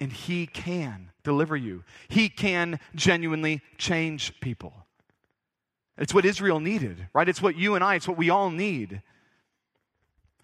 And 0.00 0.12
he 0.12 0.46
can 0.46 1.10
deliver 1.24 1.56
you, 1.56 1.84
he 2.08 2.28
can 2.28 2.78
genuinely 2.94 3.62
change 3.76 4.38
people. 4.40 4.72
It's 5.96 6.14
what 6.14 6.24
Israel 6.24 6.60
needed, 6.60 7.08
right? 7.12 7.28
It's 7.28 7.42
what 7.42 7.56
you 7.56 7.74
and 7.74 7.82
I, 7.82 7.96
it's 7.96 8.06
what 8.06 8.16
we 8.16 8.30
all 8.30 8.50
need. 8.50 9.02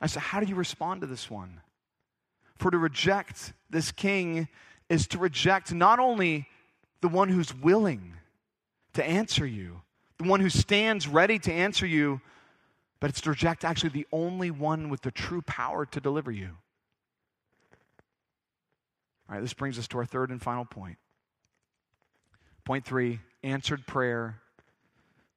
I 0.01 0.07
said, 0.07 0.23
How 0.23 0.41
do 0.41 0.47
you 0.47 0.57
respond 0.57 1.01
to 1.03 1.07
this 1.07 1.31
one? 1.31 1.61
For 2.57 2.71
to 2.71 2.79
reject 2.79 3.53
this 3.71 3.93
king 3.93 4.49
is 4.89 5.07
to 5.09 5.19
reject 5.19 5.73
not 5.73 5.99
only 5.99 6.49
the 7.01 7.09
one 7.09 7.29
who's 7.29 7.55
willing 7.55 8.15
to 8.95 9.05
answer 9.05 9.47
you, 9.47 9.83
the 10.19 10.29
one 10.29 10.41
who 10.41 10.51
stands 10.51 11.09
ready 11.09 11.39
to 11.41 11.53
answer 11.53 11.87
you, 11.87 12.21
but 13.01 13.11
it's 13.11 13.21
to 13.23 13.31
reject 13.31 13.65
actually 13.65 13.91
the 13.91 14.07
only 14.13 14.51
one 14.51 14.89
with 14.89 15.03
the 15.03 15.11
true 15.11 15.43
power 15.43 15.85
to 15.87 16.01
deliver 16.01 16.31
you. 16.31 16.51
All 19.29 19.35
right, 19.35 19.41
this 19.41 19.55
brings 19.55 19.79
us 19.79 19.89
to 19.89 19.99
our 19.99 20.05
third 20.05 20.31
and 20.31 20.41
final 20.41 20.65
point. 20.65 20.99
Point 22.65 22.85
three 22.85 23.21
answered 23.43 23.87
prayer 23.87 24.41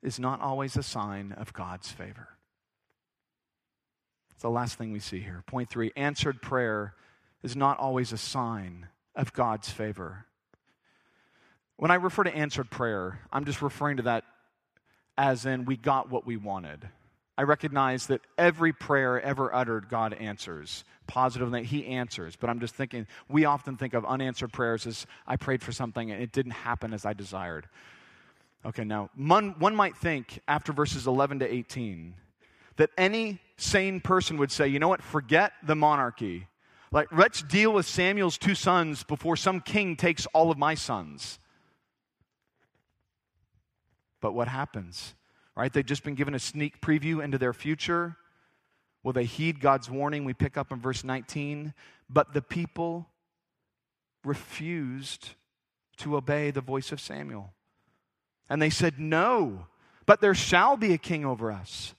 is 0.02 0.20
not 0.20 0.42
always 0.42 0.76
a 0.78 0.84
sign 0.84 1.34
of 1.34 1.54
God's 1.54 1.92
favor. 1.92 2.30
It's 4.32 4.42
the 4.44 4.50
last 4.50 4.78
thing 4.78 4.92
we 4.92 5.00
see 5.00 5.20
here. 5.20 5.44
Point 5.48 5.70
three 5.70 5.92
answered 5.96 6.42
prayer 6.42 6.94
is 7.44 7.56
not 7.56 7.80
always 7.80 8.12
a 8.12 8.18
sign 8.18 8.88
of 9.16 9.34
God's 9.34 9.70
favor. 9.70 10.26
When 11.78 11.92
I 11.92 11.96
refer 11.96 12.24
to 12.24 12.36
answered 12.36 12.70
prayer, 12.70 13.22
I'm 13.32 13.46
just 13.46 13.62
referring 13.62 13.98
to 13.98 14.04
that 14.04 14.24
as 15.18 15.46
in 15.46 15.66
we 15.66 15.76
got 15.76 16.12
what 16.12 16.26
we 16.26 16.38
wanted. 16.38 16.88
I 17.38 17.44
recognize 17.44 18.08
that 18.08 18.22
every 18.38 18.74
prayer 18.74 19.22
ever 19.22 19.54
uttered, 19.54 19.90
God 19.90 20.14
answers. 20.14 20.84
Positively, 21.06 21.64
He 21.64 21.86
answers. 21.86 22.36
But 22.36 22.50
I'm 22.50 22.60
just 22.60 22.74
thinking, 22.74 23.06
we 23.30 23.46
often 23.46 23.78
think 23.78 23.94
of 23.94 24.06
unanswered 24.06 24.52
prayers 24.52 24.88
as 24.88 25.06
I 25.28 25.36
prayed 25.36 25.62
for 25.62 25.72
something 25.72 26.12
and 26.12 26.22
it 26.22 26.32
didn't 26.32 26.54
happen 26.54 26.94
as 26.94 27.06
I 27.06 27.14
desired. 27.14 27.68
Okay, 28.66 28.84
now, 28.84 29.10
one, 29.16 29.56
one 29.60 29.76
might 29.76 29.96
think 29.96 30.40
after 30.48 30.74
verses 30.74 31.06
11 31.06 31.40
to 31.40 31.54
18 31.54 32.16
that 32.78 32.90
any 32.98 33.40
sane 33.58 34.02
person 34.02 34.38
would 34.38 34.52
say, 34.52 34.68
you 34.68 34.80
know 34.80 34.88
what, 34.88 35.02
forget 35.02 35.54
the 35.64 35.76
monarchy. 35.76 36.48
Like, 36.92 37.08
let's 37.12 37.42
deal 37.44 37.74
with 37.74 37.86
Samuel's 37.86 38.38
two 38.38 38.56
sons 38.56 39.04
before 39.04 39.36
some 39.36 39.62
king 39.62 39.96
takes 39.96 40.26
all 40.28 40.50
of 40.50 40.58
my 40.58 40.74
sons. 40.74 41.40
But 44.22 44.34
what 44.34 44.48
happens? 44.48 45.14
Right? 45.58 45.74
They've 45.74 45.84
just 45.84 46.04
been 46.04 46.14
given 46.14 46.36
a 46.36 46.40
sneak 46.40 46.82
preview 46.82 47.24
into 47.24 47.40
their 47.40 47.52
future. 47.52 48.16
Will 49.02 49.14
they 49.14 49.26
heed 49.26 49.60
God's 49.60 49.90
warning? 49.90 50.24
We 50.24 50.36
pick 50.36 50.56
up 50.56 50.72
in 50.72 50.80
verse 50.80 51.04
19. 51.04 51.74
But 52.08 52.36
the 52.36 52.44
people 52.44 53.08
refused 54.24 55.30
to 55.98 56.16
obey 56.16 56.52
the 56.52 56.62
voice 56.62 56.92
of 56.92 57.02
Samuel. 57.02 57.54
And 58.48 58.62
they 58.62 58.70
said, 58.70 59.00
No, 59.00 59.66
but 60.06 60.22
there 60.22 60.36
shall 60.36 60.78
be 60.78 60.94
a 60.94 60.98
king 61.00 61.26
over 61.26 61.52
us, 61.52 61.96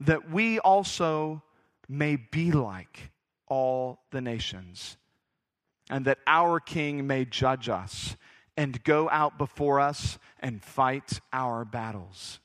that 0.00 0.28
we 0.28 0.58
also 0.58 1.42
may 1.88 2.16
be 2.16 2.50
like 2.50 3.12
all 3.46 4.00
the 4.10 4.20
nations, 4.20 4.96
and 5.88 6.04
that 6.06 6.18
our 6.26 6.58
king 6.58 7.06
may 7.06 7.24
judge 7.24 7.68
us 7.68 8.16
and 8.56 8.82
go 8.82 9.08
out 9.08 9.38
before 9.38 9.78
us 9.78 10.18
and 10.40 10.62
fight 10.62 11.20
our 11.32 11.64
battles. 11.64 12.40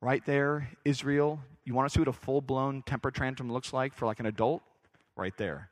Right 0.00 0.24
there, 0.24 0.70
Israel, 0.84 1.40
you 1.64 1.74
want 1.74 1.90
to 1.90 1.92
see 1.92 2.00
what 2.00 2.08
a 2.08 2.12
full 2.12 2.40
blown 2.40 2.82
temper 2.82 3.10
tantrum 3.10 3.52
looks 3.52 3.72
like 3.72 3.94
for 3.94 4.06
like 4.06 4.20
an 4.20 4.26
adult? 4.26 4.62
Right 5.16 5.36
there. 5.36 5.70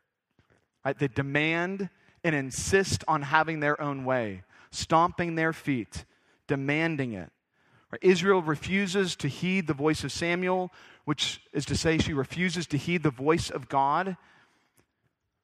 Right? 0.84 0.98
They 0.98 1.08
demand 1.08 1.90
and 2.24 2.34
insist 2.34 3.04
on 3.06 3.22
having 3.22 3.60
their 3.60 3.80
own 3.80 4.04
way, 4.04 4.42
stomping 4.72 5.36
their 5.36 5.52
feet, 5.52 6.04
demanding 6.48 7.12
it. 7.12 7.30
Right? 7.92 8.00
Israel 8.02 8.42
refuses 8.42 9.14
to 9.16 9.28
heed 9.28 9.68
the 9.68 9.74
voice 9.74 10.02
of 10.02 10.10
Samuel, 10.10 10.72
which 11.04 11.40
is 11.52 11.64
to 11.66 11.76
say, 11.76 11.98
she 11.98 12.12
refuses 12.12 12.66
to 12.68 12.76
heed 12.76 13.04
the 13.04 13.10
voice 13.10 13.48
of 13.48 13.68
God. 13.68 14.16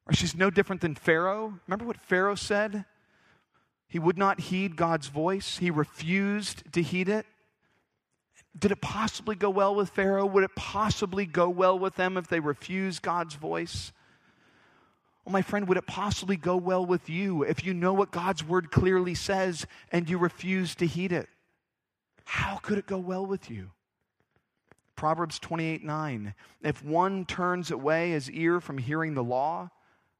Or 0.05 0.13
she's 0.13 0.35
no 0.35 0.49
different 0.49 0.81
than 0.81 0.95
Pharaoh. 0.95 1.57
Remember 1.67 1.85
what 1.85 2.01
Pharaoh 2.01 2.35
said? 2.35 2.83
He 3.87 3.97
would 3.99 4.17
not 4.17 4.41
heed 4.41 4.75
God's 4.75 5.07
voice, 5.07 5.59
he 5.59 5.71
refused 5.71 6.73
to 6.73 6.81
heed 6.81 7.07
it. 7.07 7.25
Did 8.57 8.71
it 8.71 8.81
possibly 8.81 9.35
go 9.35 9.49
well 9.49 9.73
with 9.73 9.89
Pharaoh? 9.89 10.25
Would 10.25 10.43
it 10.43 10.55
possibly 10.55 11.25
go 11.25 11.49
well 11.49 11.77
with 11.77 11.95
them 11.95 12.17
if 12.17 12.27
they 12.27 12.39
refuse 12.39 12.99
God's 12.99 13.35
voice? 13.35 13.91
Well, 15.25 15.33
my 15.33 15.41
friend, 15.41 15.67
would 15.67 15.77
it 15.77 15.87
possibly 15.87 16.35
go 16.35 16.57
well 16.57 16.85
with 16.85 17.09
you 17.09 17.43
if 17.43 17.65
you 17.65 17.73
know 17.73 17.93
what 17.93 18.11
God's 18.11 18.43
word 18.43 18.71
clearly 18.71 19.15
says 19.15 19.65
and 19.91 20.09
you 20.09 20.17
refuse 20.17 20.75
to 20.75 20.85
heed 20.85 21.11
it? 21.11 21.29
How 22.25 22.57
could 22.57 22.77
it 22.77 22.85
go 22.85 22.97
well 22.97 23.25
with 23.25 23.49
you? 23.49 23.71
Proverbs 24.95 25.39
28 25.39 25.83
9. 25.83 26.35
If 26.61 26.83
one 26.83 27.25
turns 27.25 27.71
away 27.71 28.11
his 28.11 28.29
ear 28.29 28.59
from 28.59 28.77
hearing 28.77 29.13
the 29.13 29.23
law, 29.23 29.69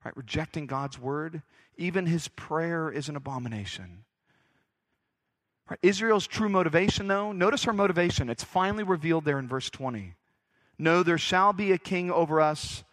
right, 0.03 0.17
rejecting 0.17 0.65
God's 0.65 0.97
word, 0.97 1.43
even 1.77 2.05
his 2.05 2.27
prayer 2.29 2.89
is 2.89 3.09
an 3.09 3.15
abomination. 3.15 4.05
Israel's 5.82 6.28
true 6.28 6.49
motivation, 6.49 7.07
though, 7.07 7.32
notice 7.32 7.64
her 7.64 7.74
motivation. 7.74 8.30
It's 8.30 8.43
finally 8.43 8.84
revealed 8.84 9.26
there 9.26 9.39
in 9.39 9.47
verse 9.47 9.70
20. 9.70 10.14
No, 10.78 11.03
there 11.03 11.18
shall 11.18 11.53
be 11.53 11.72
a 11.72 11.78
king 11.78 12.11
over 12.11 12.41
us 12.41 12.84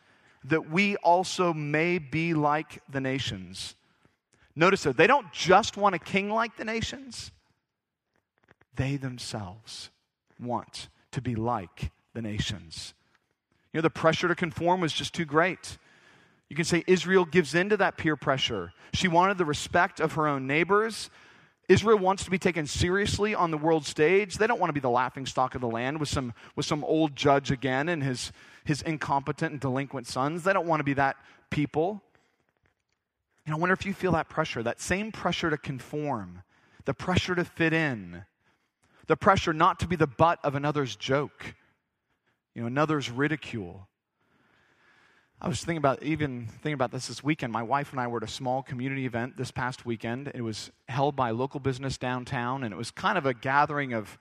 that 0.44 0.70
we 0.70 0.96
also 0.96 1.52
may 1.52 1.98
be 1.98 2.34
like 2.34 2.82
the 2.88 3.00
nations. 3.00 3.74
Notice 4.54 4.84
that 4.84 4.96
they 4.96 5.06
don't 5.06 5.30
just 5.32 5.76
want 5.76 5.94
a 5.94 5.98
king 5.98 6.30
like 6.30 6.56
the 6.56 6.64
nations, 6.64 7.32
they 8.76 8.96
themselves 8.96 9.90
want 10.38 10.88
to 11.12 11.20
be 11.20 11.34
like 11.34 11.90
the 12.14 12.22
nations. 12.22 12.94
You 13.72 13.78
know, 13.78 13.82
the 13.82 13.90
pressure 13.90 14.28
to 14.28 14.34
conform 14.34 14.80
was 14.80 14.92
just 14.92 15.14
too 15.14 15.24
great. 15.24 15.78
You 16.48 16.56
can 16.56 16.64
say 16.64 16.82
Israel 16.86 17.24
gives 17.24 17.54
in 17.54 17.68
to 17.68 17.76
that 17.76 17.96
peer 17.96 18.16
pressure. 18.16 18.72
She 18.92 19.06
wanted 19.06 19.38
the 19.38 19.44
respect 19.44 20.00
of 20.00 20.14
her 20.14 20.26
own 20.26 20.46
neighbors. 20.46 21.10
Israel 21.70 21.98
wants 21.98 22.24
to 22.24 22.32
be 22.32 22.38
taken 22.38 22.66
seriously 22.66 23.32
on 23.32 23.52
the 23.52 23.56
world 23.56 23.86
stage. 23.86 24.38
They 24.38 24.48
don't 24.48 24.58
want 24.58 24.70
to 24.70 24.74
be 24.74 24.80
the 24.80 24.90
laughing 24.90 25.24
stock 25.24 25.54
of 25.54 25.60
the 25.60 25.68
land 25.68 26.00
with 26.00 26.08
some, 26.08 26.34
with 26.56 26.66
some 26.66 26.82
old 26.82 27.14
judge 27.14 27.52
again 27.52 27.88
and 27.88 28.02
his, 28.02 28.32
his 28.64 28.82
incompetent 28.82 29.52
and 29.52 29.60
delinquent 29.60 30.08
sons. 30.08 30.42
They 30.42 30.52
don't 30.52 30.66
want 30.66 30.80
to 30.80 30.84
be 30.84 30.94
that 30.94 31.14
people. 31.48 32.02
And 33.46 33.54
I 33.54 33.58
wonder 33.58 33.72
if 33.72 33.86
you 33.86 33.94
feel 33.94 34.10
that 34.12 34.28
pressure, 34.28 34.64
that 34.64 34.80
same 34.80 35.12
pressure 35.12 35.48
to 35.48 35.56
conform, 35.56 36.42
the 36.86 36.92
pressure 36.92 37.36
to 37.36 37.44
fit 37.44 37.72
in, 37.72 38.24
the 39.06 39.16
pressure 39.16 39.52
not 39.52 39.78
to 39.78 39.86
be 39.86 39.94
the 39.94 40.08
butt 40.08 40.40
of 40.42 40.56
another's 40.56 40.96
joke, 40.96 41.54
you 42.52 42.62
know, 42.62 42.66
another's 42.66 43.12
ridicule. 43.12 43.86
I 45.42 45.48
was 45.48 45.60
thinking 45.60 45.78
about 45.78 46.02
even 46.02 46.46
thinking 46.46 46.74
about 46.74 46.90
this 46.90 47.06
this 47.06 47.24
weekend. 47.24 47.50
My 47.50 47.62
wife 47.62 47.92
and 47.92 48.00
I 48.00 48.08
were 48.08 48.18
at 48.18 48.22
a 48.22 48.28
small 48.28 48.62
community 48.62 49.06
event 49.06 49.38
this 49.38 49.50
past 49.50 49.86
weekend. 49.86 50.30
It 50.34 50.42
was 50.42 50.70
held 50.86 51.16
by 51.16 51.30
local 51.30 51.60
business 51.60 51.96
downtown, 51.96 52.62
and 52.62 52.74
it 52.74 52.76
was 52.76 52.90
kind 52.90 53.16
of 53.16 53.24
a 53.24 53.32
gathering 53.32 53.94
of 53.94 54.18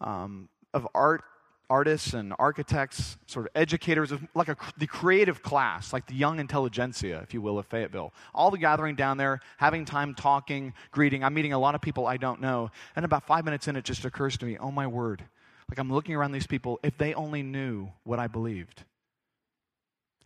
um, 0.00 0.48
of 0.72 0.86
art 0.94 1.24
artists 1.68 2.14
and 2.14 2.32
architects, 2.38 3.16
sort 3.26 3.46
of 3.46 3.52
educators, 3.56 4.12
like 4.34 4.48
a, 4.48 4.56
the 4.76 4.86
creative 4.86 5.42
class, 5.42 5.92
like 5.92 6.06
the 6.06 6.14
young 6.14 6.38
intelligentsia, 6.38 7.20
if 7.22 7.34
you 7.34 7.40
will, 7.40 7.58
of 7.58 7.66
Fayetteville. 7.66 8.12
All 8.32 8.52
the 8.52 8.58
gathering 8.58 8.94
down 8.94 9.16
there, 9.16 9.40
having 9.56 9.84
time 9.84 10.14
talking, 10.14 10.72
greeting. 10.92 11.24
I'm 11.24 11.34
meeting 11.34 11.52
a 11.52 11.58
lot 11.58 11.74
of 11.74 11.80
people 11.80 12.06
I 12.06 12.16
don't 12.16 12.40
know, 12.40 12.70
and 12.94 13.04
about 13.04 13.26
five 13.26 13.44
minutes 13.44 13.66
in, 13.66 13.74
it 13.74 13.84
just 13.84 14.04
occurs 14.04 14.38
to 14.38 14.46
me, 14.46 14.56
oh 14.58 14.70
my 14.70 14.86
word! 14.86 15.24
Like 15.68 15.78
I'm 15.78 15.92
looking 15.92 16.14
around 16.14 16.30
these 16.30 16.46
people. 16.46 16.78
If 16.84 16.96
they 16.96 17.12
only 17.14 17.42
knew 17.42 17.88
what 18.04 18.20
I 18.20 18.28
believed 18.28 18.84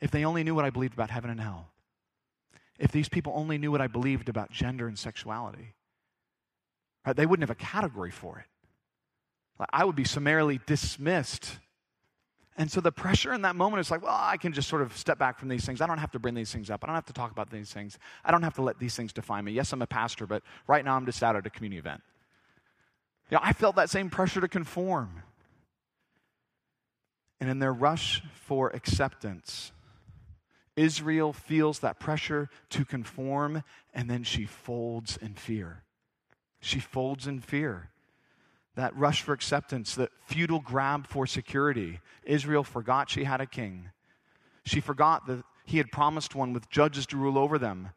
if 0.00 0.10
they 0.10 0.24
only 0.24 0.44
knew 0.44 0.54
what 0.54 0.64
I 0.64 0.70
believed 0.70 0.94
about 0.94 1.10
heaven 1.10 1.30
and 1.30 1.40
hell, 1.40 1.68
if 2.78 2.92
these 2.92 3.08
people 3.08 3.32
only 3.34 3.58
knew 3.58 3.72
what 3.72 3.80
I 3.80 3.88
believed 3.88 4.28
about 4.28 4.50
gender 4.50 4.86
and 4.86 4.98
sexuality, 4.98 5.74
right, 7.04 7.16
they 7.16 7.26
wouldn't 7.26 7.48
have 7.48 7.56
a 7.56 7.60
category 7.60 8.10
for 8.10 8.38
it. 8.38 8.46
I 9.70 9.84
would 9.84 9.96
be 9.96 10.04
summarily 10.04 10.60
dismissed. 10.66 11.58
And 12.56 12.70
so 12.70 12.80
the 12.80 12.92
pressure 12.92 13.32
in 13.32 13.42
that 13.42 13.56
moment 13.56 13.80
is 13.80 13.90
like, 13.90 14.02
well, 14.02 14.16
I 14.16 14.36
can 14.36 14.52
just 14.52 14.68
sort 14.68 14.82
of 14.82 14.96
step 14.96 15.18
back 15.18 15.38
from 15.38 15.48
these 15.48 15.64
things. 15.64 15.80
I 15.80 15.86
don't 15.86 15.98
have 15.98 16.12
to 16.12 16.20
bring 16.20 16.34
these 16.34 16.52
things 16.52 16.70
up. 16.70 16.84
I 16.84 16.86
don't 16.86 16.94
have 16.94 17.06
to 17.06 17.12
talk 17.12 17.32
about 17.32 17.50
these 17.50 17.72
things. 17.72 17.98
I 18.24 18.30
don't 18.30 18.42
have 18.42 18.54
to 18.54 18.62
let 18.62 18.78
these 18.78 18.94
things 18.94 19.12
define 19.12 19.44
me. 19.44 19.52
Yes, 19.52 19.72
I'm 19.72 19.82
a 19.82 19.86
pastor, 19.86 20.26
but 20.26 20.42
right 20.68 20.84
now 20.84 20.94
I'm 20.94 21.06
just 21.06 21.22
out 21.22 21.34
at 21.34 21.44
a 21.46 21.50
community 21.50 21.78
event. 21.78 22.02
You 23.30 23.36
know, 23.36 23.40
I 23.42 23.52
felt 23.52 23.76
that 23.76 23.90
same 23.90 24.10
pressure 24.10 24.40
to 24.40 24.48
conform. 24.48 25.22
And 27.40 27.50
in 27.50 27.58
their 27.58 27.72
rush 27.72 28.22
for 28.32 28.70
acceptance, 28.70 29.72
Israel 30.78 31.32
feels 31.32 31.80
that 31.80 31.98
pressure 31.98 32.48
to 32.70 32.84
conform, 32.84 33.64
and 33.92 34.08
then 34.08 34.22
she 34.22 34.44
folds 34.44 35.16
in 35.16 35.34
fear. 35.34 35.82
She 36.60 36.78
folds 36.78 37.26
in 37.26 37.40
fear. 37.40 37.90
That 38.76 38.96
rush 38.96 39.22
for 39.22 39.32
acceptance, 39.32 39.96
that 39.96 40.12
futile 40.24 40.60
grab 40.60 41.08
for 41.08 41.26
security. 41.26 41.98
Israel 42.22 42.62
forgot 42.62 43.10
she 43.10 43.24
had 43.24 43.40
a 43.40 43.46
king. 43.46 43.90
She 44.64 44.80
forgot 44.80 45.26
that 45.26 45.42
he 45.64 45.78
had 45.78 45.90
promised 45.90 46.36
one 46.36 46.52
with 46.52 46.70
judges 46.70 47.06
to 47.06 47.16
rule 47.16 47.38
over 47.38 47.58
them. 47.58 47.90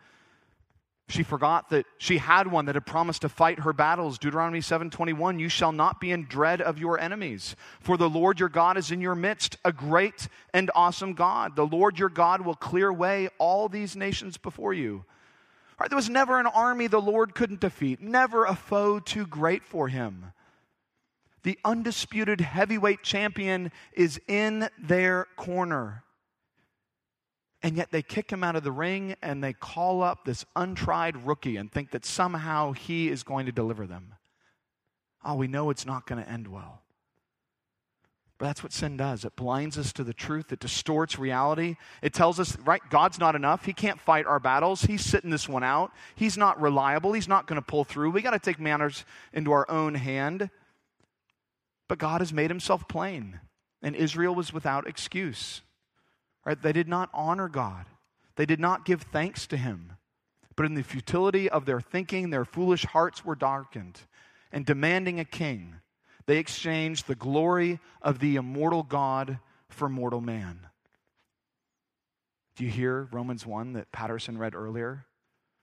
She 1.11 1.23
forgot 1.23 1.69
that 1.71 1.85
she 1.97 2.19
had 2.19 2.47
one 2.47 2.65
that 2.65 2.75
had 2.75 2.85
promised 2.85 3.23
to 3.23 3.29
fight 3.29 3.59
her 3.59 3.73
battles. 3.73 4.17
Deuteronomy 4.17 4.61
7:21, 4.61 5.39
you 5.39 5.49
shall 5.49 5.73
not 5.73 5.99
be 5.99 6.09
in 6.09 6.25
dread 6.25 6.61
of 6.61 6.79
your 6.79 6.97
enemies, 6.97 7.57
for 7.81 7.97
the 7.97 8.09
Lord 8.09 8.39
your 8.39 8.47
God 8.47 8.77
is 8.77 8.91
in 8.91 9.01
your 9.01 9.13
midst, 9.13 9.57
a 9.65 9.73
great 9.73 10.29
and 10.53 10.71
awesome 10.73 11.13
God. 11.13 11.57
The 11.57 11.67
Lord 11.67 11.99
your 11.99 12.07
God 12.07 12.41
will 12.41 12.55
clear 12.55 12.87
away 12.87 13.27
all 13.39 13.67
these 13.67 13.93
nations 13.97 14.37
before 14.37 14.73
you. 14.73 15.03
Right, 15.77 15.89
there 15.89 15.97
was 15.97 16.09
never 16.09 16.39
an 16.39 16.47
army 16.47 16.87
the 16.87 17.01
Lord 17.01 17.35
couldn't 17.35 17.59
defeat, 17.59 18.01
never 18.01 18.45
a 18.45 18.55
foe 18.55 18.99
too 18.99 19.27
great 19.27 19.65
for 19.65 19.89
him. 19.89 20.31
The 21.43 21.59
undisputed 21.65 22.39
heavyweight 22.39 23.03
champion 23.03 23.73
is 23.91 24.21
in 24.29 24.69
their 24.79 25.27
corner. 25.35 26.05
And 27.63 27.77
yet 27.77 27.91
they 27.91 28.01
kick 28.01 28.31
him 28.31 28.43
out 28.43 28.55
of 28.55 28.63
the 28.63 28.71
ring 28.71 29.15
and 29.21 29.43
they 29.43 29.53
call 29.53 30.01
up 30.01 30.25
this 30.25 30.45
untried 30.55 31.27
rookie 31.27 31.57
and 31.57 31.71
think 31.71 31.91
that 31.91 32.05
somehow 32.05 32.71
he 32.71 33.09
is 33.09 33.23
going 33.23 33.45
to 33.45 33.51
deliver 33.51 33.85
them. 33.85 34.15
Oh, 35.23 35.35
we 35.35 35.47
know 35.47 35.69
it's 35.69 35.85
not 35.85 36.07
going 36.07 36.23
to 36.23 36.29
end 36.29 36.47
well. 36.47 36.81
But 38.39 38.47
that's 38.47 38.63
what 38.63 38.73
sin 38.73 38.97
does. 38.97 39.23
It 39.23 39.35
blinds 39.35 39.77
us 39.77 39.93
to 39.93 40.03
the 40.03 40.15
truth. 40.15 40.51
It 40.51 40.59
distorts 40.59 41.19
reality. 41.19 41.75
It 42.01 42.11
tells 42.11 42.39
us, 42.39 42.57
right, 42.65 42.81
God's 42.89 43.19
not 43.19 43.35
enough. 43.35 43.65
He 43.65 43.73
can't 43.73 44.01
fight 44.01 44.25
our 44.25 44.39
battles. 44.39 44.81
He's 44.81 45.05
sitting 45.05 45.29
this 45.29 45.47
one 45.47 45.63
out. 45.63 45.91
He's 46.15 46.39
not 46.39 46.59
reliable. 46.59 47.13
He's 47.13 47.27
not 47.27 47.45
going 47.45 47.61
to 47.61 47.65
pull 47.65 47.83
through. 47.83 48.09
We 48.09 48.23
got 48.23 48.31
to 48.31 48.39
take 48.39 48.59
matters 48.59 49.05
into 49.31 49.51
our 49.51 49.69
own 49.69 49.93
hand. 49.93 50.49
But 51.87 51.99
God 51.99 52.21
has 52.21 52.33
made 52.33 52.49
himself 52.49 52.87
plain, 52.87 53.41
and 53.83 53.95
Israel 53.95 54.33
was 54.33 54.51
without 54.51 54.87
excuse. 54.87 55.61
Right? 56.45 56.61
They 56.61 56.73
did 56.73 56.87
not 56.87 57.09
honor 57.13 57.47
God. 57.47 57.85
They 58.35 58.45
did 58.45 58.59
not 58.59 58.85
give 58.85 59.03
thanks 59.03 59.45
to 59.47 59.57
him. 59.57 59.93
But 60.55 60.65
in 60.65 60.73
the 60.73 60.83
futility 60.83 61.49
of 61.49 61.65
their 61.65 61.81
thinking, 61.81 62.29
their 62.29 62.45
foolish 62.45 62.85
hearts 62.85 63.23
were 63.23 63.35
darkened. 63.35 64.01
And 64.51 64.65
demanding 64.65 65.19
a 65.19 65.25
king, 65.25 65.75
they 66.25 66.37
exchanged 66.37 67.07
the 67.07 67.15
glory 67.15 67.79
of 68.01 68.19
the 68.19 68.35
immortal 68.35 68.83
God 68.83 69.39
for 69.69 69.87
mortal 69.87 70.21
man. 70.21 70.67
Do 72.55 72.65
you 72.65 72.69
hear 72.69 73.07
Romans 73.11 73.45
1 73.45 73.73
that 73.73 73.91
Patterson 73.91 74.37
read 74.37 74.55
earlier? 74.55 75.05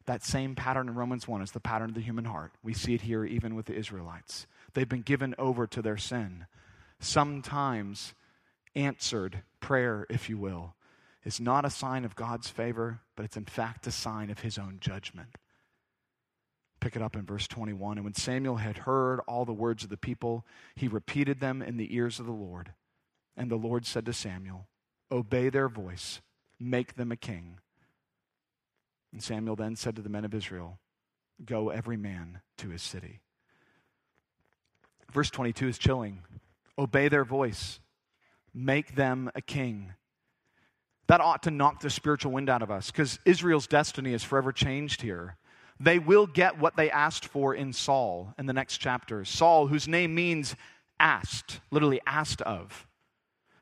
That 0.06 0.24
same 0.24 0.54
pattern 0.54 0.88
in 0.88 0.94
Romans 0.94 1.28
1 1.28 1.42
is 1.42 1.52
the 1.52 1.60
pattern 1.60 1.90
of 1.90 1.94
the 1.94 2.00
human 2.00 2.24
heart. 2.24 2.52
We 2.62 2.72
see 2.72 2.94
it 2.94 3.02
here 3.02 3.26
even 3.26 3.54
with 3.54 3.66
the 3.66 3.74
Israelites. 3.74 4.46
They've 4.72 4.88
been 4.88 5.02
given 5.02 5.34
over 5.38 5.66
to 5.66 5.82
their 5.82 5.98
sin. 5.98 6.46
Sometimes 6.98 8.14
answered 8.78 9.42
prayer, 9.60 10.06
if 10.08 10.30
you 10.30 10.38
will, 10.38 10.74
is 11.24 11.40
not 11.40 11.64
a 11.64 11.70
sign 11.70 12.04
of 12.04 12.14
God's 12.14 12.48
favor, 12.48 13.00
but 13.16 13.24
it's 13.24 13.36
in 13.36 13.44
fact 13.44 13.86
a 13.86 13.90
sign 13.90 14.30
of 14.30 14.40
his 14.40 14.56
own 14.56 14.78
judgment. 14.80 15.36
Pick 16.80 16.94
it 16.94 17.02
up 17.02 17.16
in 17.16 17.26
verse 17.26 17.48
21. 17.48 17.98
And 17.98 18.04
when 18.04 18.14
Samuel 18.14 18.56
had 18.56 18.78
heard 18.78 19.20
all 19.26 19.44
the 19.44 19.52
words 19.52 19.82
of 19.82 19.90
the 19.90 19.96
people, 19.96 20.46
he 20.76 20.86
repeated 20.86 21.40
them 21.40 21.60
in 21.60 21.76
the 21.76 21.94
ears 21.94 22.20
of 22.20 22.26
the 22.26 22.32
Lord. 22.32 22.72
And 23.36 23.50
the 23.50 23.56
Lord 23.56 23.84
said 23.84 24.06
to 24.06 24.12
Samuel, 24.12 24.68
Obey 25.10 25.48
their 25.48 25.68
voice, 25.68 26.20
make 26.60 26.94
them 26.94 27.10
a 27.10 27.16
king. 27.16 27.58
And 29.12 29.22
Samuel 29.22 29.56
then 29.56 29.74
said 29.74 29.96
to 29.96 30.02
the 30.02 30.08
men 30.08 30.24
of 30.24 30.34
Israel, 30.34 30.78
Go 31.44 31.70
every 31.70 31.96
man 31.96 32.42
to 32.58 32.68
his 32.68 32.82
city. 32.82 33.20
Verse 35.10 35.30
22 35.30 35.68
is 35.68 35.78
chilling. 35.78 36.20
Obey 36.78 37.08
their 37.08 37.24
voice 37.24 37.80
make 38.54 38.94
them 38.94 39.30
a 39.34 39.40
king. 39.40 39.94
That 41.06 41.20
ought 41.20 41.44
to 41.44 41.50
knock 41.50 41.80
the 41.80 41.90
spiritual 41.90 42.32
wind 42.32 42.50
out 42.50 42.62
of 42.62 42.70
us 42.70 42.90
because 42.90 43.18
Israel's 43.24 43.66
destiny 43.66 44.12
is 44.12 44.22
forever 44.22 44.52
changed 44.52 45.02
here. 45.02 45.36
They 45.80 45.98
will 45.98 46.26
get 46.26 46.58
what 46.58 46.76
they 46.76 46.90
asked 46.90 47.24
for 47.24 47.54
in 47.54 47.72
Saul 47.72 48.34
in 48.38 48.46
the 48.46 48.52
next 48.52 48.78
chapter. 48.78 49.24
Saul, 49.24 49.68
whose 49.68 49.88
name 49.88 50.14
means 50.14 50.56
asked, 51.00 51.60
literally 51.70 52.00
asked 52.06 52.42
of. 52.42 52.86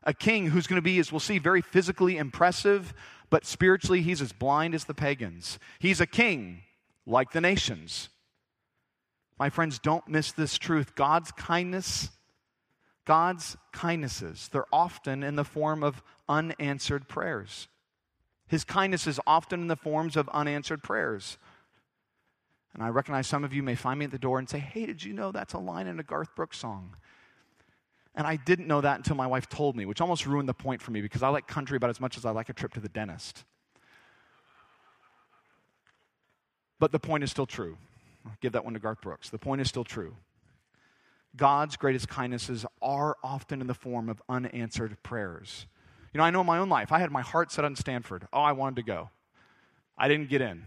A 0.03 0.14
king 0.14 0.47
who's 0.47 0.66
going 0.66 0.78
to 0.78 0.82
be, 0.82 0.99
as 0.99 1.12
we'll 1.12 1.20
see, 1.20 1.39
very 1.39 1.61
physically 1.61 2.16
impressive, 2.16 2.95
but 3.28 3.45
spiritually 3.45 4.03
he's 4.03 4.22
as 4.22 4.32
blind 4.32 4.74
as 4.74 4.84
the 4.84 4.95
pagans. 4.95 5.59
He's 5.78 6.01
a 6.01 6.07
king 6.07 6.62
like 7.05 7.32
the 7.32 7.41
nations. 7.41 8.09
My 9.39 9.51
friends, 9.51 9.78
don't 9.78 10.09
miss 10.09 10.32
this 10.32 10.57
truth. 10.59 10.95
God's 10.95 11.30
kindness 11.32 12.09
God's 13.07 13.57
kindnesses, 13.72 14.48
they're 14.52 14.66
often 14.72 15.22
in 15.22 15.36
the 15.36 15.44
form 15.44 15.82
of 15.82 16.02
unanswered 16.28 17.09
prayers. 17.09 17.68
His 18.48 18.64
kindness 18.64 19.07
is 19.07 19.20
often 19.26 19.62
in 19.62 19.68
the 19.68 19.76
forms 19.76 20.16
of 20.16 20.28
unanswered 20.30 20.82
prayers. 20.82 21.38
And 22.74 22.82
I 22.82 22.88
recognize 22.88 23.26
some 23.26 23.44
of 23.44 23.54
you 23.54 23.62
may 23.62 23.74
find 23.74 23.98
me 23.98 24.04
at 24.04 24.11
the 24.11 24.18
door 24.18 24.38
and 24.38 24.48
say, 24.48 24.59
Hey, 24.59 24.86
did 24.86 25.02
you 25.02 25.14
know 25.14 25.32
that's 25.32 25.54
a 25.54 25.59
line 25.59 25.86
in 25.86 25.98
a 25.98 26.02
Garth 26.02 26.34
Brooks 26.34 26.59
song? 26.59 26.96
And 28.14 28.26
I 28.26 28.36
didn't 28.36 28.66
know 28.66 28.80
that 28.80 28.96
until 28.96 29.16
my 29.16 29.26
wife 29.26 29.48
told 29.48 29.76
me, 29.76 29.86
which 29.86 30.00
almost 30.00 30.26
ruined 30.26 30.48
the 30.48 30.54
point 30.54 30.82
for 30.82 30.90
me 30.90 31.00
because 31.00 31.22
I 31.22 31.28
like 31.28 31.46
country 31.46 31.76
about 31.76 31.90
as 31.90 32.00
much 32.00 32.16
as 32.16 32.24
I 32.24 32.30
like 32.30 32.48
a 32.48 32.52
trip 32.52 32.72
to 32.74 32.80
the 32.80 32.88
dentist. 32.88 33.44
But 36.78 36.92
the 36.92 36.98
point 36.98 37.24
is 37.24 37.30
still 37.30 37.46
true. 37.46 37.78
I'll 38.24 38.36
give 38.40 38.52
that 38.52 38.64
one 38.64 38.74
to 38.74 38.80
Garth 38.80 39.00
Brooks. 39.00 39.30
The 39.30 39.38
point 39.38 39.61
is 39.61 39.68
still 39.68 39.84
true. 39.84 40.16
God's 41.37 41.76
greatest 41.76 42.09
kindnesses 42.09 42.64
are 42.80 43.16
often 43.22 43.61
in 43.61 43.66
the 43.66 43.74
form 43.74 44.09
of 44.09 44.22
unanswered 44.28 45.03
prayers. 45.03 45.66
You 46.12 46.18
know, 46.18 46.24
I 46.24 46.30
know 46.30 46.41
in 46.41 46.47
my 46.47 46.59
own 46.59 46.68
life, 46.68 46.93
I 46.93 46.99
had 46.99 47.11
my 47.11 47.22
heart 47.22 47.53
set 47.53 47.64
on 47.64 47.76
Stanford. 47.76 48.26
Oh, 48.32 48.41
I 48.41 48.53
wanted 48.53 48.76
to 48.76 48.82
go. 48.82 49.11
I 49.99 50.09
didn't 50.09 50.28
get 50.30 50.41
in. 50.41 50.64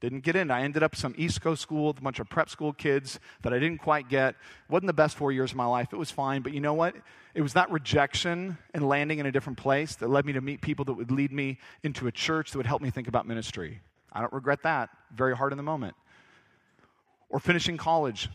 Didn't 0.00 0.20
get 0.20 0.36
in. 0.36 0.50
I 0.50 0.62
ended 0.62 0.82
up 0.82 0.94
some 0.94 1.14
East 1.18 1.40
Coast 1.40 1.60
school 1.60 1.88
with 1.88 1.98
a 1.98 2.02
bunch 2.02 2.20
of 2.20 2.28
prep 2.28 2.48
school 2.48 2.72
kids 2.72 3.18
that 3.42 3.52
I 3.52 3.58
didn't 3.58 3.78
quite 3.78 4.08
get. 4.08 4.36
Wasn't 4.68 4.86
the 4.86 4.92
best 4.92 5.16
four 5.16 5.32
years 5.32 5.50
of 5.50 5.56
my 5.56 5.66
life. 5.66 5.88
It 5.92 5.96
was 5.96 6.10
fine, 6.12 6.42
but 6.42 6.52
you 6.52 6.60
know 6.60 6.74
what? 6.74 6.94
It 7.34 7.42
was 7.42 7.54
that 7.54 7.70
rejection 7.72 8.58
and 8.72 8.88
landing 8.88 9.18
in 9.18 9.26
a 9.26 9.32
different 9.32 9.58
place 9.58 9.96
that 9.96 10.08
led 10.08 10.24
me 10.24 10.32
to 10.34 10.40
meet 10.40 10.60
people 10.60 10.84
that 10.84 10.94
would 10.94 11.10
lead 11.10 11.32
me 11.32 11.58
into 11.82 12.06
a 12.06 12.12
church 12.12 12.52
that 12.52 12.58
would 12.58 12.66
help 12.66 12.80
me 12.80 12.90
think 12.90 13.08
about 13.08 13.26
ministry. 13.26 13.80
I 14.12 14.20
don't 14.20 14.32
regret 14.32 14.62
that. 14.62 14.90
Very 15.12 15.36
hard 15.36 15.52
in 15.52 15.56
the 15.56 15.64
moment. 15.64 15.96
or 17.28 17.40
finishing 17.40 17.76
college. 17.76 18.28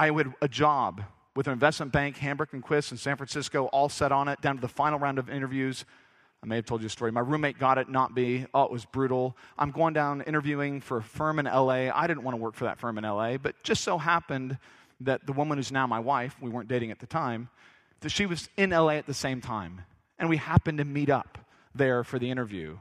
I 0.00 0.10
had 0.10 0.32
a 0.40 0.48
job 0.48 1.02
with 1.36 1.46
an 1.46 1.52
investment 1.52 1.92
bank, 1.92 2.16
Hambrecht 2.16 2.54
and 2.54 2.62
Quist 2.62 2.90
in 2.90 2.96
San 2.96 3.18
Francisco, 3.18 3.66
all 3.66 3.90
set 3.90 4.12
on 4.12 4.28
it, 4.28 4.40
down 4.40 4.54
to 4.54 4.60
the 4.62 4.66
final 4.66 4.98
round 4.98 5.18
of 5.18 5.28
interviews. 5.28 5.84
I 6.42 6.46
may 6.46 6.56
have 6.56 6.64
told 6.64 6.80
you 6.80 6.86
a 6.86 6.90
story. 6.90 7.12
My 7.12 7.20
roommate 7.20 7.58
got 7.58 7.76
it, 7.76 7.90
not 7.90 8.14
me. 8.14 8.46
Oh, 8.54 8.62
it 8.62 8.70
was 8.70 8.86
brutal. 8.86 9.36
I'm 9.58 9.70
going 9.72 9.92
down 9.92 10.22
interviewing 10.22 10.80
for 10.80 10.96
a 10.96 11.02
firm 11.02 11.38
in 11.38 11.44
LA. 11.44 11.90
I 11.94 12.06
didn't 12.06 12.22
want 12.22 12.34
to 12.34 12.40
work 12.40 12.54
for 12.54 12.64
that 12.64 12.78
firm 12.78 12.96
in 12.96 13.04
LA, 13.04 13.36
but 13.36 13.62
just 13.62 13.84
so 13.84 13.98
happened 13.98 14.56
that 15.00 15.26
the 15.26 15.34
woman 15.34 15.58
who's 15.58 15.70
now 15.70 15.86
my 15.86 15.98
wife, 16.00 16.34
we 16.40 16.48
weren't 16.48 16.68
dating 16.68 16.90
at 16.90 16.98
the 16.98 17.06
time, 17.06 17.50
that 18.00 18.08
she 18.08 18.24
was 18.24 18.48
in 18.56 18.70
LA 18.70 18.92
at 18.92 19.06
the 19.06 19.12
same 19.12 19.42
time. 19.42 19.82
And 20.18 20.30
we 20.30 20.38
happened 20.38 20.78
to 20.78 20.86
meet 20.86 21.10
up 21.10 21.36
there 21.74 22.04
for 22.04 22.18
the 22.18 22.30
interview. 22.30 22.78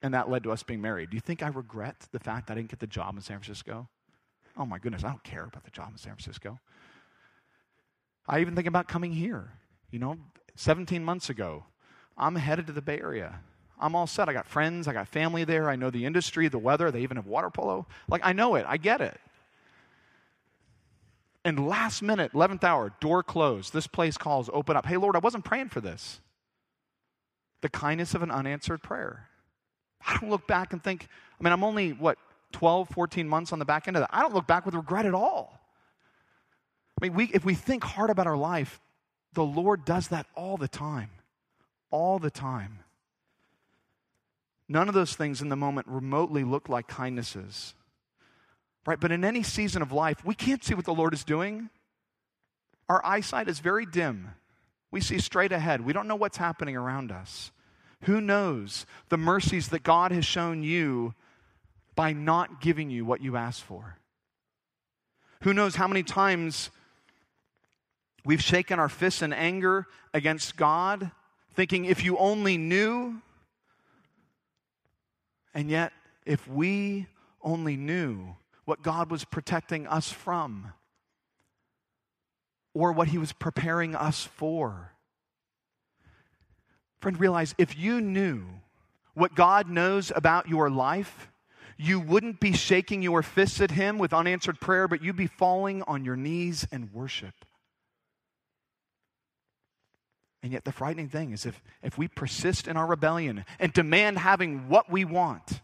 And 0.00 0.14
that 0.14 0.30
led 0.30 0.42
to 0.44 0.52
us 0.52 0.62
being 0.62 0.80
married. 0.80 1.10
Do 1.10 1.18
you 1.18 1.20
think 1.22 1.42
I 1.42 1.48
regret 1.48 2.08
the 2.12 2.18
fact 2.18 2.50
I 2.50 2.54
didn't 2.54 2.70
get 2.70 2.78
the 2.78 2.86
job 2.86 3.14
in 3.14 3.20
San 3.20 3.40
Francisco? 3.40 3.90
Oh 4.56 4.64
my 4.64 4.78
goodness, 4.78 5.04
I 5.04 5.08
don't 5.08 5.22
care 5.22 5.44
about 5.44 5.64
the 5.64 5.70
job 5.70 5.90
in 5.92 5.98
San 5.98 6.14
Francisco. 6.14 6.58
I 8.26 8.40
even 8.40 8.54
think 8.54 8.66
about 8.66 8.88
coming 8.88 9.12
here. 9.12 9.52
You 9.90 9.98
know, 9.98 10.16
17 10.56 11.04
months 11.04 11.30
ago, 11.30 11.64
I'm 12.16 12.34
headed 12.34 12.66
to 12.68 12.72
the 12.72 12.82
Bay 12.82 12.98
Area. 12.98 13.40
I'm 13.78 13.94
all 13.94 14.06
set. 14.06 14.28
I 14.28 14.32
got 14.32 14.46
friends, 14.46 14.88
I 14.88 14.92
got 14.92 15.06
family 15.06 15.44
there. 15.44 15.68
I 15.68 15.76
know 15.76 15.90
the 15.90 16.06
industry, 16.06 16.48
the 16.48 16.58
weather. 16.58 16.90
They 16.90 17.02
even 17.02 17.16
have 17.16 17.26
water 17.26 17.50
polo. 17.50 17.86
Like, 18.08 18.22
I 18.24 18.32
know 18.32 18.54
it. 18.54 18.64
I 18.66 18.78
get 18.78 19.00
it. 19.00 19.20
And 21.44 21.68
last 21.68 22.02
minute, 22.02 22.32
11th 22.32 22.64
hour, 22.64 22.92
door 23.00 23.22
closed. 23.22 23.72
This 23.72 23.86
place 23.86 24.16
calls, 24.16 24.50
open 24.52 24.76
up. 24.76 24.86
Hey, 24.86 24.96
Lord, 24.96 25.14
I 25.14 25.20
wasn't 25.20 25.44
praying 25.44 25.68
for 25.68 25.80
this. 25.80 26.20
The 27.60 27.68
kindness 27.68 28.14
of 28.14 28.22
an 28.22 28.30
unanswered 28.30 28.82
prayer. 28.82 29.28
I 30.04 30.16
don't 30.18 30.30
look 30.30 30.46
back 30.46 30.72
and 30.72 30.82
think, 30.82 31.06
I 31.38 31.44
mean, 31.44 31.52
I'm 31.52 31.62
only, 31.62 31.92
what, 31.92 32.18
12, 32.56 32.88
14 32.88 33.28
months 33.28 33.52
on 33.52 33.58
the 33.58 33.66
back 33.66 33.86
end 33.86 33.98
of 33.98 34.00
that. 34.00 34.08
I 34.10 34.22
don't 34.22 34.32
look 34.32 34.46
back 34.46 34.64
with 34.64 34.74
regret 34.74 35.04
at 35.04 35.12
all. 35.12 35.60
I 36.98 37.04
mean, 37.04 37.12
we, 37.12 37.24
if 37.34 37.44
we 37.44 37.52
think 37.52 37.84
hard 37.84 38.08
about 38.08 38.26
our 38.26 38.36
life, 38.36 38.80
the 39.34 39.44
Lord 39.44 39.84
does 39.84 40.08
that 40.08 40.26
all 40.34 40.56
the 40.56 40.66
time. 40.66 41.10
All 41.90 42.18
the 42.18 42.30
time. 42.30 42.78
None 44.70 44.88
of 44.88 44.94
those 44.94 45.14
things 45.14 45.42
in 45.42 45.50
the 45.50 45.56
moment 45.56 45.86
remotely 45.86 46.44
look 46.44 46.70
like 46.70 46.88
kindnesses. 46.88 47.74
Right? 48.86 48.98
But 48.98 49.12
in 49.12 49.22
any 49.22 49.42
season 49.42 49.82
of 49.82 49.92
life, 49.92 50.24
we 50.24 50.34
can't 50.34 50.64
see 50.64 50.72
what 50.72 50.86
the 50.86 50.94
Lord 50.94 51.12
is 51.12 51.24
doing. 51.24 51.68
Our 52.88 53.04
eyesight 53.04 53.48
is 53.48 53.58
very 53.58 53.84
dim. 53.84 54.30
We 54.90 55.02
see 55.02 55.18
straight 55.18 55.52
ahead. 55.52 55.82
We 55.82 55.92
don't 55.92 56.08
know 56.08 56.16
what's 56.16 56.38
happening 56.38 56.74
around 56.74 57.12
us. 57.12 57.52
Who 58.04 58.22
knows 58.22 58.86
the 59.10 59.18
mercies 59.18 59.68
that 59.68 59.82
God 59.82 60.10
has 60.10 60.24
shown 60.24 60.62
you 60.62 61.12
by 61.96 62.12
not 62.12 62.60
giving 62.60 62.90
you 62.90 63.04
what 63.04 63.20
you 63.20 63.36
asked 63.36 63.62
for? 63.62 63.98
Who 65.42 65.52
knows 65.52 65.74
how 65.74 65.88
many 65.88 66.02
times 66.02 66.70
we've 68.24 68.42
shaken 68.42 68.78
our 68.78 68.88
fists 68.88 69.22
in 69.22 69.32
anger 69.32 69.86
against 70.14 70.56
God, 70.56 71.10
thinking, 71.54 71.84
if 71.84 72.04
you 72.04 72.16
only 72.18 72.58
knew. 72.58 73.20
And 75.54 75.70
yet, 75.70 75.92
if 76.24 76.46
we 76.48 77.06
only 77.42 77.76
knew 77.76 78.36
what 78.64 78.82
God 78.82 79.10
was 79.10 79.24
protecting 79.24 79.86
us 79.86 80.10
from 80.10 80.72
or 82.74 82.92
what 82.92 83.08
He 83.08 83.16
was 83.16 83.32
preparing 83.32 83.94
us 83.94 84.24
for. 84.24 84.92
Friend, 87.00 87.18
realize 87.18 87.54
if 87.56 87.78
you 87.78 88.00
knew 88.00 88.44
what 89.14 89.34
God 89.34 89.70
knows 89.70 90.12
about 90.14 90.48
your 90.48 90.68
life, 90.68 91.30
you 91.78 92.00
wouldn't 92.00 92.40
be 92.40 92.52
shaking 92.52 93.02
your 93.02 93.22
fists 93.22 93.60
at 93.60 93.70
Him 93.70 93.98
with 93.98 94.12
unanswered 94.12 94.60
prayer, 94.60 94.88
but 94.88 95.02
you'd 95.02 95.16
be 95.16 95.26
falling 95.26 95.82
on 95.82 96.04
your 96.04 96.16
knees 96.16 96.66
and 96.72 96.92
worship. 96.92 97.44
And 100.42 100.52
yet, 100.52 100.64
the 100.64 100.72
frightening 100.72 101.08
thing 101.08 101.32
is 101.32 101.44
if, 101.44 101.60
if 101.82 101.98
we 101.98 102.08
persist 102.08 102.68
in 102.68 102.76
our 102.76 102.86
rebellion 102.86 103.44
and 103.58 103.72
demand 103.72 104.18
having 104.18 104.68
what 104.68 104.90
we 104.90 105.04
want, 105.04 105.60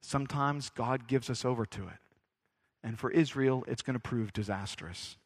sometimes 0.00 0.70
God 0.70 1.06
gives 1.06 1.28
us 1.28 1.44
over 1.44 1.66
to 1.66 1.88
it. 1.88 1.98
And 2.82 2.98
for 2.98 3.10
Israel, 3.10 3.64
it's 3.68 3.82
going 3.82 3.94
to 3.94 4.00
prove 4.00 4.32
disastrous. 4.32 5.16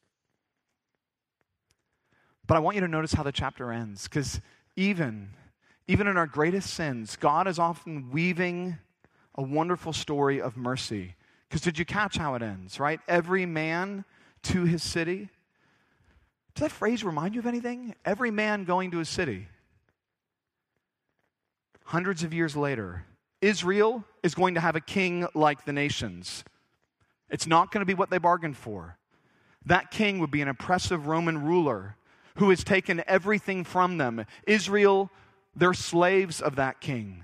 But 2.46 2.56
I 2.56 2.60
want 2.60 2.76
you 2.76 2.80
to 2.80 2.88
notice 2.88 3.12
how 3.12 3.22
the 3.22 3.32
chapter 3.32 3.70
ends, 3.70 4.04
because 4.04 4.40
even, 4.74 5.30
even 5.86 6.06
in 6.06 6.16
our 6.16 6.26
greatest 6.26 6.74
sins, 6.74 7.16
God 7.16 7.46
is 7.46 7.58
often 7.58 8.10
weaving 8.10 8.78
a 9.38 9.42
wonderful 9.42 9.92
story 9.92 10.42
of 10.42 10.56
mercy. 10.56 11.14
Because 11.48 11.62
did 11.62 11.78
you 11.78 11.84
catch 11.84 12.18
how 12.18 12.34
it 12.34 12.42
ends, 12.42 12.78
right? 12.78 13.00
Every 13.06 13.46
man 13.46 14.04
to 14.42 14.64
his 14.64 14.82
city. 14.82 15.30
Does 16.54 16.62
that 16.62 16.72
phrase 16.72 17.04
remind 17.04 17.34
you 17.34 17.40
of 17.40 17.46
anything? 17.46 17.94
Every 18.04 18.32
man 18.32 18.64
going 18.64 18.90
to 18.90 18.98
his 18.98 19.08
city. 19.08 19.46
Hundreds 21.84 22.24
of 22.24 22.34
years 22.34 22.56
later, 22.56 23.04
Israel 23.40 24.04
is 24.24 24.34
going 24.34 24.54
to 24.56 24.60
have 24.60 24.74
a 24.74 24.80
king 24.80 25.26
like 25.34 25.64
the 25.64 25.72
nations. 25.72 26.42
It's 27.30 27.46
not 27.46 27.70
going 27.70 27.80
to 27.80 27.86
be 27.86 27.94
what 27.94 28.10
they 28.10 28.18
bargained 28.18 28.56
for. 28.56 28.98
That 29.64 29.92
king 29.92 30.18
would 30.18 30.32
be 30.32 30.42
an 30.42 30.48
oppressive 30.48 31.06
Roman 31.06 31.44
ruler 31.44 31.96
who 32.36 32.50
has 32.50 32.64
taken 32.64 33.04
everything 33.06 33.62
from 33.62 33.98
them. 33.98 34.26
Israel, 34.46 35.10
they're 35.54 35.74
slaves 35.74 36.40
of 36.40 36.56
that 36.56 36.80
king. 36.80 37.22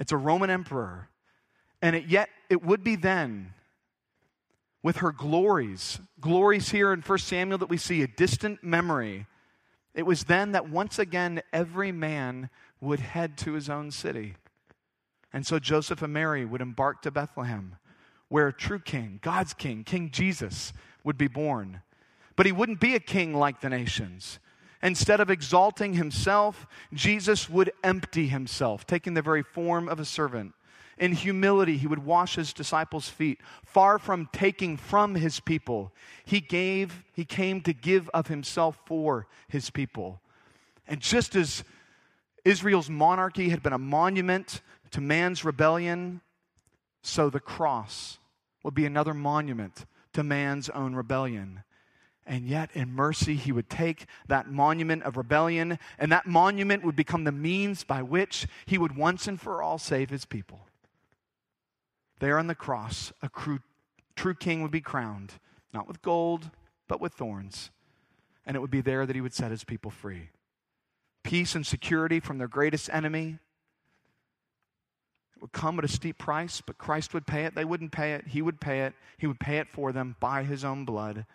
It's 0.00 0.12
a 0.12 0.16
Roman 0.16 0.50
emperor. 0.50 1.10
And 1.82 1.94
it, 1.94 2.06
yet, 2.06 2.30
it 2.48 2.64
would 2.64 2.82
be 2.82 2.96
then, 2.96 3.52
with 4.82 4.96
her 4.96 5.12
glories, 5.12 6.00
glories 6.20 6.70
here 6.70 6.92
in 6.92 7.02
1 7.02 7.18
Samuel 7.18 7.58
that 7.58 7.68
we 7.68 7.76
see, 7.76 8.02
a 8.02 8.08
distant 8.08 8.64
memory. 8.64 9.26
It 9.94 10.04
was 10.04 10.24
then 10.24 10.52
that 10.52 10.70
once 10.70 10.98
again 10.98 11.42
every 11.52 11.92
man 11.92 12.48
would 12.80 13.00
head 13.00 13.36
to 13.38 13.52
his 13.52 13.68
own 13.68 13.90
city. 13.90 14.36
And 15.34 15.46
so 15.46 15.58
Joseph 15.58 16.00
and 16.00 16.12
Mary 16.12 16.46
would 16.46 16.62
embark 16.62 17.02
to 17.02 17.10
Bethlehem, 17.10 17.76
where 18.28 18.48
a 18.48 18.52
true 18.52 18.80
king, 18.80 19.20
God's 19.22 19.52
king, 19.52 19.84
King 19.84 20.10
Jesus, 20.10 20.72
would 21.04 21.18
be 21.18 21.28
born. 21.28 21.82
But 22.36 22.46
he 22.46 22.52
wouldn't 22.52 22.80
be 22.80 22.94
a 22.94 23.00
king 23.00 23.34
like 23.34 23.60
the 23.60 23.68
nations. 23.68 24.38
Instead 24.82 25.20
of 25.20 25.30
exalting 25.30 25.94
himself, 25.94 26.66
Jesus 26.92 27.50
would 27.50 27.72
empty 27.84 28.28
himself, 28.28 28.86
taking 28.86 29.14
the 29.14 29.22
very 29.22 29.42
form 29.42 29.88
of 29.88 30.00
a 30.00 30.04
servant. 30.04 30.54
In 30.98 31.12
humility, 31.12 31.78
he 31.78 31.86
would 31.86 32.04
wash 32.04 32.34
his 32.34 32.52
disciples' 32.52 33.08
feet. 33.08 33.40
Far 33.64 33.98
from 33.98 34.28
taking 34.32 34.76
from 34.76 35.14
his 35.14 35.40
people, 35.40 35.92
he 36.24 36.40
gave, 36.40 37.04
he 37.14 37.24
came 37.24 37.60
to 37.62 37.72
give 37.72 38.08
of 38.10 38.26
himself 38.26 38.78
for 38.86 39.26
his 39.48 39.70
people. 39.70 40.20
And 40.86 41.00
just 41.00 41.34
as 41.36 41.64
Israel's 42.44 42.90
monarchy 42.90 43.48
had 43.48 43.62
been 43.62 43.72
a 43.72 43.78
monument 43.78 44.60
to 44.90 45.00
man's 45.00 45.44
rebellion, 45.44 46.20
so 47.02 47.30
the 47.30 47.40
cross 47.40 48.18
would 48.62 48.74
be 48.74 48.86
another 48.86 49.14
monument 49.14 49.86
to 50.12 50.22
man's 50.22 50.68
own 50.70 50.94
rebellion. 50.94 51.62
And 52.30 52.46
yet, 52.46 52.70
in 52.74 52.94
mercy, 52.94 53.34
he 53.34 53.50
would 53.50 53.68
take 53.68 54.06
that 54.28 54.48
monument 54.48 55.02
of 55.02 55.16
rebellion, 55.16 55.80
and 55.98 56.12
that 56.12 56.26
monument 56.28 56.84
would 56.84 56.94
become 56.94 57.24
the 57.24 57.32
means 57.32 57.82
by 57.82 58.02
which 58.02 58.46
he 58.66 58.78
would 58.78 58.96
once 58.96 59.26
and 59.26 59.40
for 59.40 59.60
all 59.60 59.78
save 59.78 60.10
his 60.10 60.24
people. 60.24 60.60
There 62.20 62.38
on 62.38 62.46
the 62.46 62.54
cross, 62.54 63.12
a 63.20 63.28
true, 64.14 64.34
king 64.36 64.62
would 64.62 64.70
be 64.70 64.80
crowned, 64.80 65.32
not 65.74 65.88
with 65.88 66.02
gold, 66.02 66.50
but 66.86 67.00
with 67.00 67.14
thorns. 67.14 67.70
And 68.46 68.56
it 68.56 68.60
would 68.60 68.70
be 68.70 68.80
there 68.80 69.06
that 69.06 69.16
he 69.16 69.20
would 69.20 69.34
set 69.34 69.50
his 69.50 69.64
people 69.64 69.90
free. 69.90 70.30
Peace 71.24 71.56
and 71.56 71.66
security 71.66 72.20
from 72.20 72.38
their 72.38 72.46
greatest 72.46 72.88
enemy, 72.92 73.40
It 75.34 75.42
would 75.42 75.52
come 75.52 75.80
at 75.80 75.84
a 75.84 75.88
steep 75.88 76.18
price, 76.18 76.60
but 76.60 76.78
Christ 76.78 77.12
would 77.12 77.26
pay 77.26 77.44
it. 77.44 77.56
They 77.56 77.64
wouldn't 77.64 77.90
pay 77.90 78.12
it. 78.12 78.28
He 78.28 78.40
would 78.40 78.60
pay 78.60 78.82
it. 78.82 78.94
He 79.18 79.26
would 79.26 79.40
pay 79.40 79.58
it 79.58 79.68
for 79.68 79.90
them 79.90 80.14
by 80.20 80.44
his 80.44 80.64
own 80.64 80.84
blood. 80.84 81.26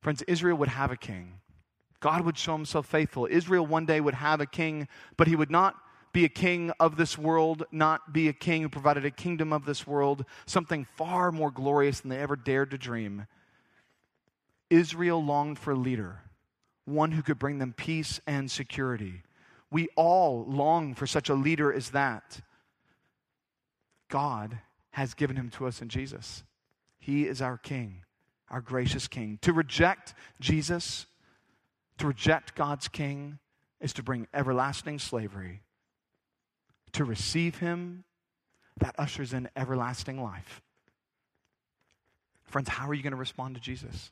Friends, 0.00 0.22
Israel 0.22 0.56
would 0.56 0.68
have 0.68 0.90
a 0.90 0.96
king. 0.96 1.40
God 2.00 2.22
would 2.22 2.38
show 2.38 2.54
himself 2.54 2.86
faithful. 2.86 3.28
Israel 3.30 3.66
one 3.66 3.86
day 3.86 4.00
would 4.00 4.14
have 4.14 4.40
a 4.40 4.46
king, 4.46 4.88
but 5.16 5.28
he 5.28 5.36
would 5.36 5.50
not 5.50 5.76
be 6.12 6.24
a 6.24 6.28
king 6.28 6.72
of 6.80 6.96
this 6.96 7.16
world, 7.16 7.64
not 7.70 8.12
be 8.12 8.28
a 8.28 8.32
king 8.32 8.62
who 8.62 8.68
provided 8.68 9.04
a 9.04 9.10
kingdom 9.10 9.52
of 9.52 9.64
this 9.64 9.86
world, 9.86 10.24
something 10.46 10.86
far 10.96 11.30
more 11.30 11.50
glorious 11.50 12.00
than 12.00 12.08
they 12.08 12.18
ever 12.18 12.36
dared 12.36 12.70
to 12.70 12.78
dream. 12.78 13.26
Israel 14.70 15.22
longed 15.22 15.58
for 15.58 15.72
a 15.72 15.76
leader, 15.76 16.22
one 16.84 17.12
who 17.12 17.22
could 17.22 17.38
bring 17.38 17.58
them 17.58 17.74
peace 17.76 18.20
and 18.26 18.50
security. 18.50 19.22
We 19.70 19.88
all 19.94 20.44
long 20.48 20.94
for 20.94 21.06
such 21.06 21.28
a 21.28 21.34
leader 21.34 21.72
as 21.72 21.90
that. 21.90 22.40
God 24.08 24.58
has 24.92 25.14
given 25.14 25.36
him 25.36 25.50
to 25.50 25.66
us 25.66 25.80
in 25.80 25.88
Jesus. 25.88 26.42
He 26.98 27.26
is 27.26 27.40
our 27.40 27.56
King, 27.56 28.02
our 28.50 28.60
gracious 28.60 29.08
King. 29.08 29.38
To 29.42 29.52
reject 29.52 30.14
Jesus, 30.40 31.06
to 31.98 32.06
reject 32.06 32.54
God's 32.54 32.88
King, 32.88 33.38
is 33.80 33.92
to 33.94 34.02
bring 34.02 34.26
everlasting 34.34 34.98
slavery. 34.98 35.62
To 36.92 37.04
receive 37.04 37.58
him, 37.58 38.04
that 38.78 38.94
ushers 38.98 39.32
in 39.32 39.48
everlasting 39.56 40.22
life. 40.22 40.60
Friends, 42.44 42.68
how 42.68 42.88
are 42.88 42.94
you 42.94 43.02
going 43.02 43.12
to 43.12 43.16
respond 43.16 43.54
to 43.54 43.60
Jesus? 43.60 44.10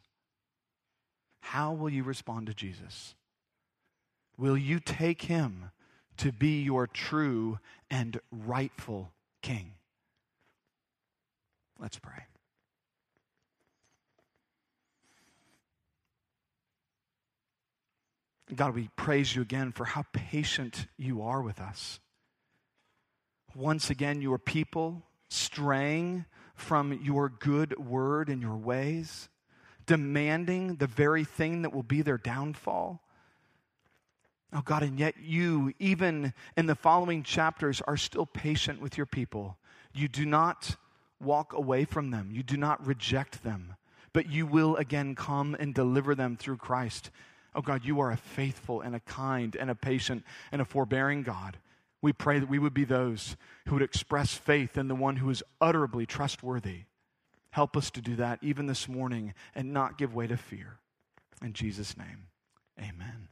How 1.41 1.73
will 1.73 1.91
you 1.91 2.05
respond 2.05 2.47
to 2.47 2.55
Jesus? 2.55 3.15
Will 4.37 4.57
you 4.57 4.79
take 4.79 5.23
him 5.23 5.71
to 6.19 6.31
be 6.31 6.63
your 6.63 6.87
true 6.87 7.59
and 7.91 8.21
rightful 8.31 9.13
king? 9.43 9.73
Let's 11.81 11.99
pray. 11.99 12.25
God, 18.55 18.75
we 18.75 18.89
praise 18.97 19.35
you 19.35 19.43
again 19.43 19.73
for 19.73 19.85
how 19.85 20.05
patient 20.13 20.87
you 20.97 21.23
are 21.23 21.43
with 21.43 21.61
us. 21.61 22.01
Once 23.55 23.91
again, 23.91 24.23
your 24.23 24.39
people 24.39 25.03
straying 25.29 26.25
from 26.55 26.93
your 27.03 27.29
good 27.29 27.79
word 27.79 28.29
and 28.29 28.43
your 28.43 28.57
ways, 28.57 29.29
demanding 29.87 30.77
the 30.77 30.87
very 30.87 31.25
thing 31.25 31.63
that 31.63 31.73
will 31.73 31.83
be 31.83 32.03
their 32.03 32.19
downfall. 32.19 33.03
Oh 34.53 34.63
God, 34.63 34.83
and 34.83 34.99
yet 34.99 35.15
you, 35.21 35.73
even 35.79 36.33
in 36.57 36.67
the 36.67 36.75
following 36.75 37.23
chapters, 37.23 37.83
are 37.87 37.97
still 37.97 38.27
patient 38.27 38.81
with 38.81 38.97
your 38.97 39.07
people. 39.07 39.59
You 39.93 40.09
do 40.09 40.25
not 40.25 40.77
walk 41.21 41.53
away 41.53 41.85
from 41.85 42.11
them, 42.11 42.31
you 42.33 42.43
do 42.43 42.57
not 42.57 42.87
reject 42.87 43.43
them, 43.43 43.75
but 44.13 44.31
you 44.31 44.47
will 44.47 44.77
again 44.77 45.15
come 45.15 45.57
and 45.59 45.75
deliver 45.75 46.15
them 46.15 46.37
through 46.37 46.57
Christ. 46.57 47.11
Oh 47.55 47.63
God, 47.63 47.85
you 47.85 48.01
are 48.01 48.11
a 48.11 48.17
faithful 48.17 48.81
and 48.81 48.95
a 48.95 49.01
kind 49.01 49.57
and 49.57 49.71
a 49.71 49.75
patient 49.75 50.25
and 50.53 50.61
a 50.61 50.65
forbearing 50.65 51.23
God. 51.23 51.59
We 52.01 52.13
pray 52.13 52.39
that 52.39 52.49
we 52.49 52.59
would 52.59 52.75
be 52.75 52.85
those 52.85 53.37
who 53.67 53.75
would 53.75 53.83
express 53.83 54.35
faith 54.35 54.77
in 54.79 54.89
the 54.89 54.95
one 54.95 55.17
who 55.17 55.31
is 55.31 55.43
utterly 55.61 56.07
trustworthy. 56.07 56.83
Help 57.51 57.77
us 57.77 57.91
to 57.91 58.01
do 58.01 58.17
that 58.17 58.39
even 58.43 58.67
this 58.67 58.89
morning 58.89 59.35
and 59.55 59.73
not 59.73 59.99
give 59.99 60.15
way 60.15 60.27
to 60.27 60.37
fear. 60.37 60.79
In 61.43 61.53
Jesus' 61.53 61.97
name, 61.97 62.29
amen. 62.79 63.28